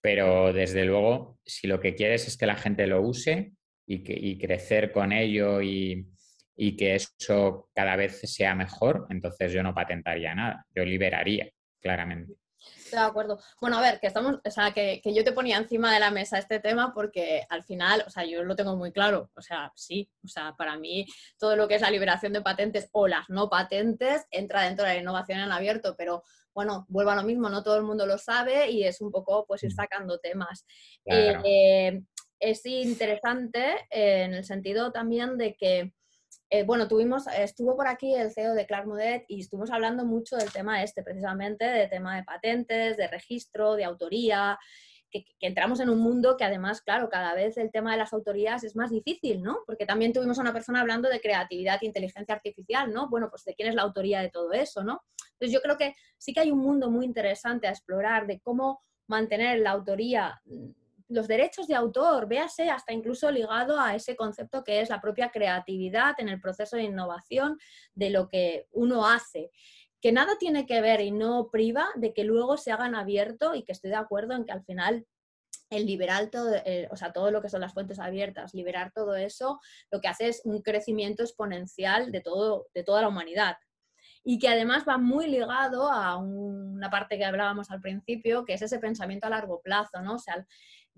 Pero 0.01 0.51
desde 0.51 0.85
luego, 0.85 1.39
si 1.45 1.67
lo 1.67 1.79
que 1.79 1.95
quieres 1.95 2.27
es 2.27 2.37
que 2.37 2.45
la 2.45 2.55
gente 2.55 2.87
lo 2.87 3.01
use, 3.01 3.53
y, 3.89 4.37
crecer 4.37 4.91
con 4.91 5.11
ello 5.11 5.61
y, 5.61 6.05
que 6.77 6.95
eso 6.95 7.69
cada 7.73 7.95
vez 7.95 8.19
sea 8.21 8.53
mejor, 8.53 9.07
entonces 9.09 9.51
yo 9.51 9.63
no 9.63 9.73
patentaría 9.73 10.35
nada, 10.35 10.65
yo 10.75 10.85
liberaría, 10.85 11.49
claramente. 11.81 12.35
De 12.91 12.97
acuerdo. 12.97 13.39
Bueno, 13.61 13.77
a 13.77 13.81
ver, 13.81 13.99
que 13.99 14.07
estamos, 14.07 14.39
o 14.43 14.51
sea, 14.51 14.71
que, 14.71 15.01
yo 15.05 15.23
te 15.23 15.31
ponía 15.31 15.57
encima 15.57 15.93
de 15.93 15.99
la 15.99 16.11
mesa 16.11 16.37
este 16.37 16.59
tema 16.59 16.93
porque 16.93 17.45
al 17.49 17.63
final, 17.63 18.03
o 18.05 18.09
sea, 18.09 18.25
yo 18.25 18.43
lo 18.43 18.55
tengo 18.55 18.75
muy 18.75 18.91
claro. 18.91 19.31
O 19.35 19.41
sea, 19.41 19.71
sí, 19.75 20.09
o 20.23 20.27
sea, 20.27 20.55
para 20.57 20.77
mí 20.77 21.05
todo 21.37 21.55
lo 21.55 21.67
que 21.67 21.75
es 21.75 21.81
la 21.81 21.91
liberación 21.91 22.33
de 22.33 22.41
patentes 22.41 22.89
o 22.91 23.07
las 23.07 23.29
no 23.29 23.49
patentes 23.49 24.25
entra 24.31 24.63
dentro 24.63 24.85
de 24.85 24.95
la 24.95 24.99
innovación 24.99 25.39
en 25.39 25.51
abierto, 25.51 25.95
pero 25.97 26.23
bueno, 26.53 26.85
vuelvo 26.89 27.11
a 27.11 27.15
lo 27.15 27.23
mismo, 27.23 27.49
no 27.49 27.63
todo 27.63 27.77
el 27.77 27.83
mundo 27.83 28.05
lo 28.05 28.17
sabe 28.17 28.69
y 28.69 28.83
es 28.83 29.01
un 29.01 29.11
poco 29.11 29.45
pues 29.47 29.63
ir 29.63 29.71
mm. 29.71 29.75
sacando 29.75 30.19
temas. 30.19 30.65
Eh, 31.05 32.01
es 32.39 32.65
interesante 32.65 33.85
eh, 33.89 34.23
en 34.23 34.33
el 34.33 34.45
sentido 34.45 34.91
también 34.91 35.37
de 35.37 35.55
que, 35.55 35.93
eh, 36.51 36.63
bueno, 36.63 36.87
tuvimos, 36.87 37.25
estuvo 37.27 37.75
por 37.75 37.87
aquí 37.87 38.15
el 38.15 38.31
CEO 38.31 38.55
de 38.55 38.65
Clark 38.65 38.87
Modet 38.87 39.25
y 39.27 39.41
estuvimos 39.41 39.69
hablando 39.69 40.03
mucho 40.03 40.35
del 40.35 40.51
tema 40.51 40.81
este, 40.81 41.03
precisamente, 41.03 41.65
de 41.65 41.87
tema 41.87 42.15
de 42.15 42.23
patentes, 42.23 42.97
de 42.97 43.07
registro, 43.07 43.75
de 43.75 43.83
autoría, 43.83 44.57
que, 45.11 45.25
entramos 45.41 45.79
en 45.79 45.89
un 45.89 45.99
mundo 45.99 46.37
que 46.37 46.43
además, 46.43 46.81
claro, 46.81 47.09
cada 47.09 47.35
vez 47.35 47.57
el 47.57 47.71
tema 47.71 47.91
de 47.91 47.97
las 47.97 48.13
autorías 48.13 48.63
es 48.63 48.75
más 48.75 48.89
difícil, 48.89 49.43
¿no? 49.43 49.59
Porque 49.67 49.85
también 49.85 50.11
tuvimos 50.11 50.39
a 50.39 50.41
una 50.41 50.53
persona 50.53 50.81
hablando 50.81 51.07
de 51.07 51.21
creatividad 51.21 51.79
e 51.81 51.85
inteligencia 51.85 52.33
artificial, 52.33 52.91
¿no? 52.91 53.09
Bueno, 53.09 53.29
pues 53.29 53.43
de 53.45 53.53
quién 53.53 53.69
es 53.69 53.75
la 53.75 53.83
autoría 53.83 54.21
de 54.21 54.29
todo 54.29 54.51
eso, 54.53 54.83
¿no? 54.83 55.03
Entonces 55.33 55.53
yo 55.53 55.61
creo 55.61 55.77
que 55.77 55.95
sí 56.17 56.33
que 56.33 56.39
hay 56.39 56.51
un 56.51 56.59
mundo 56.59 56.89
muy 56.89 57.05
interesante 57.05 57.67
a 57.67 57.71
explorar 57.71 58.25
de 58.27 58.39
cómo 58.39 58.81
mantener 59.07 59.59
la 59.59 59.71
autoría 59.71 60.41
los 61.09 61.27
derechos 61.27 61.67
de 61.67 61.75
autor, 61.75 62.27
véase 62.27 62.69
hasta 62.69 62.93
incluso 62.93 63.29
ligado 63.31 63.79
a 63.79 63.95
ese 63.95 64.15
concepto 64.15 64.63
que 64.63 64.79
es 64.79 64.89
la 64.89 65.01
propia 65.01 65.29
creatividad 65.29 66.15
en 66.19 66.29
el 66.29 66.39
proceso 66.39 66.77
de 66.77 66.83
innovación 66.83 67.57
de 67.93 68.09
lo 68.11 68.29
que 68.29 68.67
uno 68.71 69.07
hace, 69.07 69.51
que 70.01 70.11
nada 70.11 70.37
tiene 70.37 70.65
que 70.65 70.81
ver 70.81 71.01
y 71.01 71.11
no 71.11 71.49
priva 71.51 71.87
de 71.95 72.13
que 72.13 72.23
luego 72.23 72.57
se 72.57 72.71
hagan 72.71 72.95
abierto 72.95 73.55
y 73.55 73.63
que 73.63 73.73
estoy 73.73 73.89
de 73.89 73.97
acuerdo 73.97 74.33
en 74.33 74.45
que 74.45 74.51
al 74.51 74.63
final 74.63 75.05
el 75.69 75.85
liberar 75.85 76.29
todo, 76.29 76.55
eh, 76.65 76.87
o 76.91 76.95
sea, 76.95 77.11
todo 77.11 77.31
lo 77.31 77.41
que 77.41 77.49
son 77.49 77.61
las 77.61 77.73
fuentes 77.73 77.99
abiertas, 77.99 78.53
liberar 78.53 78.91
todo 78.93 79.15
eso, 79.15 79.59
lo 79.91 80.01
que 80.01 80.07
hace 80.07 80.27
es 80.27 80.41
un 80.45 80.61
crecimiento 80.61 81.23
exponencial 81.23 82.11
de, 82.11 82.21
todo, 82.21 82.67
de 82.73 82.83
toda 82.83 83.01
la 83.01 83.07
humanidad. 83.07 83.57
Y 84.23 84.39
que 84.39 84.49
además 84.49 84.83
va 84.87 84.97
muy 84.97 85.27
ligado 85.27 85.91
a 85.91 86.17
una 86.17 86.89
parte 86.89 87.17
que 87.17 87.25
hablábamos 87.25 87.71
al 87.71 87.81
principio, 87.81 88.45
que 88.45 88.53
es 88.53 88.61
ese 88.61 88.79
pensamiento 88.79 89.27
a 89.27 89.29
largo 89.29 89.61
plazo, 89.61 90.01
¿no? 90.01 90.15
O 90.15 90.19
sea, 90.19 90.45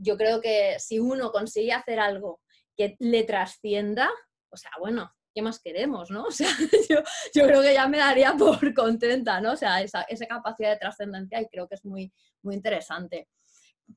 yo 0.01 0.17
creo 0.17 0.41
que 0.41 0.75
si 0.79 0.99
uno 0.99 1.31
consigue 1.31 1.73
hacer 1.73 1.99
algo 1.99 2.41
que 2.75 2.95
le 2.99 3.23
trascienda, 3.23 4.09
o 4.49 4.57
sea, 4.57 4.71
bueno, 4.79 5.11
¿qué 5.33 5.41
más 5.41 5.59
queremos, 5.59 6.09
no? 6.09 6.25
O 6.27 6.31
sea, 6.31 6.49
yo, 6.89 7.45
creo 7.45 7.61
que 7.61 7.73
ya 7.73 7.87
me 7.87 7.99
daría 7.99 8.33
por 8.33 8.59
contenta, 8.73 9.39
¿no? 9.41 9.53
O 9.53 9.57
sea, 9.57 9.81
esa, 9.81 10.05
capacidad 10.27 10.71
de 10.71 10.77
trascendencia 10.77 11.41
y 11.41 11.47
creo 11.47 11.67
que 11.67 11.75
es 11.75 11.85
muy, 11.85 12.11
muy 12.41 12.55
interesante, 12.55 13.27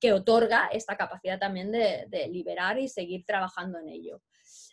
que 0.00 0.12
otorga 0.12 0.68
esta 0.72 0.96
capacidad 0.96 1.38
también 1.38 1.72
de, 1.72 2.28
liberar 2.30 2.78
y 2.78 2.88
seguir 2.88 3.24
trabajando 3.24 3.78
en 3.78 3.88
ello. 3.88 4.22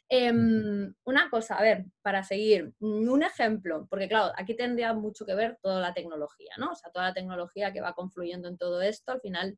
Em, 0.09 0.93
una 1.05 1.29
cosa, 1.29 1.55
a 1.55 1.61
ver, 1.61 1.85
para 2.01 2.23
seguir, 2.23 2.73
un 2.79 3.23
ejemplo, 3.23 3.87
porque 3.89 4.09
claro, 4.09 4.33
aquí 4.35 4.55
tendría 4.55 4.93
mucho 4.93 5.25
que 5.25 5.35
ver 5.35 5.57
toda 5.61 5.79
la 5.79 5.93
tecnología, 5.93 6.51
¿no? 6.57 6.71
O 6.71 6.75
sea, 6.75 6.91
toda 6.91 7.07
la 7.07 7.13
tecnología 7.13 7.71
que 7.71 7.79
va 7.79 7.93
confluyendo 7.93 8.49
en 8.49 8.57
todo 8.57 8.81
esto, 8.81 9.13
al 9.13 9.21
final 9.21 9.57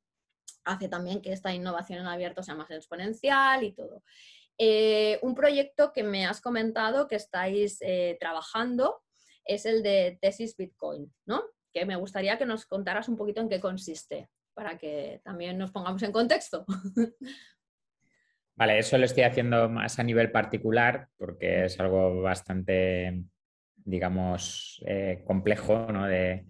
hace 0.65 0.89
también 0.89 1.21
que 1.21 1.31
esta 1.31 1.53
innovación 1.53 1.99
en 1.99 2.07
abierto 2.07 2.43
sea 2.43 2.55
más 2.55 2.71
exponencial 2.71 3.63
y 3.63 3.73
todo. 3.73 4.03
Eh, 4.57 5.19
un 5.23 5.33
proyecto 5.33 5.91
que 5.93 6.03
me 6.03 6.25
has 6.25 6.39
comentado 6.39 7.07
que 7.07 7.15
estáis 7.15 7.77
eh, 7.81 8.17
trabajando 8.19 9.01
es 9.45 9.65
el 9.65 9.81
de 9.81 10.17
Tesis 10.21 10.55
Bitcoin, 10.55 11.11
¿no? 11.25 11.43
Que 11.73 11.85
me 11.85 11.95
gustaría 11.95 12.37
que 12.37 12.45
nos 12.45 12.65
contaras 12.65 13.09
un 13.09 13.17
poquito 13.17 13.41
en 13.41 13.49
qué 13.49 13.59
consiste, 13.59 14.29
para 14.53 14.77
que 14.77 15.21
también 15.23 15.57
nos 15.57 15.71
pongamos 15.71 16.03
en 16.03 16.11
contexto. 16.11 16.65
Vale, 18.55 18.77
eso 18.77 18.97
lo 18.99 19.05
estoy 19.05 19.23
haciendo 19.23 19.67
más 19.67 19.97
a 19.97 20.03
nivel 20.03 20.31
particular 20.31 21.07
porque 21.17 21.65
es 21.65 21.79
algo 21.79 22.21
bastante, 22.21 23.23
digamos, 23.77 24.83
eh, 24.85 25.23
complejo, 25.25 25.91
¿no? 25.91 26.05
De, 26.05 26.45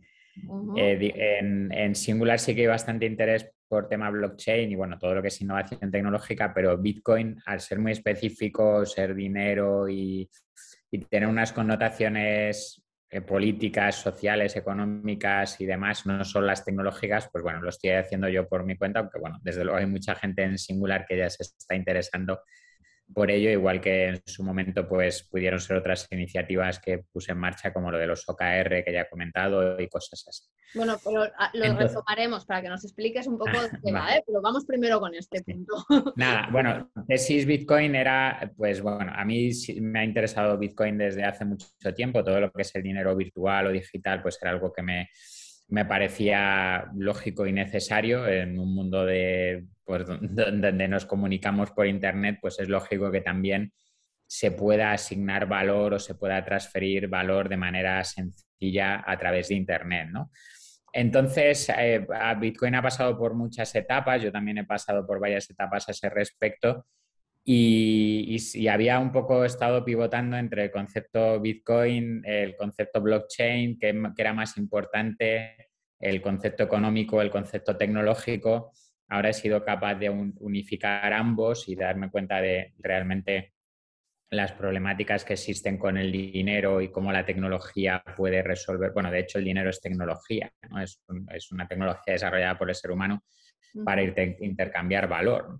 en, 0.75 1.71
en, 1.71 1.95
Singular 1.95 2.39
sí 2.39 2.55
que 2.55 2.61
hay 2.61 2.67
bastante 2.67 3.05
interés 3.05 3.49
tema 3.87 4.09
blockchain 4.09 4.71
y 4.71 4.75
bueno, 4.75 4.97
todo 4.97 5.15
lo 5.15 5.21
que 5.21 5.27
es 5.27 5.41
innovación 5.41 5.91
tecnológica, 5.91 6.53
pero 6.53 6.77
Bitcoin, 6.77 7.37
al 7.45 7.59
ser 7.59 7.79
muy 7.79 7.91
específico, 7.91 8.85
ser 8.85 9.13
dinero 9.15 9.87
y, 9.89 10.29
tener 11.09 11.27
unas 11.27 11.51
connotaciones 11.51 12.83
eh, 13.09 13.21
políticas, 13.21 13.95
sociales, 13.95 14.55
económicas 14.55 15.59
y 15.59 15.65
demás, 15.65 16.05
no 16.05 16.23
son 16.23 16.45
las 16.45 16.63
tecnológicas, 16.63 17.29
pues 17.31 17.43
bueno, 17.43 17.61
lo 17.61 17.69
estoy 17.69 17.91
haciendo 17.91 18.29
yo 18.29 18.47
por 18.47 18.63
mi 18.63 18.77
cuenta, 18.77 18.99
aunque 18.99 19.17
bueno, 19.19 19.39
desde 19.41 19.63
luego 19.63 19.79
hay 19.79 19.87
mucha 19.87 20.13
gente 20.13 20.43
en 20.43 20.59
Singular 20.59 21.05
que 21.07 21.17
ya 21.17 21.29
se 21.31 21.41
está 21.41 21.73
interesando 21.75 22.41
por 23.13 23.29
ello, 23.31 23.49
igual 23.49 23.81
que 23.81 24.07
en 24.07 24.21
su 24.25 24.43
momento 24.43 24.87
pues 24.87 25.23
pudieron 25.23 25.59
ser 25.59 25.77
otras 25.77 26.07
iniciativas 26.11 26.79
que 26.79 27.05
puse 27.11 27.31
en 27.31 27.37
marcha, 27.37 27.73
como 27.73 27.91
lo 27.91 27.97
de 27.97 28.07
los 28.07 28.27
OKR 28.27 28.83
que 28.83 28.93
ya 28.93 29.01
he 29.01 29.09
comentado 29.09 29.79
y 29.79 29.87
cosas 29.87 30.25
así. 30.27 30.43
Bueno, 30.75 30.97
pero 31.03 31.23
ah, 31.37 31.51
lo 31.53 31.77
retomaremos 31.77 32.45
para 32.45 32.61
que 32.61 32.69
nos 32.69 32.83
expliques 32.83 33.27
un 33.27 33.37
poco 33.37 33.51
de 33.61 33.69
tema, 33.83 34.15
¿eh? 34.15 34.23
pero 34.25 34.41
vamos 34.41 34.65
primero 34.65 34.99
con 34.99 35.13
este 35.13 35.43
punto. 35.43 35.73
Nada, 36.15 36.49
bueno, 36.51 36.91
tesis 37.07 37.45
Bitcoin 37.45 37.95
era, 37.95 38.51
pues 38.57 38.81
bueno, 38.81 39.11
a 39.15 39.23
mí 39.25 39.51
me 39.81 39.99
ha 39.99 40.03
interesado 40.03 40.57
Bitcoin 40.57 40.97
desde 40.97 41.23
hace 41.23 41.45
mucho 41.45 41.67
tiempo, 41.95 42.23
todo 42.23 42.39
lo 42.39 42.51
que 42.51 42.63
es 42.63 42.75
el 42.75 42.83
dinero 42.83 43.15
virtual 43.15 43.67
o 43.67 43.71
digital, 43.71 44.21
pues 44.21 44.39
era 44.41 44.51
algo 44.51 44.73
que 44.73 44.81
me, 44.81 45.09
me 45.67 45.85
parecía 45.85 46.91
lógico 46.95 47.47
y 47.47 47.51
necesario 47.51 48.27
en 48.27 48.59
un 48.59 48.73
mundo 48.73 49.05
de, 49.05 49.65
pues, 49.83 50.05
donde 50.21 50.87
nos 50.87 51.05
comunicamos 51.05 51.71
por 51.71 51.87
Internet, 51.87 52.37
pues 52.41 52.59
es 52.59 52.69
lógico 52.69 53.11
que 53.11 53.21
también 53.21 53.71
se 54.27 54.51
pueda 54.51 54.93
asignar 54.93 55.47
valor 55.47 55.93
o 55.93 55.99
se 55.99 56.15
pueda 56.15 56.43
transferir 56.43 57.07
valor 57.07 57.49
de 57.49 57.57
manera 57.57 58.03
sencilla 58.03 59.03
a 59.05 59.17
través 59.17 59.49
de 59.49 59.55
Internet, 59.55 60.09
¿no? 60.11 60.31
Entonces, 60.91 61.69
eh, 61.75 62.05
Bitcoin 62.39 62.75
ha 62.75 62.81
pasado 62.81 63.17
por 63.17 63.33
muchas 63.33 63.73
etapas, 63.73 64.21
yo 64.21 64.31
también 64.31 64.59
he 64.59 64.63
pasado 64.63 65.05
por 65.05 65.19
varias 65.19 65.49
etapas 65.49 65.89
a 65.89 65.91
ese 65.91 66.09
respecto 66.09 66.85
y, 67.45 68.67
había 68.67 68.99
un 68.99 69.11
poco 69.11 69.43
estado 69.43 69.83
pivotando 69.83 70.37
entre 70.37 70.65
el 70.65 70.71
concepto 70.71 71.41
Bitcoin, 71.41 72.23
el 72.25 72.55
concepto 72.55 73.01
blockchain, 73.01 73.77
que, 73.77 74.01
era 74.17 74.33
más 74.33 74.57
importante, 74.57 75.69
el 75.99 76.21
concepto 76.21 76.63
económico, 76.63 77.21
el 77.21 77.29
concepto 77.29 77.75
tecnológico. 77.75 78.71
Ahora 79.09 79.29
he 79.29 79.33
sido 79.33 79.63
capaz 79.63 79.95
de 79.95 80.09
unificar 80.09 81.11
ambos 81.11 81.67
y 81.67 81.75
darme 81.75 82.09
cuenta 82.09 82.41
de 82.41 82.73
realmente 82.79 83.53
las 84.29 84.53
problemáticas 84.53 85.25
que 85.25 85.33
existen 85.33 85.77
con 85.77 85.97
el 85.97 86.11
dinero 86.11 86.81
y 86.81 86.91
cómo 86.91 87.11
la 87.11 87.25
tecnología 87.25 88.03
puede 88.17 88.41
resolver. 88.41 88.91
Bueno, 88.91 89.11
de 89.11 89.19
hecho 89.19 89.37
el 89.37 89.45
dinero 89.45 89.69
es 89.69 89.79
tecnología, 89.79 90.51
¿no? 90.69 90.81
es, 90.81 90.99
una 91.51 91.67
tecnología 91.67 92.13
desarrollada 92.13 92.57
por 92.57 92.69
el 92.69 92.75
ser 92.75 92.91
humano 92.91 93.23
para 93.85 94.01
intercambiar 94.01 95.07
valor. 95.07 95.59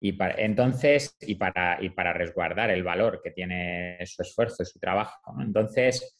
Y 0.00 0.12
para, 0.12 0.34
entonces, 0.36 1.16
y 1.20 1.36
para, 1.36 1.78
y 1.80 1.90
para 1.90 2.12
resguardar 2.12 2.70
el 2.70 2.82
valor 2.82 3.20
que 3.22 3.30
tiene 3.30 3.98
su 4.04 4.22
esfuerzo 4.22 4.64
su 4.64 4.78
trabajo. 4.78 5.34
Entonces, 5.40 6.16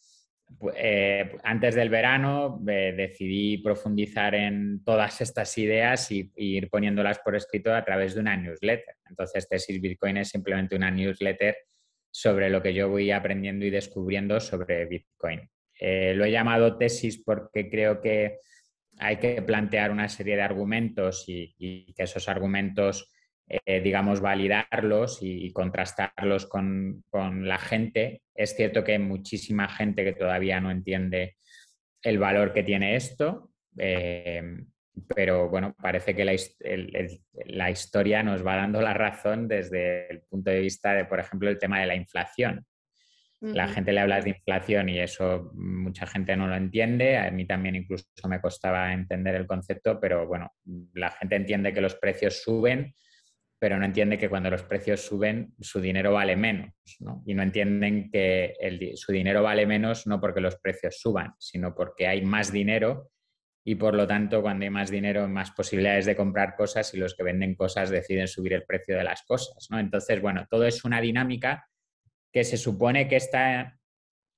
eh, 0.77 1.37
antes 1.43 1.75
del 1.75 1.91
verano 1.91 2.63
eh, 2.69 2.95
decidí 2.97 3.59
profundizar 3.59 4.35
en 4.35 4.83
todas 4.85 5.21
estas 5.21 5.57
ideas 5.59 6.11
y, 6.13 6.31
ir 6.37 6.71
poniéndolas 6.71 7.19
por 7.19 7.35
escrito 7.35 7.75
a 7.75 7.85
través 7.85 8.15
de 8.15 8.21
una 8.21 8.37
newsletter. 8.37 8.95
Entonces, 9.09 9.49
Tesis 9.49 9.81
Bitcoin 9.81 10.19
es 10.19 10.29
simplemente 10.29 10.77
una 10.77 10.91
newsletter 10.91 11.57
sobre 12.11 12.49
lo 12.49 12.63
que 12.63 12.73
yo 12.73 12.89
voy 12.89 13.11
aprendiendo 13.11 13.67
y 13.67 13.71
descubriendo 13.71 14.41
sobre 14.41 14.87
Bitcoin. 14.87 15.49
Eh, 15.79 16.15
lo 16.15 16.25
he 16.25 16.31
llamado 16.31 16.79
tesis 16.79 17.23
porque 17.23 17.69
creo 17.69 18.01
que 18.01 18.39
hay 18.99 19.17
que 19.17 19.43
plantear 19.43 19.91
una 19.91 20.09
serie 20.09 20.37
de 20.37 20.43
argumentos 20.43 21.25
y 21.27 21.93
que 21.93 22.05
esos 22.05 22.31
argumentos 22.31 23.13
eh, 23.49 23.81
digamos, 23.81 24.21
validarlos 24.21 25.21
y, 25.23 25.53
contrastarlos 25.53 26.47
con, 26.47 27.05
la 27.13 27.59
gente. 27.59 28.23
Es 28.35 28.57
cierto 28.57 28.83
que 28.83 28.93
hay 28.93 28.99
muchísima 28.99 29.69
gente 29.69 30.03
que 30.03 30.15
todavía 30.15 30.61
no 30.61 30.73
entiende 30.73 31.37
el 32.03 32.19
valor 32.19 32.53
que 32.53 32.65
tiene 32.65 32.97
esto, 32.97 33.53
eh, 33.79 34.43
pero 35.15 35.49
bueno, 35.49 35.77
parece 35.81 36.17
que 36.17 36.25
la, 36.25 37.71
historia 37.71 38.23
nos 38.25 38.45
va 38.45 38.57
dando 38.57 38.81
la 38.81 38.95
razón 38.95 39.47
desde 39.47 40.11
el 40.11 40.23
punto 40.23 40.51
de 40.51 40.61
vista 40.61 40.95
de, 40.95 41.05
por 41.05 41.21
ejemplo, 41.21 41.49
el 41.49 41.59
tema 41.59 41.81
de 41.81 41.87
la 41.87 41.95
inflación. 41.95 42.67
La 43.41 43.69
gente 43.69 43.93
le 43.93 44.01
habla 44.01 44.23
de 44.23 44.31
inflación 44.31 44.89
y 44.89 44.99
eso 44.99 45.53
mucha 45.55 46.07
gente 46.07 46.35
no 46.37 46.49
lo 46.49 46.57
entiende. 46.57 47.19
A 47.19 47.31
mí 47.31 47.47
también 47.47 47.77
incluso 47.77 48.07
me 48.29 48.41
costaba 48.41 48.93
entender 48.93 49.35
el 49.35 49.47
concepto, 49.47 50.01
pero 50.01 50.27
bueno, 50.27 50.53
la 50.95 51.11
gente 51.11 51.37
entiende 51.37 51.73
que 51.73 51.83
los 51.83 51.95
precios 51.95 52.43
suben 52.43 52.95
pero 53.59 53.79
no 53.79 53.85
entiende 53.85 54.19
que 54.19 54.29
cuando 54.29 54.51
los 54.51 54.63
precios 54.63 55.01
suben, 55.01 55.55
su 55.61 55.81
dinero 55.81 56.13
vale 56.13 56.37
menos. 56.37 56.73
¿no? 57.01 57.23
Y 57.27 57.35
no 57.35 57.43
entienden 57.43 58.11
que 58.11 58.55
su 58.97 59.13
dinero 59.13 59.43
vale 59.43 59.67
menos 59.67 60.07
no 60.07 60.21
porque 60.21 60.41
los 60.41 60.57
precios 60.57 60.99
suban, 61.01 61.35
sino 61.39 61.75
porque 61.75 62.07
hay 62.07 62.23
más 62.23 62.53
dinero 62.53 63.11
y 63.65 63.75
por 63.75 63.95
lo 63.95 64.07
tanto 64.07 64.43
cuando 64.43 64.65
hay 64.65 64.71
más 64.71 64.91
dinero 64.91 65.27
más 65.27 65.51
posibilidades 65.51 66.07
de 66.07 66.15
comprar 66.15 66.55
cosas 66.55 66.93
y 66.95 66.99
los 66.99 67.17
que 67.17 67.25
venden 67.25 67.55
cosas 67.55 67.91
deciden 67.91 68.29
subir 68.29 68.53
el 68.53 68.65
precio 68.65 68.97
de 68.97 69.05
las 69.05 69.23
cosas. 69.23 69.69
Entonces, 69.73 70.21
bueno, 70.21 70.47
todo 70.49 70.67
es 70.67 70.85
una 70.85 71.01
dinámica 71.01 71.67
que 72.33 72.45
se 72.45 72.59
supone 72.59 73.09
que 73.09 73.17
está 73.17 73.79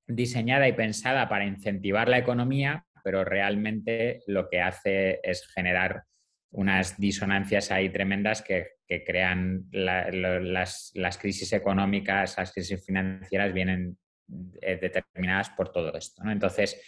diseñada 0.06 0.66
y 0.68 0.72
pensada 0.72 1.28
para 1.28 1.44
incentivar 1.44 2.08
la 2.08 2.18
economía, 2.18 2.86
pero 3.04 3.24
realmente 3.24 4.22
lo 4.26 4.48
que 4.48 4.62
hace 4.62 5.20
es 5.22 5.46
generar 5.52 6.04
unas 6.50 6.98
disonancias 6.98 7.70
ahí 7.70 7.90
tremendas 7.90 8.40
que, 8.40 8.77
crean 9.05 9.66
las, 9.70 10.93
crisis 11.20 11.53
económicas, 11.53 12.36
las 12.39 12.53
crisis 12.53 12.84
financieras 12.84 13.53
vienen 13.53 13.99
eh, 14.61 14.78
determinadas 14.80 15.51
por 15.51 15.70
todo 15.70 15.95
esto. 15.95 16.22
Entonces, 16.28 16.80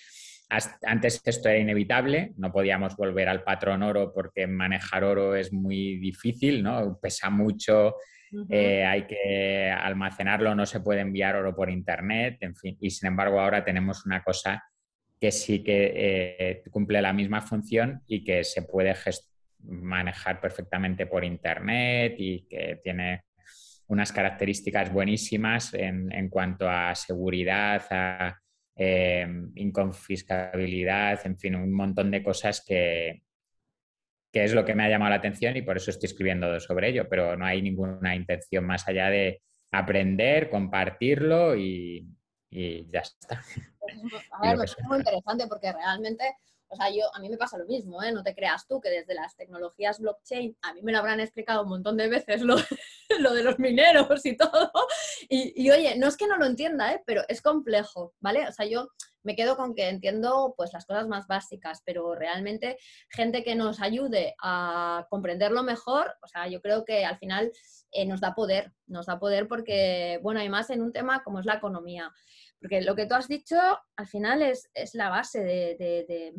antes 0.82 1.22
esto 1.24 1.48
era 1.48 1.58
inevitable, 1.58 2.32
no 2.36 2.50
podíamos 2.50 2.96
volver 2.96 3.28
al 3.28 3.44
patrón 3.44 3.82
oro 3.82 4.12
porque 4.12 4.46
manejar 4.46 5.04
oro 5.04 5.36
es 5.36 5.52
muy 5.52 5.96
difícil, 5.98 6.62
¿no? 6.62 6.98
pesa 7.00 7.30
mucho, 7.30 7.94
eh, 8.48 8.84
hay 8.84 9.06
que 9.06 9.70
almacenarlo, 9.70 10.54
no 10.54 10.66
se 10.66 10.80
puede 10.80 11.00
enviar 11.00 11.36
oro 11.36 11.54
por 11.54 11.70
internet, 11.70 12.38
en 12.40 12.56
fin, 12.56 12.76
y 12.80 12.90
sin 12.90 13.08
embargo 13.08 13.40
ahora 13.40 13.64
tenemos 13.64 14.04
una 14.06 14.24
cosa 14.24 14.64
que 15.20 15.30
sí 15.30 15.62
que 15.62 15.92
eh, 15.94 16.62
cumple 16.70 17.02
la 17.02 17.12
misma 17.12 17.42
función 17.42 18.02
y 18.06 18.24
que 18.24 18.42
se 18.42 18.62
puede 18.62 18.94
gestionar 18.94 19.29
manejar 19.64 20.40
perfectamente 20.40 21.06
por 21.06 21.24
Internet 21.24 22.14
y 22.18 22.46
que 22.48 22.80
tiene 22.82 23.24
unas 23.88 24.12
características 24.12 24.92
buenísimas 24.92 25.74
en, 25.74 26.28
cuanto 26.28 26.68
a 26.68 26.94
seguridad, 26.94 27.82
a 27.90 28.38
eh, 28.76 29.26
inconfiscabilidad, 29.56 31.26
en 31.26 31.36
fin, 31.36 31.56
un 31.56 31.72
montón 31.72 32.10
de 32.10 32.22
cosas 32.22 32.64
que, 32.64 33.22
que 34.32 34.44
es 34.44 34.54
lo 34.54 34.64
que 34.64 34.74
me 34.74 34.84
ha 34.84 34.88
llamado 34.88 35.10
la 35.10 35.16
atención 35.16 35.56
y 35.56 35.62
por 35.62 35.76
eso 35.76 35.90
estoy 35.90 36.06
escribiendo 36.06 36.58
sobre 36.60 36.90
ello, 36.90 37.08
pero 37.08 37.36
no 37.36 37.44
hay 37.44 37.62
ninguna 37.62 38.14
intención 38.14 38.64
más 38.64 38.86
allá 38.86 39.10
de 39.10 39.42
aprender, 39.72 40.50
compartirlo 40.50 41.56
y, 41.56 42.06
ya 42.50 43.00
está. 43.00 43.42
Pues, 44.40 44.76
es 44.78 44.84
muy 44.84 44.98
interesante 44.98 45.46
porque 45.48 45.72
realmente 45.72 46.24
o 46.72 46.76
sea, 46.76 46.88
yo, 46.88 47.02
a 47.12 47.18
mí 47.18 47.28
me 47.28 47.36
pasa 47.36 47.58
lo 47.58 47.66
mismo, 47.66 48.00
¿eh? 48.00 48.12
No 48.12 48.22
te 48.22 48.32
creas 48.32 48.66
tú 48.68 48.80
que 48.80 48.90
desde 48.90 49.14
las 49.14 49.34
tecnologías 49.36 49.98
blockchain, 49.98 50.56
a 50.62 50.72
mí 50.72 50.82
me 50.82 50.92
lo 50.92 50.98
habrán 50.98 51.18
explicado 51.18 51.64
un 51.64 51.68
montón 51.68 51.96
de 51.96 52.08
veces 52.08 52.42
lo, 52.42 52.54
lo 53.18 53.34
de 53.34 53.42
los 53.42 53.58
mineros 53.58 54.24
y 54.24 54.36
todo. 54.36 54.70
Y, 55.28 55.68
oye, 55.68 55.96
no 55.96 56.06
es 56.06 56.16
que 56.16 56.28
no 56.28 56.36
lo 56.36 56.46
entienda, 56.46 56.92
¿eh? 56.92 57.02
Pero 57.04 57.22
es 57.26 57.42
complejo, 57.42 58.14
¿vale? 58.20 58.46
O 58.46 58.52
sea, 58.52 58.66
yo 58.66 58.88
me 59.24 59.34
quedo 59.34 59.56
con 59.56 59.74
que 59.74 59.88
entiendo 59.88 60.54
pues 60.56 60.72
las 60.72 60.86
cosas 60.86 61.08
más 61.08 61.26
básicas, 61.26 61.82
pero 61.84 62.14
realmente 62.14 62.78
gente 63.10 63.42
que 63.42 63.56
nos 63.56 63.80
ayude 63.80 64.34
a 64.40 65.06
comprenderlo 65.10 65.64
mejor, 65.64 66.14
o 66.22 66.28
sea, 66.28 66.46
yo 66.46 66.62
creo 66.62 66.84
que 66.84 67.04
al 67.04 67.18
final 67.18 67.50
eh, 67.90 68.06
nos 68.06 68.20
da 68.20 68.34
poder, 68.34 68.72
nos 68.86 69.06
da 69.06 69.18
poder 69.18 69.48
porque, 69.48 70.20
bueno, 70.22 70.38
además 70.38 70.70
en 70.70 70.82
un 70.82 70.92
tema 70.92 71.22
como 71.24 71.40
es 71.40 71.46
la 71.46 71.54
economía, 71.54 72.10
porque 72.60 72.80
lo 72.80 72.94
que 72.94 73.06
tú 73.06 73.14
has 73.14 73.28
dicho 73.28 73.56
al 73.96 74.06
final 74.06 74.40
es, 74.40 74.70
la 74.94 75.10
base 75.10 75.42
de 75.42 76.34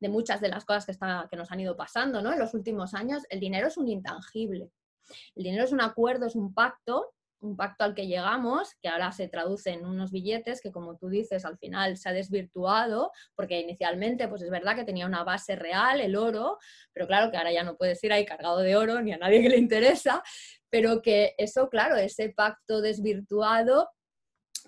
muchas 0.00 0.40
de 0.40 0.48
las 0.48 0.64
cosas 0.64 0.86
que, 0.86 0.94
que 1.30 1.36
nos 1.36 1.50
han 1.50 1.60
ido 1.60 1.76
pasando 1.76 2.22
¿no? 2.22 2.32
en 2.32 2.38
los 2.38 2.54
últimos 2.54 2.94
años, 2.94 3.22
el 3.28 3.40
dinero 3.40 3.68
es 3.68 3.76
un 3.76 3.88
intangible. 3.88 4.70
El 5.34 5.44
dinero 5.44 5.64
es 5.64 5.72
un 5.72 5.80
acuerdo, 5.80 6.26
es 6.26 6.36
un 6.36 6.54
pacto, 6.54 7.12
un 7.42 7.56
pacto 7.56 7.84
al 7.84 7.94
que 7.94 8.06
llegamos, 8.06 8.74
que 8.80 8.88
ahora 8.88 9.10
se 9.12 9.28
traduce 9.28 9.70
en 9.70 9.84
unos 9.84 10.12
billetes 10.12 10.60
que, 10.60 10.70
como 10.70 10.96
tú 10.96 11.08
dices, 11.08 11.44
al 11.44 11.58
final 11.58 11.96
se 11.96 12.08
ha 12.08 12.12
desvirtuado, 12.12 13.10
porque 13.34 13.60
inicialmente, 13.60 14.28
pues 14.28 14.42
es 14.42 14.50
verdad 14.50 14.76
que 14.76 14.84
tenía 14.84 15.06
una 15.06 15.24
base 15.24 15.56
real, 15.56 16.00
el 16.00 16.16
oro, 16.16 16.58
pero 16.92 17.06
claro 17.06 17.30
que 17.30 17.36
ahora 17.36 17.52
ya 17.52 17.64
no 17.64 17.76
puedes 17.76 18.02
ir 18.04 18.12
ahí 18.12 18.24
cargado 18.24 18.58
de 18.58 18.76
oro 18.76 19.02
ni 19.02 19.12
a 19.12 19.18
nadie 19.18 19.42
que 19.42 19.48
le 19.48 19.58
interesa, 19.58 20.22
pero 20.70 21.02
que 21.02 21.34
eso, 21.36 21.68
claro, 21.68 21.96
ese 21.96 22.30
pacto 22.30 22.80
desvirtuado 22.80 23.90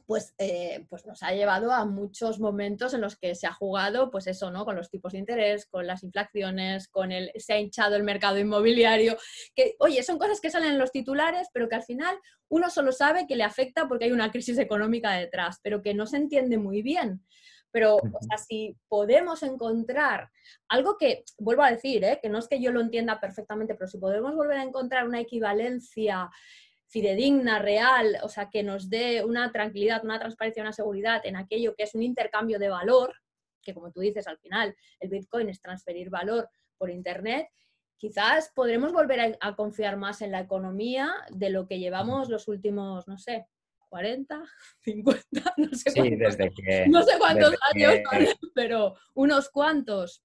pues, 0.06 0.34
eh, 0.38 0.86
pues 0.90 1.06
nos 1.06 1.22
ha 1.22 1.32
llevado 1.32 1.72
a 1.72 1.84
muchos 1.86 2.38
momentos 2.38 2.92
en 2.92 3.00
los 3.00 3.16
que 3.16 3.34
se 3.34 3.46
ha 3.46 3.52
jugado, 3.52 4.10
pues 4.10 4.26
eso, 4.26 4.50
¿no? 4.50 4.64
Con 4.64 4.76
los 4.76 4.90
tipos 4.90 5.12
de 5.12 5.18
interés, 5.18 5.66
con 5.66 5.86
las 5.86 6.02
inflaciones, 6.02 6.88
con 6.88 7.10
el, 7.10 7.32
se 7.36 7.54
ha 7.54 7.58
hinchado 7.58 7.96
el 7.96 8.02
mercado 8.02 8.38
inmobiliario, 8.38 9.16
que, 9.54 9.76
oye, 9.78 10.02
son 10.02 10.18
cosas 10.18 10.40
que 10.40 10.50
salen 10.50 10.72
en 10.72 10.78
los 10.78 10.92
titulares, 10.92 11.48
pero 11.52 11.68
que 11.68 11.76
al 11.76 11.82
final 11.82 12.16
uno 12.48 12.68
solo 12.70 12.92
sabe 12.92 13.26
que 13.26 13.36
le 13.36 13.44
afecta 13.44 13.88
porque 13.88 14.04
hay 14.04 14.12
una 14.12 14.30
crisis 14.30 14.58
económica 14.58 15.12
detrás, 15.12 15.58
pero 15.62 15.80
que 15.80 15.94
no 15.94 16.06
se 16.06 16.18
entiende 16.18 16.58
muy 16.58 16.82
bien. 16.82 17.24
Pero, 17.70 17.96
o 17.96 18.22
sea, 18.22 18.38
si 18.38 18.76
podemos 18.88 19.42
encontrar 19.42 20.30
algo 20.68 20.96
que, 20.96 21.24
vuelvo 21.38 21.64
a 21.64 21.72
decir, 21.72 22.04
¿eh? 22.04 22.20
que 22.22 22.28
no 22.28 22.38
es 22.38 22.46
que 22.46 22.60
yo 22.60 22.70
lo 22.70 22.80
entienda 22.80 23.18
perfectamente, 23.18 23.74
pero 23.74 23.88
si 23.88 23.98
podemos 23.98 24.36
volver 24.36 24.58
a 24.58 24.62
encontrar 24.62 25.08
una 25.08 25.18
equivalencia 25.18 26.30
fidedigna, 26.86 27.58
real, 27.58 28.18
o 28.22 28.28
sea, 28.28 28.50
que 28.50 28.62
nos 28.62 28.88
dé 28.88 29.24
una 29.24 29.50
tranquilidad, 29.52 30.04
una 30.04 30.18
transparencia, 30.18 30.62
una 30.62 30.72
seguridad 30.72 31.22
en 31.24 31.36
aquello 31.36 31.74
que 31.74 31.84
es 31.84 31.94
un 31.94 32.02
intercambio 32.02 32.58
de 32.58 32.68
valor, 32.68 33.14
que 33.62 33.74
como 33.74 33.90
tú 33.90 34.00
dices 34.00 34.26
al 34.28 34.38
final, 34.38 34.76
el 35.00 35.08
Bitcoin 35.08 35.48
es 35.48 35.60
transferir 35.60 36.10
valor 36.10 36.48
por 36.76 36.90
Internet, 36.90 37.48
quizás 37.96 38.52
podremos 38.54 38.92
volver 38.92 39.38
a, 39.40 39.56
confiar 39.56 39.96
más 39.96 40.22
en 40.22 40.30
la 40.30 40.40
economía 40.40 41.12
de 41.30 41.50
lo 41.50 41.66
que 41.66 41.78
llevamos 41.78 42.28
los 42.28 42.48
últimos, 42.48 43.08
no 43.08 43.18
sé, 43.18 43.46
40, 43.88 44.42
50, 44.80 45.22
no 45.56 45.68
sé, 45.72 45.92
cuántos, 45.94 46.38
no 46.88 47.02
sé 47.02 47.18
cuántos 47.18 47.54
años, 47.72 47.94
pero 48.54 48.94
unos 49.14 49.48
cuantos. 49.50 50.22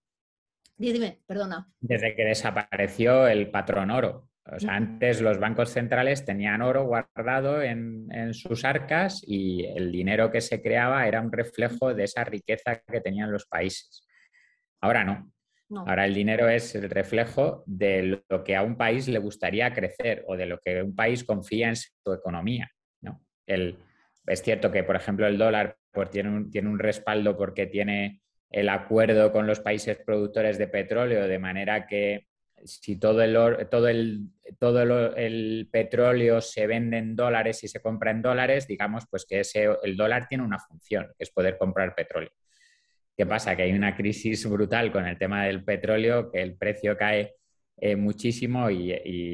Dime, 0.76 1.22
perdona. 1.26 1.70
Desde 1.82 2.16
que 2.16 2.24
desapareció 2.24 3.28
el 3.28 3.52
patrón 3.52 3.92
oro. 3.92 4.29
O 4.46 4.60
sea, 4.60 4.76
antes 4.76 5.22
los 5.22 5.40
bancos 5.40 5.70
centrales 5.70 6.26
tenían 6.26 6.62
oro 6.62 6.86
guardado 6.86 7.62
en, 7.62 8.34
sus 8.34 8.66
arcas 8.66 9.22
y 9.26 9.66
el 9.66 9.92
dinero 9.92 10.32
que 10.32 10.42
se 10.42 10.62
creaba 10.62 11.08
era 11.08 11.22
un 11.22 11.32
reflejo 11.32 11.94
de 11.94 12.06
esa 12.06 12.24
riqueza 12.24 12.80
que 12.80 13.02
tenían 13.02 13.32
los 13.32 13.46
países. 13.46 14.08
Ahora 14.82 15.04
no. 15.04 15.32
Ahora 15.86 16.06
el 16.06 16.16
dinero 16.16 16.50
es 16.50 16.74
el 16.74 16.90
reflejo 16.90 17.64
de 17.68 18.24
lo 18.28 18.44
que 18.44 18.56
a 18.56 18.64
un 18.64 18.76
país 18.76 19.08
le 19.08 19.20
gustaría 19.20 19.72
crecer 19.72 20.24
o 20.28 20.36
de 20.36 20.48
lo 20.48 20.60
que 20.60 20.82
un 20.82 20.96
país 20.96 21.24
confía 21.24 21.70
en 21.70 21.76
su 21.76 22.12
economía. 22.12 22.72
es 23.46 24.42
cierto 24.42 24.72
que, 24.72 24.84
por 24.84 24.96
ejemplo, 24.96 25.28
el 25.28 25.38
dólar 25.38 25.78
pues, 25.92 26.10
tiene, 26.10 26.30
un, 26.30 26.50
tiene 26.50 26.70
un 26.70 26.80
respaldo 26.80 27.38
porque 27.38 27.68
tiene 27.68 28.22
el 28.50 28.70
acuerdo 28.70 29.32
con 29.32 29.46
los 29.46 29.60
países 29.60 29.98
productores 30.04 30.58
de 30.58 30.68
petróleo, 30.68 31.28
de 31.28 31.40
manera 31.40 31.86
que 31.86 32.29
si 32.66 33.00
todo 33.00 33.22
el, 33.22 33.68
todo 33.70 33.88
el, 33.88 34.30
todo 34.60 34.82
el, 34.82 35.70
petróleo 35.72 36.42
se 36.42 36.68
vende 36.68 36.98
en 36.98 37.16
dólares 37.16 37.64
y 37.64 37.68
se 37.68 37.82
compra 37.82 38.12
en 38.12 38.22
dólares, 38.22 38.68
digamos 38.68 39.06
pues 39.10 39.26
que 39.26 39.42
ese, 39.42 39.70
el 39.84 39.96
dólar 39.96 40.28
tiene 40.28 40.44
una 40.44 40.60
función, 40.60 41.08
que 41.18 41.24
es 41.24 41.32
poder 41.32 41.58
comprar 41.58 41.96
petróleo. 41.96 42.32
¿Qué 43.16 43.26
pasa? 43.26 43.56
Que 43.56 43.64
hay 43.64 43.74
una 43.74 43.96
crisis 43.96 44.50
brutal 44.50 44.92
con 44.92 45.06
el 45.06 45.18
tema 45.18 45.46
del 45.46 45.64
petróleo, 45.64 46.32
que 46.32 46.42
el 46.42 46.56
precio 46.56 46.98
cae 46.98 47.36
eh, 47.78 47.96
muchísimo 47.96 48.70
y, 48.70 48.92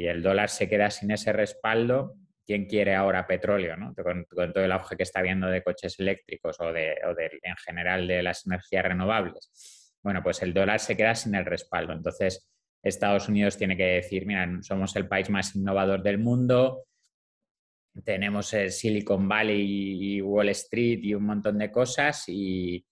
el 0.07 0.21
dólar 0.21 0.49
se 0.49 0.69
queda 0.69 0.89
sin 0.89 1.11
ese 1.11 1.34
respaldo, 1.34 2.15
¿quién 2.45 2.65
quiere 2.65 2.95
ahora 2.95 3.28
petróleo? 3.28 3.76
¿no? 3.78 3.93
Con, 3.95 4.26
todo 4.26 4.63
el 4.63 4.71
auge 4.71 4.95
que 4.97 5.03
está 5.03 5.19
habiendo 5.19 5.47
de 5.47 5.63
coches 5.63 5.99
eléctricos 5.99 6.59
o, 6.59 6.71
de, 6.71 6.95
o 7.05 7.19
en 7.19 7.55
general 7.57 8.07
de 8.07 8.23
las 8.23 8.45
energías 8.45 8.86
renovables. 8.86 9.51
Bueno, 10.03 10.21
pues 10.21 10.43
el 10.43 10.53
dólar 10.53 10.80
se 10.80 10.95
queda 10.95 11.15
sin 11.15 11.34
el 11.34 11.45
respaldo. 11.45 11.93
Entonces, 11.93 12.47
Estados 12.86 13.27
Unidos 13.27 13.57
tiene 13.57 13.75
que 13.75 13.83
decir, 13.83 14.25
mira, 14.25 14.47
somos 14.61 14.95
el 14.95 15.07
país 15.07 15.29
más 15.29 15.55
innovador 15.55 16.03
del 16.03 16.19
mundo, 16.19 16.86
tenemos 18.03 18.53
el 18.53 18.71
Silicon 18.71 19.27
Valley 19.27 20.17
y 20.17 20.21
Wall 20.21 20.49
Street 20.49 20.99
y 21.01 21.15
un 21.15 21.23
montón 21.23 21.57
de 21.57 21.71
cosas 21.71 22.25
y, 22.27 22.86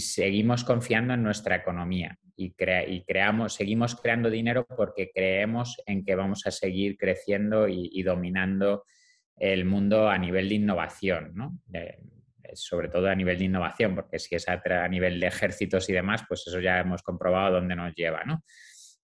seguimos 0.00 0.64
confiando 0.64 1.14
en 1.14 1.22
nuestra 1.22 1.54
economía 1.56 2.18
y, 2.36 2.52
creamos, 2.52 3.54
seguimos 3.54 3.94
creando 3.94 4.28
dinero 4.28 4.66
porque 4.66 5.10
creemos 5.14 5.80
en 5.86 6.04
que 6.04 6.16
vamos 6.16 6.46
a 6.46 6.50
seguir 6.50 6.98
creciendo 6.98 7.68
y, 7.68 8.02
dominando 8.02 8.84
el 9.36 9.64
mundo 9.64 10.08
a 10.08 10.18
nivel 10.18 10.48
de 10.48 10.56
innovación, 10.56 11.32
¿no? 11.34 11.58
sobre 12.54 12.88
todo 12.88 13.08
a 13.08 13.14
nivel 13.14 13.38
de 13.38 13.44
innovación, 13.44 13.94
porque 13.94 14.18
si 14.18 14.34
es 14.34 14.46
a, 14.48 14.88
nivel 14.88 15.20
de 15.20 15.26
ejércitos 15.26 15.88
y 15.88 15.92
demás, 15.92 16.24
pues 16.28 16.46
eso 16.46 16.60
ya 16.60 16.80
hemos 16.80 17.02
comprobado 17.02 17.56
dónde 17.56 17.76
nos 17.76 17.94
lleva, 17.94 18.24
¿no? 18.24 18.42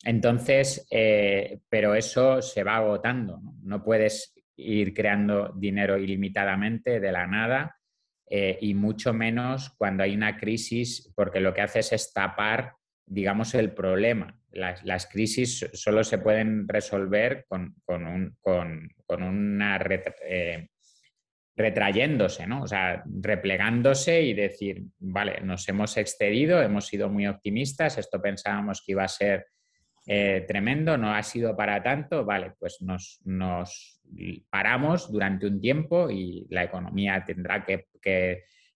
Entonces, 0.04 0.88
eh, 0.90 1.60
pero 1.70 1.94
eso 1.94 2.42
se 2.42 2.64
va 2.64 2.78
agotando, 2.78 3.38
¿no? 3.38 3.56
no 3.64 3.84
puedes 3.84 4.34
ir 4.56 4.94
creando 4.94 5.54
dinero 5.56 5.98
ilimitadamente 5.98 7.00
de 7.00 7.12
la 7.12 7.28
nada 7.28 7.78
eh, 8.30 8.58
y 8.62 8.74
mucho 8.74 9.14
menos 9.14 9.72
cuando 9.78 10.04
hay 10.04 10.16
una 10.16 10.38
crisis, 10.38 11.12
porque 11.16 11.40
lo 11.40 11.54
que 11.54 11.62
haces 11.62 11.92
es 11.92 12.14
tapar, 12.14 12.74
digamos, 13.06 13.54
el 13.56 13.74
problema. 13.74 14.38
Las, 14.52 15.08
crisis 15.08 15.70
solo 15.74 16.04
se 16.04 16.18
pueden 16.18 16.68
resolver 16.68 17.46
con, 17.48 17.76
una 19.08 19.80
eh, 20.24 20.70
retrayéndose, 21.56 22.48
¿no? 22.48 22.64
O 22.64 22.68
sea, 22.68 23.04
replegándose 23.06 24.22
y 24.22 24.34
decir, 24.34 24.84
vale, 25.00 25.42
nos 25.42 25.68
hemos 25.70 25.96
excedido, 25.98 26.62
hemos 26.62 26.88
sido 26.88 27.10
muy 27.10 27.28
optimistas, 27.28 27.98
esto 27.98 28.22
pensábamos 28.22 28.82
que 28.86 28.94
iba 28.94 29.04
a 29.04 29.10
ser 29.10 29.46
eh, 30.08 30.46
tremendo, 30.48 30.98
no 30.98 31.14
ha 31.14 31.22
sido 31.22 31.56
para 31.56 31.84
tanto, 31.84 32.26
vale, 32.26 32.54
pues 32.60 32.82
nos, 32.82 33.22
paramos 34.50 35.12
durante 35.12 35.46
un 35.46 35.62
tiempo 35.62 36.10
y 36.10 36.48
la 36.50 36.64
economía 36.64 37.24
tendrá 37.26 37.64
que, 37.66 37.88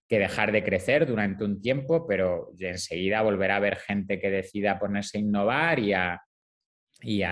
dejar 0.08 0.52
de 0.52 0.62
crecer 0.62 1.04
durante 1.04 1.44
un 1.44 1.60
tiempo, 1.60 2.06
pero 2.06 2.52
enseguida 2.58 3.22
volverá 3.22 3.54
a 3.54 3.56
haber 3.56 3.76
gente 3.76 4.20
que 4.20 4.30
decida 4.30 4.78
ponerse 4.78 5.18
a 5.18 5.20
innovar 5.20 5.78
y 5.80 5.92
a, 5.94 6.22
y 7.02 7.22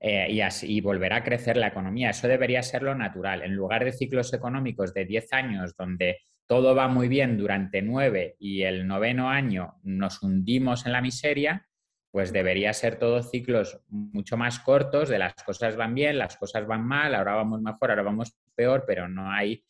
eh, 0.00 0.42
así, 0.42 0.80
volverá 0.80 1.16
a 1.16 1.24
crecer 1.24 1.56
la 1.56 1.68
economía. 1.68 2.10
Eso 2.10 2.28
debería 2.28 2.62
ser 2.62 2.82
lo 2.82 2.94
natural. 2.94 3.42
En 3.42 3.54
lugar 3.54 3.84
de 3.84 3.92
ciclos 3.92 4.32
económicos 4.32 4.94
de 4.94 5.04
10 5.04 5.32
años 5.32 5.74
donde 5.76 6.18
todo 6.46 6.74
va 6.74 6.88
muy 6.88 7.08
bien 7.08 7.36
durante 7.38 7.82
9 7.82 8.36
y 8.38 8.62
el 8.62 8.86
noveno 8.86 9.30
año 9.30 9.74
nos 9.82 10.22
hundimos 10.22 10.86
en 10.86 10.92
la 10.92 11.00
miseria, 11.00 11.66
pues 12.14 12.32
debería 12.32 12.72
ser 12.72 12.96
todos 12.96 13.28
ciclos 13.32 13.80
mucho 13.88 14.36
más 14.36 14.60
cortos, 14.60 15.08
de 15.08 15.18
las 15.18 15.34
cosas 15.42 15.74
van 15.74 15.96
bien, 15.96 16.16
las 16.16 16.36
cosas 16.36 16.64
van 16.64 16.86
mal, 16.86 17.12
ahora 17.12 17.34
vamos 17.34 17.60
mejor, 17.60 17.90
ahora 17.90 18.04
vamos 18.04 18.36
peor, 18.54 18.84
pero 18.86 19.08
no 19.08 19.32
hay 19.32 19.64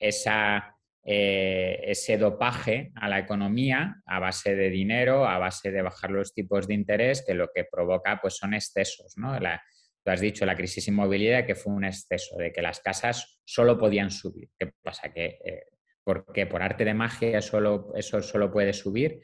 esa, 0.00 0.76
eh, 1.04 1.78
ese 1.84 2.18
dopaje 2.18 2.90
a 2.96 3.08
la 3.08 3.20
economía 3.20 4.02
a 4.04 4.18
base 4.18 4.56
de 4.56 4.68
dinero, 4.68 5.28
a 5.28 5.38
base 5.38 5.70
de 5.70 5.80
bajar 5.80 6.10
los 6.10 6.34
tipos 6.34 6.66
de 6.66 6.74
interés, 6.74 7.24
que 7.24 7.34
lo 7.34 7.52
que 7.54 7.62
provoca 7.70 8.18
pues, 8.20 8.34
son 8.34 8.54
excesos. 8.54 9.14
¿no? 9.16 9.38
tú 9.38 10.10
has 10.10 10.20
dicho 10.20 10.44
la 10.44 10.56
crisis 10.56 10.88
inmobiliaria 10.88 11.46
que 11.46 11.54
fue 11.54 11.72
un 11.72 11.84
exceso, 11.84 12.36
de 12.36 12.52
que 12.52 12.62
las 12.62 12.80
casas 12.80 13.38
solo 13.44 13.78
podían 13.78 14.10
subir. 14.10 14.48
¿Qué 14.58 14.72
pasa? 14.82 15.12
Que, 15.12 15.38
eh, 15.44 15.66
porque 16.02 16.46
por 16.46 16.62
arte 16.62 16.84
de 16.84 16.94
magia 16.94 17.40
solo, 17.40 17.92
eso 17.94 18.20
solo 18.22 18.50
puede 18.50 18.72
subir 18.72 19.20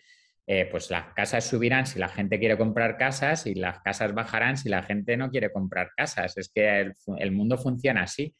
eh, 0.46 0.66
pues 0.68 0.90
las 0.90 1.14
casas 1.14 1.44
subirán 1.44 1.86
si 1.86 2.00
la 2.00 2.08
gente 2.08 2.40
quiere 2.40 2.58
comprar 2.58 2.96
casas 2.96 3.46
y 3.46 3.54
las 3.54 3.80
casas 3.80 4.12
bajarán 4.12 4.56
si 4.56 4.68
la 4.68 4.82
gente 4.82 5.16
no 5.16 5.30
quiere 5.30 5.52
comprar 5.52 5.90
casas. 5.96 6.36
Es 6.36 6.50
que 6.52 6.92
el, 7.18 7.32
mundo 7.32 7.58
funciona 7.58 8.02
así. 8.02 8.34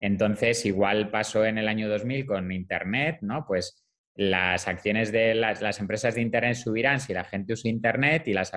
Entonces, 0.00 0.66
igual 0.66 1.10
pasó 1.10 1.44
en 1.44 1.58
el 1.58 1.68
año 1.68 1.88
2000 1.88 2.26
con 2.26 2.50
Internet, 2.50 3.18
¿no? 3.20 3.44
Pues 3.46 3.84
las 4.16 4.66
acciones 4.66 5.12
de 5.12 5.34
las, 5.36 5.78
empresas 5.78 6.16
de 6.16 6.22
Internet 6.22 6.56
subirán 6.56 6.98
si 6.98 7.14
la 7.14 7.22
gente 7.22 7.52
usa 7.52 7.70
Internet 7.70 8.26
y 8.26 8.32
las, 8.32 8.52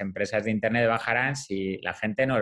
empresas 0.00 0.44
de 0.44 0.50
Internet 0.50 0.88
bajarán 0.88 1.36
si 1.36 1.76
la 1.82 1.92
gente 1.92 2.26
no, 2.26 2.38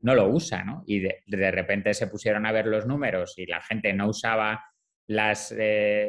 no 0.00 0.14
lo 0.16 0.28
usa, 0.28 0.64
¿no? 0.64 0.82
Y 0.86 1.00
de 1.00 1.50
repente 1.52 1.94
se 1.94 2.08
pusieron 2.08 2.46
a 2.46 2.52
ver 2.52 2.66
los 2.66 2.84
números 2.84 3.34
y 3.36 3.46
la 3.46 3.62
gente 3.62 3.92
no 3.92 4.08
usaba 4.08 4.64
las, 5.10 5.52
eh, 5.58 6.08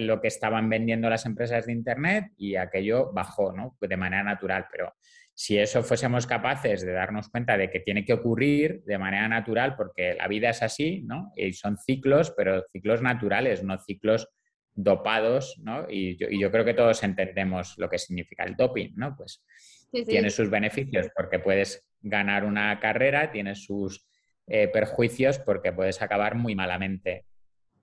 lo 0.00 0.20
que 0.22 0.28
estaban 0.28 0.70
vendiendo 0.70 1.10
las 1.10 1.26
empresas 1.26 1.66
de 1.66 1.72
Internet 1.72 2.32
y 2.38 2.56
aquello 2.56 3.12
bajó 3.12 3.52
¿no? 3.52 3.76
de 3.78 3.96
manera 3.98 4.22
natural. 4.22 4.68
Pero 4.72 4.94
si 5.34 5.58
eso 5.58 5.82
fuésemos 5.82 6.26
capaces 6.26 6.80
de 6.80 6.92
darnos 6.92 7.28
cuenta 7.28 7.58
de 7.58 7.70
que 7.70 7.80
tiene 7.80 8.06
que 8.06 8.14
ocurrir 8.14 8.84
de 8.84 8.96
manera 8.96 9.28
natural, 9.28 9.76
porque 9.76 10.14
la 10.14 10.28
vida 10.28 10.48
es 10.48 10.62
así, 10.62 11.02
¿no? 11.02 11.30
y 11.36 11.52
son 11.52 11.76
ciclos, 11.76 12.32
pero 12.34 12.64
ciclos 12.72 13.02
naturales, 13.02 13.62
no 13.62 13.78
ciclos 13.78 14.30
dopados, 14.74 15.60
¿no? 15.62 15.84
Y 15.90 16.16
yo, 16.16 16.28
y 16.30 16.40
yo 16.40 16.50
creo 16.50 16.64
que 16.64 16.72
todos 16.72 17.02
entendemos 17.02 17.74
lo 17.76 17.90
que 17.90 17.98
significa 17.98 18.44
el 18.44 18.56
doping, 18.56 18.92
¿no? 18.96 19.14
Pues 19.14 19.44
tiene 19.90 20.30
sus 20.30 20.48
beneficios 20.48 21.08
porque 21.14 21.38
puedes 21.38 21.86
ganar 22.00 22.46
una 22.46 22.80
carrera, 22.80 23.30
tiene 23.30 23.54
sus 23.54 24.06
eh, 24.46 24.68
perjuicios 24.68 25.38
porque 25.38 25.74
puedes 25.74 26.00
acabar 26.00 26.34
muy 26.34 26.54
malamente 26.54 27.26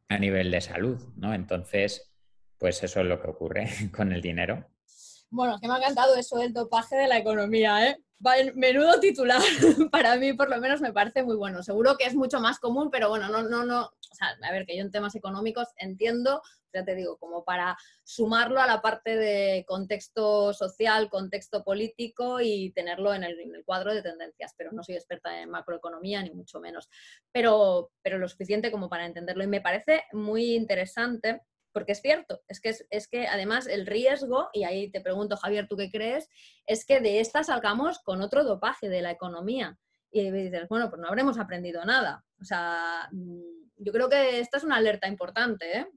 a 0.09 0.17
nivel 0.17 0.51
de 0.51 0.59
salud, 0.59 0.99
¿no? 1.15 1.33
Entonces, 1.33 2.11
pues 2.57 2.83
eso 2.83 2.99
es 2.99 3.05
lo 3.05 3.21
que 3.21 3.29
ocurre 3.29 3.69
con 3.95 4.11
el 4.11 4.21
dinero. 4.21 4.67
Bueno, 5.29 5.59
que 5.59 5.67
me 5.67 5.75
ha 5.75 5.77
encantado 5.77 6.15
eso 6.15 6.37
del 6.37 6.53
dopaje 6.53 6.95
de 6.95 7.07
la 7.07 7.19
economía, 7.19 7.87
¿eh? 7.87 7.97
Menudo 8.55 8.99
titular, 8.99 9.41
para 9.91 10.17
mí 10.17 10.33
por 10.33 10.49
lo 10.49 10.59
menos 10.59 10.81
me 10.81 10.91
parece 10.91 11.23
muy 11.23 11.35
bueno. 11.35 11.63
Seguro 11.63 11.95
que 11.97 12.05
es 12.05 12.15
mucho 12.15 12.41
más 12.41 12.59
común, 12.59 12.89
pero 12.91 13.07
bueno, 13.09 13.29
no, 13.29 13.43
no, 13.43 13.63
no, 13.63 13.83
o 13.83 14.15
sea, 14.15 14.35
a 14.41 14.51
ver, 14.51 14.65
que 14.65 14.75
yo 14.75 14.81
en 14.81 14.91
temas 14.91 15.15
económicos 15.15 15.67
entiendo, 15.77 16.41
ya 16.73 16.83
te 16.85 16.95
digo, 16.95 17.17
como 17.17 17.43
para 17.43 17.77
sumarlo 18.03 18.59
a 18.59 18.67
la 18.67 18.81
parte 18.81 19.15
de 19.15 19.65
contexto 19.67 20.53
social, 20.53 21.09
contexto 21.09 21.63
político 21.63 22.39
y 22.41 22.71
tenerlo 22.71 23.13
en 23.13 23.23
el, 23.23 23.39
en 23.39 23.55
el 23.55 23.65
cuadro 23.65 23.93
de 23.93 24.01
tendencias, 24.01 24.53
pero 24.57 24.71
no 24.71 24.83
soy 24.83 24.95
experta 24.95 25.41
en 25.41 25.49
macroeconomía, 25.49 26.21
ni 26.23 26.31
mucho 26.31 26.59
menos, 26.59 26.89
pero, 27.31 27.91
pero 28.01 28.17
lo 28.17 28.27
suficiente 28.27 28.71
como 28.71 28.89
para 28.89 29.05
entenderlo. 29.05 29.43
Y 29.43 29.47
me 29.47 29.61
parece 29.61 30.03
muy 30.11 30.55
interesante 30.55 31.41
porque 31.71 31.91
es 31.91 32.01
cierto, 32.01 32.41
es 32.47 32.59
que, 32.59 32.75
es, 32.89 33.07
que 33.07 33.27
además 33.27 33.67
el 33.67 33.85
riesgo, 33.85 34.49
y 34.53 34.63
ahí 34.63 34.91
te 34.91 35.01
pregunto, 35.01 35.37
Javier, 35.37 35.67
¿tú 35.67 35.77
qué 35.77 35.91
crees? 35.91 36.27
Es 36.65 36.85
que 36.85 36.99
de 36.99 37.19
esta 37.19 37.43
salgamos 37.43 37.99
con 37.99 38.21
otro 38.21 38.43
dopaje 38.43 38.89
de 38.89 39.01
la 39.01 39.11
economía. 39.11 39.77
Y 40.11 40.31
dices, 40.31 40.67
bueno, 40.67 40.89
pues 40.89 40.99
no 40.99 41.07
habremos 41.07 41.37
aprendido 41.37 41.85
nada. 41.85 42.25
O 42.41 42.43
sea, 42.43 43.07
mm, 43.11 43.59
yo 43.77 43.91
creo 43.93 44.09
que 44.09 44.39
esta 44.39 44.57
es 44.57 44.63
una 44.63 44.77
alerta 44.77 45.07
importante, 45.07 45.79
¿eh? 45.79 45.87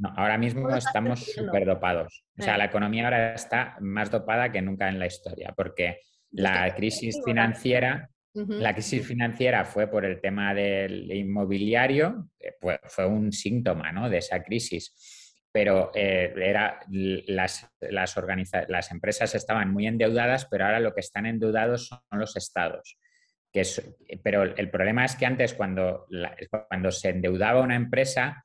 No, 0.00 0.12
ahora 0.16 0.38
mismo 0.38 0.68
estamos 0.74 1.32
súper 1.32 1.66
dopados. 1.66 2.24
O 2.38 2.42
sea, 2.42 2.56
la 2.56 2.64
economía 2.64 3.04
ahora 3.04 3.34
está 3.34 3.76
más 3.80 4.10
dopada 4.10 4.50
que 4.50 4.62
nunca 4.62 4.88
en 4.88 4.98
la 4.98 5.06
historia, 5.06 5.52
porque 5.54 6.00
la 6.30 6.74
crisis 6.74 7.20
financiera 7.24 8.10
la 8.32 8.72
crisis 8.72 9.06
financiera 9.06 9.64
fue 9.64 9.88
por 9.88 10.04
el 10.04 10.20
tema 10.20 10.54
del 10.54 11.10
inmobiliario, 11.10 12.28
pues 12.60 12.78
fue 12.84 13.04
un 13.06 13.32
síntoma 13.32 13.90
¿no? 13.90 14.08
de 14.08 14.18
esa 14.18 14.42
crisis, 14.42 15.34
pero 15.50 15.90
eh, 15.94 16.32
era, 16.36 16.78
las, 16.88 17.68
las, 17.80 18.16
las, 18.68 18.90
empresas 18.92 19.34
estaban 19.34 19.72
muy 19.72 19.88
endeudadas, 19.88 20.46
pero 20.46 20.64
ahora 20.64 20.78
lo 20.78 20.94
que 20.94 21.00
están 21.00 21.26
endeudados 21.26 21.88
son 21.88 22.00
los 22.12 22.36
estados. 22.36 22.98
Que 23.52 23.64
pero 24.22 24.44
el 24.44 24.70
problema 24.70 25.04
es 25.04 25.16
que 25.16 25.26
antes 25.26 25.54
cuando, 25.54 26.06
cuando 26.68 26.92
se 26.92 27.08
endeudaba 27.08 27.62
una 27.62 27.74
empresa, 27.74 28.44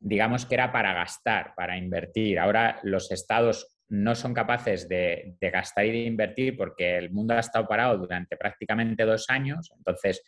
digamos 0.00 0.46
que 0.46 0.54
era 0.54 0.72
para 0.72 0.92
gastar, 0.92 1.54
para 1.56 1.76
invertir. 1.76 2.38
Ahora 2.38 2.78
los 2.82 3.10
estados 3.10 3.74
no 3.88 4.14
son 4.14 4.34
capaces 4.34 4.88
de, 4.88 5.36
gastar 5.40 5.86
y 5.86 5.92
de 5.92 6.04
invertir 6.04 6.56
porque 6.56 6.96
el 6.96 7.10
mundo 7.10 7.34
ha 7.34 7.40
estado 7.40 7.66
parado 7.66 7.98
durante 7.98 8.36
prácticamente 8.36 9.04
dos 9.04 9.28
años, 9.28 9.72
entonces 9.76 10.22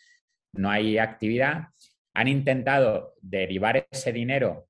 no 0.53 0.69
hay 0.69 0.97
actividad. 0.97 1.67
Han 2.13 2.27
intentado 2.27 3.13
derivar 3.21 3.87
ese 3.91 4.11
dinero 4.11 4.67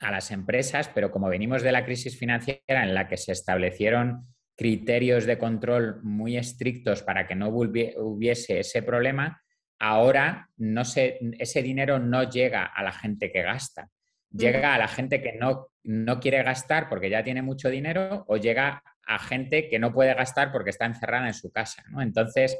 a 0.00 0.10
las 0.10 0.30
empresas, 0.30 0.88
pero 0.88 1.10
como 1.10 1.28
venimos 1.28 1.62
de 1.62 1.72
la 1.72 1.84
crisis 1.84 2.18
financiera 2.18 2.82
en 2.82 2.94
la 2.94 3.08
que 3.08 3.16
se 3.16 3.32
establecieron 3.32 4.26
criterios 4.56 5.26
de 5.26 5.38
control 5.38 6.02
muy 6.02 6.36
estrictos 6.36 7.02
para 7.02 7.26
que 7.26 7.34
no 7.34 7.48
hubiese 7.48 8.60
ese 8.60 8.82
problema, 8.82 9.42
ahora 9.78 10.48
ese 10.58 11.62
dinero 11.62 11.98
no 11.98 12.28
llega 12.28 12.64
a 12.64 12.82
la 12.82 12.92
gente 12.92 13.30
que 13.30 13.42
gasta 13.42 13.90
llega 14.36 14.74
a 14.74 14.78
la 14.78 14.88
gente 14.88 15.22
que 15.22 15.32
no, 15.32 15.68
no 15.84 16.20
quiere 16.20 16.42
gastar 16.42 16.88
porque 16.88 17.10
ya 17.10 17.22
tiene 17.22 17.42
mucho 17.42 17.70
dinero 17.70 18.24
o 18.28 18.36
llega 18.36 18.82
a 19.06 19.18
gente 19.18 19.68
que 19.68 19.78
no 19.78 19.92
puede 19.92 20.14
gastar 20.14 20.50
porque 20.52 20.70
está 20.70 20.86
encerrada 20.86 21.26
en 21.28 21.34
su 21.34 21.50
casa. 21.50 21.84
Entonces, 22.00 22.58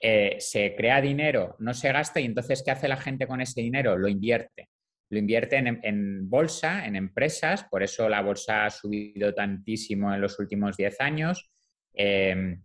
eh, 0.00 0.36
se 0.38 0.74
crea 0.76 1.00
dinero, 1.00 1.56
no 1.60 1.72
se 1.74 1.92
gasta 1.92 2.20
y 2.20 2.26
entonces 2.26 2.62
¿qué 2.64 2.72
hace 2.72 2.88
la 2.88 2.96
gente 2.96 3.26
con 3.26 3.40
ese 3.40 3.60
dinero? 3.62 3.96
Lo 3.96 4.08
invierte. 4.08 4.68
Lo 5.08 5.18
invierte 5.18 5.56
en, 5.56 6.30
bolsa, 6.30 6.86
en 6.86 6.96
empresas, 6.96 7.64
por 7.64 7.82
eso 7.82 8.08
la 8.08 8.22
bolsa 8.22 8.64
ha 8.64 8.70
subido 8.70 9.34
tantísimo 9.34 10.12
en 10.14 10.22
los 10.22 10.38
últimos 10.38 10.76
10 10.78 11.00
años. 11.02 11.50
Eh, 11.92 12.56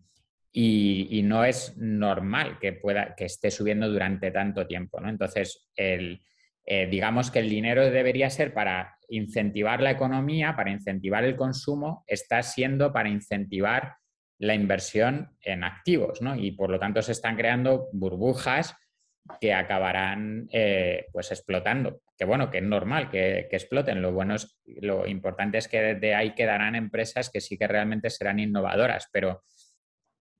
y, 0.53 1.21
no 1.23 1.43
es 1.43 1.77
normal 1.77 2.57
que, 2.59 2.73
pueda, 2.73 3.13
que 3.15 3.25
esté 3.25 3.51
subiendo 3.51 3.89
durante 3.89 4.31
tanto 4.31 4.65
tiempo. 4.65 4.99
¿no? 4.99 5.09
Entonces, 5.09 5.69
el, 5.75 6.21
eh, 6.69 6.85
digamos 6.85 7.31
que 7.31 7.39
el 7.39 7.49
dinero 7.49 7.89
debería 7.89 8.29
ser 8.29 8.53
para 8.53 8.97
incentivar 9.07 9.81
la 9.81 9.91
economía, 9.91 10.53
para 10.57 10.69
incentivar 10.69 11.23
el 11.23 11.37
consumo, 11.37 12.03
está 12.07 12.43
siendo 12.43 12.91
para 12.91 13.07
incentivar 13.07 13.95
la 14.37 14.53
inversión 14.53 15.31
en 15.41 15.63
activos, 15.63 16.21
¿no? 16.21 16.35
Y 16.35 16.51
por 16.51 16.69
lo 16.69 16.77
tanto 16.77 17.01
se 17.01 17.13
están 17.13 17.37
creando 17.37 17.87
burbujas 17.93 18.75
que 19.39 19.53
acabarán 19.53 20.49
eh, 20.51 21.05
pues 21.13 21.31
explotando. 21.31 22.01
Que 22.17 22.25
bueno, 22.25 22.51
que 22.51 22.57
es 22.57 22.63
normal 22.63 23.09
que, 23.09 23.47
exploten. 23.49 24.01
Lo 24.01 24.11
bueno 24.11 24.35
lo 24.65 25.07
importante 25.07 25.57
es 25.59 25.69
que 25.69 25.95
de 25.95 26.15
ahí 26.15 26.35
quedarán 26.35 26.75
empresas 26.75 27.29
que 27.29 27.39
sí 27.39 27.57
que 27.57 27.67
realmente 27.67 28.09
serán 28.09 28.39
innovadoras, 28.39 29.07
pero 29.13 29.43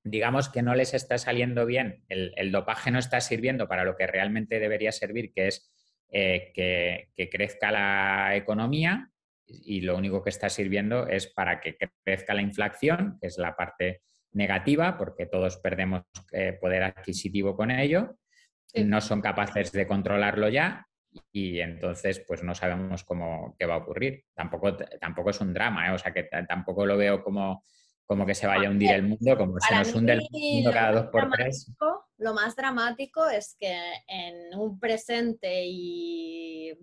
digamos 0.04 0.50
que 0.50 0.62
no 0.62 0.76
les 0.76 0.94
está 0.94 1.18
saliendo 1.18 1.66
bien, 1.66 2.04
el, 2.10 2.52
dopaje 2.52 2.92
no 2.92 3.00
está 3.00 3.20
sirviendo 3.22 3.68
para 3.68 3.84
lo 3.84 3.96
que 3.96 4.08
realmente 4.08 4.60
debería 4.60 4.92
servir, 4.92 5.34
que 5.34 5.48
es 5.48 5.72
eh, 6.10 6.52
que, 6.54 7.30
crezca 7.30 7.72
la 7.72 8.36
economía 8.36 9.10
y 9.46 9.82
lo 9.82 9.98
único 9.98 10.24
que 10.24 10.30
está 10.30 10.50
sirviendo 10.50 11.08
es 11.08 11.28
para 11.28 11.60
que 11.60 11.78
crezca 12.04 12.34
la 12.34 12.42
inflación, 12.42 13.18
que 13.20 13.28
es 13.28 13.38
la 13.38 13.56
parte 13.56 14.02
negativa, 14.34 14.98
porque 14.98 15.26
todos 15.26 15.58
perdemos 15.58 16.04
eh, 16.32 16.54
poder 16.60 16.84
adquisitivo 16.84 17.56
con 17.56 17.72
ello, 17.72 18.18
no 18.76 19.02
son 19.02 19.22
capaces 19.22 19.72
de 19.72 19.88
controlarlo 19.88 20.50
ya 20.50 20.86
y 21.32 21.60
entonces 21.62 22.24
pues 22.28 22.44
no 22.44 22.54
sabemos 22.54 23.04
cómo 23.04 23.56
qué 23.58 23.66
va 23.66 23.76
a 23.76 23.78
ocurrir. 23.78 24.26
Tampoco, 24.34 24.76
tampoco 24.76 25.32
es 25.32 25.42
un 25.42 25.54
drama, 25.54 25.88
¿eh? 25.88 25.92
o 25.92 25.98
sea 25.98 26.14
que 26.14 26.24
tampoco 26.24 26.86
lo 26.86 26.98
veo 26.98 27.24
como 27.24 27.64
como 28.08 28.26
que 28.26 28.34
se 28.34 28.48
vaya 28.48 28.70
a 28.70 28.72
hundir 28.72 28.92
el 28.92 29.04
mundo, 29.04 29.38
como 29.38 29.60
se 29.60 29.76
nos 29.76 29.94
hunde 29.94 30.14
el 30.14 30.22
mundo 30.32 30.72
cada 30.72 30.92
dos 30.94 31.08
por 31.12 31.30
tres. 31.30 31.74
Lo 32.18 32.34
más 32.34 32.56
dramático 32.56 33.28
es 33.28 33.56
que 33.60 33.80
en 34.08 34.58
un 34.58 34.80
presente 34.80 35.66
y 35.66 36.74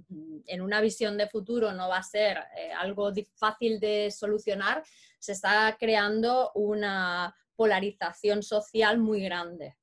en 0.46 0.60
una 0.60 0.80
visión 0.80 1.18
de 1.18 1.28
futuro 1.28 1.72
no 1.72 1.88
va 1.88 1.98
a 1.98 2.02
ser 2.04 2.38
eh, 2.56 2.72
algo 2.72 3.12
fácil 3.34 3.80
de 3.80 4.12
solucionar, 4.12 4.84
se 5.18 5.32
está 5.32 5.76
creando 5.78 6.52
una 6.54 7.34
polarización 7.56 8.42
social 8.42 8.98
muy 8.98 9.22
grande 9.22 9.76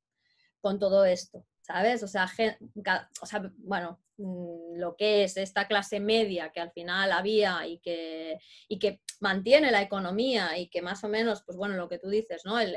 con 0.61 0.79
todo 0.79 1.03
esto. 1.03 1.45
¿Sabes? 1.61 2.03
O 2.03 2.07
sea, 2.07 2.27
o 3.21 3.25
sea, 3.25 3.51
bueno, 3.57 3.99
mm, 4.17 4.77
lo 4.77 4.95
que 4.95 5.23
es 5.23 5.37
esta 5.37 5.67
clase 5.67 5.99
media 5.99 6.51
que 6.51 6.59
al 6.59 6.71
final 6.71 7.11
había 7.11 7.65
y 7.67 7.79
que, 7.79 8.39
y 8.67 8.79
que 8.79 9.01
mantiene 9.19 9.71
la 9.71 9.81
economía 9.81 10.57
y 10.57 10.69
que 10.69 10.81
más 10.81 11.03
o 11.03 11.07
menos, 11.07 11.43
pues 11.43 11.57
bueno, 11.57 11.75
lo 11.75 11.87
que 11.87 11.99
tú 11.99 12.09
dices, 12.09 12.43
¿no? 12.45 12.59
El, 12.59 12.75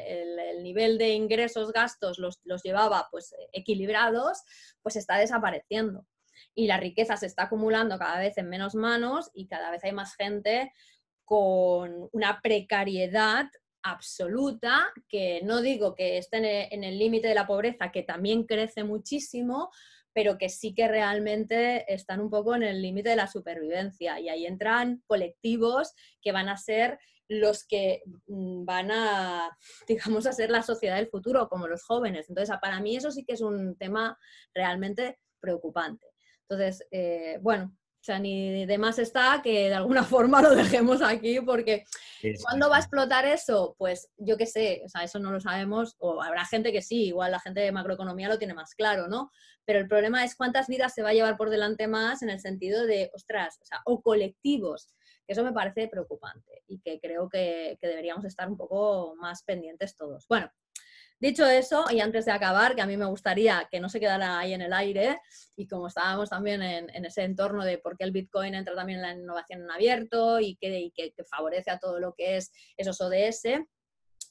nivel 0.62 0.98
de 0.98 1.10
ingresos, 1.10 1.72
gastos 1.72 2.18
los, 2.18 2.40
los, 2.44 2.62
llevaba 2.62 3.08
pues 3.10 3.34
equilibrados, 3.52 4.42
pues 4.82 4.96
está 4.96 5.18
desapareciendo. 5.18 6.06
Y 6.54 6.66
la 6.66 6.78
riqueza 6.78 7.16
se 7.16 7.26
está 7.26 7.44
acumulando 7.44 7.98
cada 7.98 8.18
vez 8.18 8.38
en 8.38 8.48
menos 8.48 8.74
manos 8.74 9.30
y 9.34 9.46
cada 9.46 9.70
vez 9.70 9.84
hay 9.84 9.92
más 9.92 10.14
gente 10.16 10.72
con 11.24 12.08
una 12.12 12.40
precariedad 12.42 13.46
absoluta, 13.84 14.92
que 15.08 15.40
no 15.44 15.60
digo 15.60 15.94
que 15.94 16.18
esté 16.18 16.74
en 16.74 16.82
el 16.82 16.98
límite 16.98 17.28
de 17.28 17.34
la 17.34 17.46
pobreza, 17.46 17.92
que 17.92 18.02
también 18.02 18.44
crece 18.44 18.82
muchísimo, 18.82 19.70
pero 20.12 20.38
que 20.38 20.48
sí 20.48 20.74
que 20.74 20.88
realmente 20.88 21.92
están 21.92 22.20
un 22.20 22.30
poco 22.30 22.54
en 22.54 22.62
el 22.62 22.80
límite 22.80 23.10
de 23.10 23.16
la 23.16 23.26
supervivencia. 23.26 24.18
Y 24.18 24.28
ahí 24.28 24.46
entran 24.46 25.02
colectivos 25.06 25.92
que 26.22 26.32
van 26.32 26.48
a 26.48 26.56
ser 26.56 26.98
los 27.28 27.64
que 27.64 28.02
mm, 28.26 28.64
van 28.64 28.90
a, 28.90 29.56
digamos, 29.88 30.26
a 30.26 30.32
ser 30.32 30.50
la 30.50 30.62
sociedad 30.62 30.96
del 30.96 31.08
futuro, 31.08 31.48
como 31.48 31.68
los 31.68 31.84
jóvenes. 31.84 32.28
Entonces, 32.28 32.56
para 32.60 32.80
mí 32.80 32.96
eso 32.96 33.10
sí 33.10 33.24
que 33.24 33.34
es 33.34 33.40
un 33.40 33.76
tema 33.76 34.18
realmente 34.54 35.18
preocupante. 35.40 36.06
Entonces, 36.48 36.86
eh, 36.90 37.38
bueno, 37.42 37.76
o 38.04 38.06
sea, 38.06 38.18
ni 38.18 38.66
de 38.66 38.76
más 38.76 38.98
está 38.98 39.40
que 39.42 39.70
de 39.70 39.74
alguna 39.74 40.04
forma 40.04 40.42
lo 40.42 40.54
dejemos 40.54 41.00
aquí 41.00 41.40
porque 41.40 41.84
¿cuándo 42.42 42.68
va 42.68 42.76
a 42.76 42.80
explotar 42.80 43.24
eso? 43.24 43.74
Pues 43.78 44.10
yo 44.18 44.36
qué 44.36 44.44
sé, 44.44 44.82
o 44.84 44.90
sea, 44.90 45.04
eso 45.04 45.18
no 45.18 45.32
lo 45.32 45.40
sabemos 45.40 45.96
o 46.00 46.22
habrá 46.22 46.44
gente 46.44 46.70
que 46.70 46.82
sí, 46.82 47.06
igual 47.06 47.32
la 47.32 47.40
gente 47.40 47.60
de 47.60 47.72
macroeconomía 47.72 48.28
lo 48.28 48.36
tiene 48.36 48.52
más 48.52 48.74
claro, 48.74 49.08
¿no? 49.08 49.30
Pero 49.64 49.78
el 49.78 49.88
problema 49.88 50.22
es 50.22 50.36
cuántas 50.36 50.66
vidas 50.66 50.92
se 50.92 51.02
va 51.02 51.08
a 51.08 51.12
llevar 51.14 51.38
por 51.38 51.48
delante 51.48 51.88
más 51.88 52.20
en 52.20 52.28
el 52.28 52.40
sentido 52.40 52.84
de, 52.84 53.10
ostras, 53.14 53.58
o, 53.62 53.64
sea, 53.64 53.80
o 53.86 54.02
colectivos, 54.02 54.94
que 55.26 55.32
eso 55.32 55.42
me 55.42 55.54
parece 55.54 55.88
preocupante 55.88 56.62
y 56.66 56.80
que 56.80 57.00
creo 57.00 57.30
que, 57.30 57.78
que 57.80 57.88
deberíamos 57.88 58.26
estar 58.26 58.50
un 58.50 58.58
poco 58.58 59.14
más 59.16 59.44
pendientes 59.44 59.96
todos. 59.96 60.26
Bueno, 60.28 60.50
Dicho 61.24 61.46
eso, 61.46 61.86
y 61.90 62.00
antes 62.00 62.26
de 62.26 62.32
acabar, 62.32 62.74
que 62.74 62.82
a 62.82 62.86
mí 62.86 62.98
me 62.98 63.06
gustaría 63.06 63.66
que 63.70 63.80
no 63.80 63.88
se 63.88 63.98
quedara 63.98 64.38
ahí 64.38 64.52
en 64.52 64.60
el 64.60 64.74
aire, 64.74 65.22
y 65.56 65.66
como 65.66 65.86
estábamos 65.86 66.28
también 66.28 66.60
en, 66.60 67.04
ese 67.06 67.22
entorno 67.22 67.64
de 67.64 67.78
por 67.78 67.96
qué 67.96 68.04
el 68.04 68.10
Bitcoin 68.10 68.54
entra 68.54 68.74
también 68.74 68.98
en 68.98 69.02
la 69.02 69.12
innovación 69.14 69.62
en 69.62 69.70
abierto 69.70 70.38
y 70.38 70.56
que, 70.56 70.92
favorece 71.30 71.70
a 71.70 71.78
todo 71.78 71.98
lo 71.98 72.12
que 72.12 72.36
es 72.36 72.52
esos 72.76 73.00
ODS, 73.00 73.64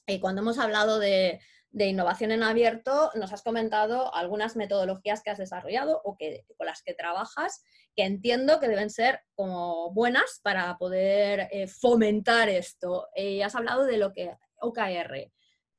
y 0.06 0.20
cuando 0.20 0.42
hemos 0.42 0.56
hablado 0.60 1.00
de, 1.00 1.40
innovación 1.72 2.30
en 2.30 2.44
abierto, 2.44 3.10
nos 3.16 3.32
has 3.32 3.42
comentado 3.42 4.14
algunas 4.14 4.54
metodologías 4.54 5.20
que 5.20 5.30
has 5.30 5.38
desarrollado 5.38 6.00
o 6.04 6.16
que, 6.16 6.44
con 6.56 6.68
las 6.68 6.84
que 6.84 6.94
trabajas, 6.94 7.64
que 7.96 8.04
entiendo 8.04 8.60
que 8.60 8.68
deben 8.68 8.90
ser 8.90 9.18
como 9.34 9.92
buenas 9.92 10.38
para 10.44 10.78
poder 10.78 11.48
eh, 11.50 11.66
fomentar 11.66 12.48
esto. 12.48 13.08
Y 13.16 13.42
has 13.42 13.56
hablado 13.56 13.84
de 13.84 13.98
lo 13.98 14.12
que 14.12 14.30
OKR. 14.60 15.32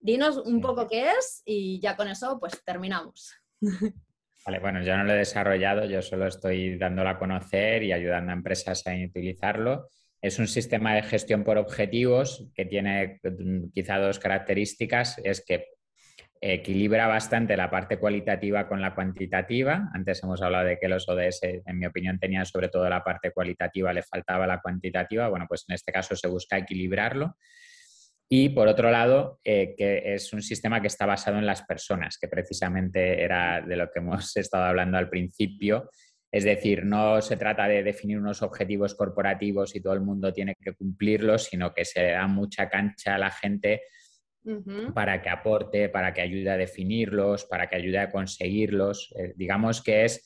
Dinos 0.06 0.38
un 0.38 0.62
poco 0.62 0.88
qué 0.88 1.10
es 1.18 1.42
y 1.46 1.80
ya 1.80 1.96
con 1.96 2.08
eso 2.08 2.40
pues 2.40 2.64
terminamos. 2.64 3.34
Vale, 4.46 4.60
bueno, 4.60 4.84
yo 4.84 4.96
no 4.96 5.04
lo 5.04 5.14
he 5.14 5.18
desarrollado, 5.18 5.86
yo 5.86 6.04
solo 6.04 6.28
estoy 6.28 6.78
dándolo 6.78 7.10
a 7.10 7.18
conocer 7.18 7.82
y 7.82 7.92
ayudando 7.92 8.32
a 8.32 8.36
empresas 8.36 8.86
a 8.86 8.92
utilizarlo. 8.94 9.90
Es 10.22 10.38
un 10.38 10.48
sistema 10.48 10.94
de 10.94 11.02
gestión 11.02 11.44
por 11.44 11.58
objetivos 11.58 12.48
que 12.54 12.66
tiene 12.66 13.20
mm, 13.24 13.72
quizá 13.74 13.98
dos 13.98 14.20
características. 14.20 15.20
Es 15.24 15.44
que 15.44 15.70
equilibra 16.40 17.08
bastante 17.08 17.58
la 17.58 17.72
parte 17.72 17.98
cualitativa 17.98 18.68
con 18.68 18.82
la 18.82 18.94
cuantitativa. 18.94 19.90
Antes 19.92 20.22
hemos 20.22 20.40
hablado 20.44 20.66
de 20.66 20.78
que 20.78 20.88
los 20.88 21.10
ODS, 21.10 21.42
en 21.66 21.80
mi 21.80 21.88
opinión, 21.88 22.20
tenían 22.20 22.46
sobre 22.46 22.70
todo 22.70 22.88
la 22.88 23.04
parte 23.04 23.32
cualitativa, 23.32 23.92
le 23.92 24.04
faltaba 24.04 24.46
la 24.46 24.62
cuantitativa. 24.62 25.30
Bueno, 25.30 25.48
pues 25.50 25.66
en 25.68 25.74
este 25.74 25.92
caso 25.92 26.16
se 26.16 26.28
busca 26.28 26.60
equilibrarlo. 26.60 27.38
Y 28.28 28.50
por 28.50 28.68
otro 28.68 28.90
lado, 28.90 29.40
eh, 29.44 29.76
que 29.78 30.16
es 30.16 30.34
un 30.34 30.42
sistema 30.42 30.82
que 30.82 30.88
está 30.88 31.06
basado 31.06 31.38
en 31.38 31.46
las 31.46 31.62
personas, 31.62 32.18
que 32.18 32.28
precisamente 32.28 33.22
era 33.22 33.62
de 33.62 33.76
lo 33.76 33.92
que 33.92 34.00
hemos 34.00 34.36
estado 34.38 34.66
hablando 34.66 34.98
al 34.98 35.10
principio. 35.10 35.90
Es 36.32 36.44
decir, 36.44 36.86
no 36.86 37.22
se 37.22 37.38
trata 37.38 37.68
de 37.68 37.84
definir 37.84 38.18
unos 38.18 38.42
objetivos 38.42 38.96
corporativos 38.96 39.76
y 39.76 39.82
todo 39.82 39.94
el 39.94 40.02
mundo 40.02 40.34
tiene 40.34 40.56
que 40.60 40.74
cumplirlos, 40.74 41.46
sino 41.46 41.74
que 41.74 41.86
se 41.86 42.12
da 42.12 42.28
mucha 42.28 42.68
cancha 42.68 43.16
a 43.16 43.20
la 43.20 43.32
gente 43.32 43.84
para 44.94 45.22
que 45.22 45.30
aporte, 45.30 45.90
para 45.90 46.14
que 46.14 46.22
ayude 46.22 46.52
a 46.52 46.58
definirlos, 46.58 47.46
para 47.46 47.68
que 47.68 47.78
ayude 47.78 48.00
a 48.00 48.12
conseguirlos. 48.12 49.14
Eh, 49.18 49.34
digamos 49.36 49.82
que 49.82 50.06
es 50.06 50.24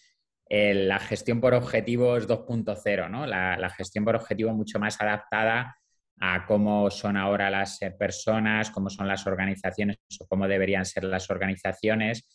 eh, 0.49 0.73
la 0.73 0.99
gestión 0.99 1.39
por 1.39 1.53
objetivos 1.53 2.27
2.0, 2.27 3.09
¿no? 3.09 3.25
La, 3.25 3.55
la, 3.57 3.69
gestión 3.69 4.03
por 4.03 4.15
objetivo 4.15 4.53
mucho 4.53 4.79
más 4.79 4.99
adaptada 4.99 5.78
a 6.19 6.45
cómo 6.45 6.89
son 6.91 7.17
ahora 7.17 7.49
las 7.49 7.81
eh, 7.81 7.91
personas, 7.91 8.71
cómo 8.71 8.89
son 8.89 9.07
las 9.07 9.25
organizaciones 9.25 9.97
o 10.19 10.27
cómo 10.27 10.47
deberían 10.47 10.85
ser 10.85 11.05
las 11.05 11.29
organizaciones. 11.29 12.27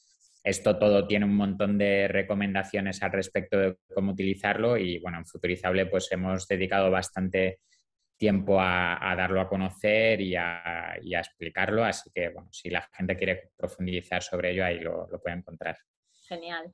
Esto 0.43 0.79
todo 0.79 1.07
tiene 1.07 1.25
un 1.25 1.37
montón 1.37 1.79
de 1.79 2.09
recomendaciones 2.09 3.03
al 3.03 3.13
respecto 3.13 3.59
de 3.59 3.77
cómo 3.95 4.13
utilizarlo 4.13 4.77
y 4.77 4.99
bueno, 4.99 5.19
en 5.19 5.27
Futurizable 5.27 5.87
pues 5.87 6.11
hemos 6.13 6.47
dedicado 6.47 6.91
bastante 6.91 7.61
tiempo 8.17 8.61
a, 8.61 9.15
darlo 9.17 9.41
a 9.41 9.49
conocer 9.49 10.21
y 10.21 10.37
a, 10.37 10.97
explicarlo, 11.03 11.85
así 11.85 12.11
que 12.15 12.29
bueno, 12.29 12.49
si 12.53 12.71
la 12.71 12.89
gente 12.93 13.17
quiere 13.17 13.51
profundizar 13.57 14.23
sobre 14.23 14.53
ello 14.53 14.65
ahí 14.65 14.81
lo, 14.81 15.09
lo 15.11 15.21
puede 15.21 15.37
encontrar. 15.37 15.77
Genial. 16.29 16.73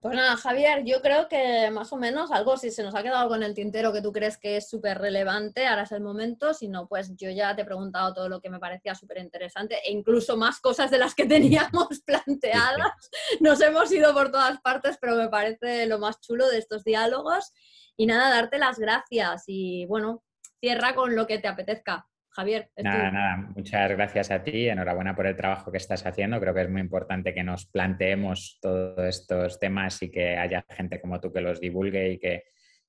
Pues 0.00 0.16
nada, 0.16 0.34
Javier, 0.38 0.82
yo 0.86 1.02
creo 1.02 1.28
que 1.28 1.70
más 1.70 1.92
o 1.92 1.96
menos 1.98 2.30
algo, 2.30 2.56
si 2.56 2.70
se 2.70 2.82
nos 2.82 2.94
ha 2.94 3.02
quedado 3.02 3.18
algo 3.18 3.34
en 3.34 3.42
el 3.42 3.54
tintero 3.54 3.92
que 3.92 4.00
tú 4.00 4.12
crees 4.12 4.38
que 4.38 4.56
es 4.56 4.66
súper 4.66 4.96
relevante, 4.96 5.66
ahora 5.66 5.82
es 5.82 5.92
el 5.92 6.00
momento, 6.00 6.54
si 6.54 6.68
no, 6.68 6.88
pues 6.88 7.14
yo 7.16 7.28
ya 7.28 7.54
te 7.54 7.62
he 7.62 7.64
preguntado 7.66 8.14
todo 8.14 8.26
lo 8.30 8.40
que 8.40 8.48
me 8.48 8.58
parecía 8.58 8.94
súper 8.94 9.18
interesante 9.18 9.76
e 9.84 9.92
incluso 9.92 10.38
más 10.38 10.58
cosas 10.60 10.90
de 10.90 10.96
las 10.96 11.14
que 11.14 11.26
teníamos 11.26 12.00
planteadas. 12.00 13.10
Nos 13.40 13.60
hemos 13.60 13.92
ido 13.92 14.14
por 14.14 14.30
todas 14.30 14.58
partes, 14.62 14.96
pero 14.98 15.16
me 15.16 15.28
parece 15.28 15.84
lo 15.84 15.98
más 15.98 16.18
chulo 16.18 16.48
de 16.48 16.56
estos 16.56 16.82
diálogos. 16.82 17.52
Y 17.94 18.06
nada, 18.06 18.30
darte 18.30 18.58
las 18.58 18.78
gracias 18.78 19.44
y 19.48 19.84
bueno, 19.84 20.24
cierra 20.60 20.94
con 20.94 21.14
lo 21.14 21.26
que 21.26 21.38
te 21.40 21.48
apetezca. 21.48 22.09
Javier. 22.30 22.70
Nada, 22.76 23.10
nada, 23.10 23.36
muchas 23.56 23.90
gracias 23.90 24.30
a 24.30 24.42
ti, 24.42 24.68
enhorabuena 24.68 25.16
por 25.16 25.26
el 25.26 25.36
trabajo 25.36 25.72
que 25.72 25.78
estás 25.78 26.06
haciendo. 26.06 26.40
Creo 26.40 26.54
que 26.54 26.62
es 26.62 26.70
muy 26.70 26.80
importante 26.80 27.34
que 27.34 27.42
nos 27.42 27.66
planteemos 27.66 28.58
todos 28.60 28.98
estos 29.06 29.58
temas 29.58 30.00
y 30.02 30.10
que 30.10 30.36
haya 30.36 30.64
gente 30.70 31.00
como 31.00 31.20
tú 31.20 31.32
que 31.32 31.40
los 31.40 31.60
divulgue 31.60 32.12
y 32.12 32.18
que 32.18 32.44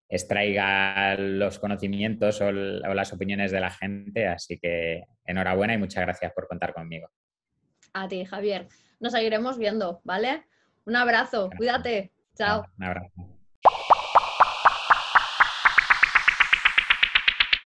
extraiga 0.08 1.16
los 1.16 1.58
conocimientos 1.58 2.42
o, 2.42 2.52
las 2.52 3.14
opiniones 3.14 3.52
de 3.52 3.60
la 3.60 3.72
gente. 3.72 4.28
Así 4.28 4.60
que 4.60 5.06
enhorabuena 5.26 5.74
y 5.74 5.78
muchas 5.78 6.04
gracias 6.04 6.32
por 6.34 6.48
contar 6.48 6.74
conmigo. 6.74 7.10
A 7.94 8.08
ti, 8.08 8.26
Javier. 8.26 8.68
Nos 9.00 9.14
seguiremos 9.14 9.58
viendo, 9.58 10.02
¿vale? 10.04 10.44
Un 10.86 10.96
abrazo, 10.96 11.50
cuídate. 11.58 12.12
Chao. 12.36 12.66
Un 12.78 12.84
abrazo. 12.84 13.41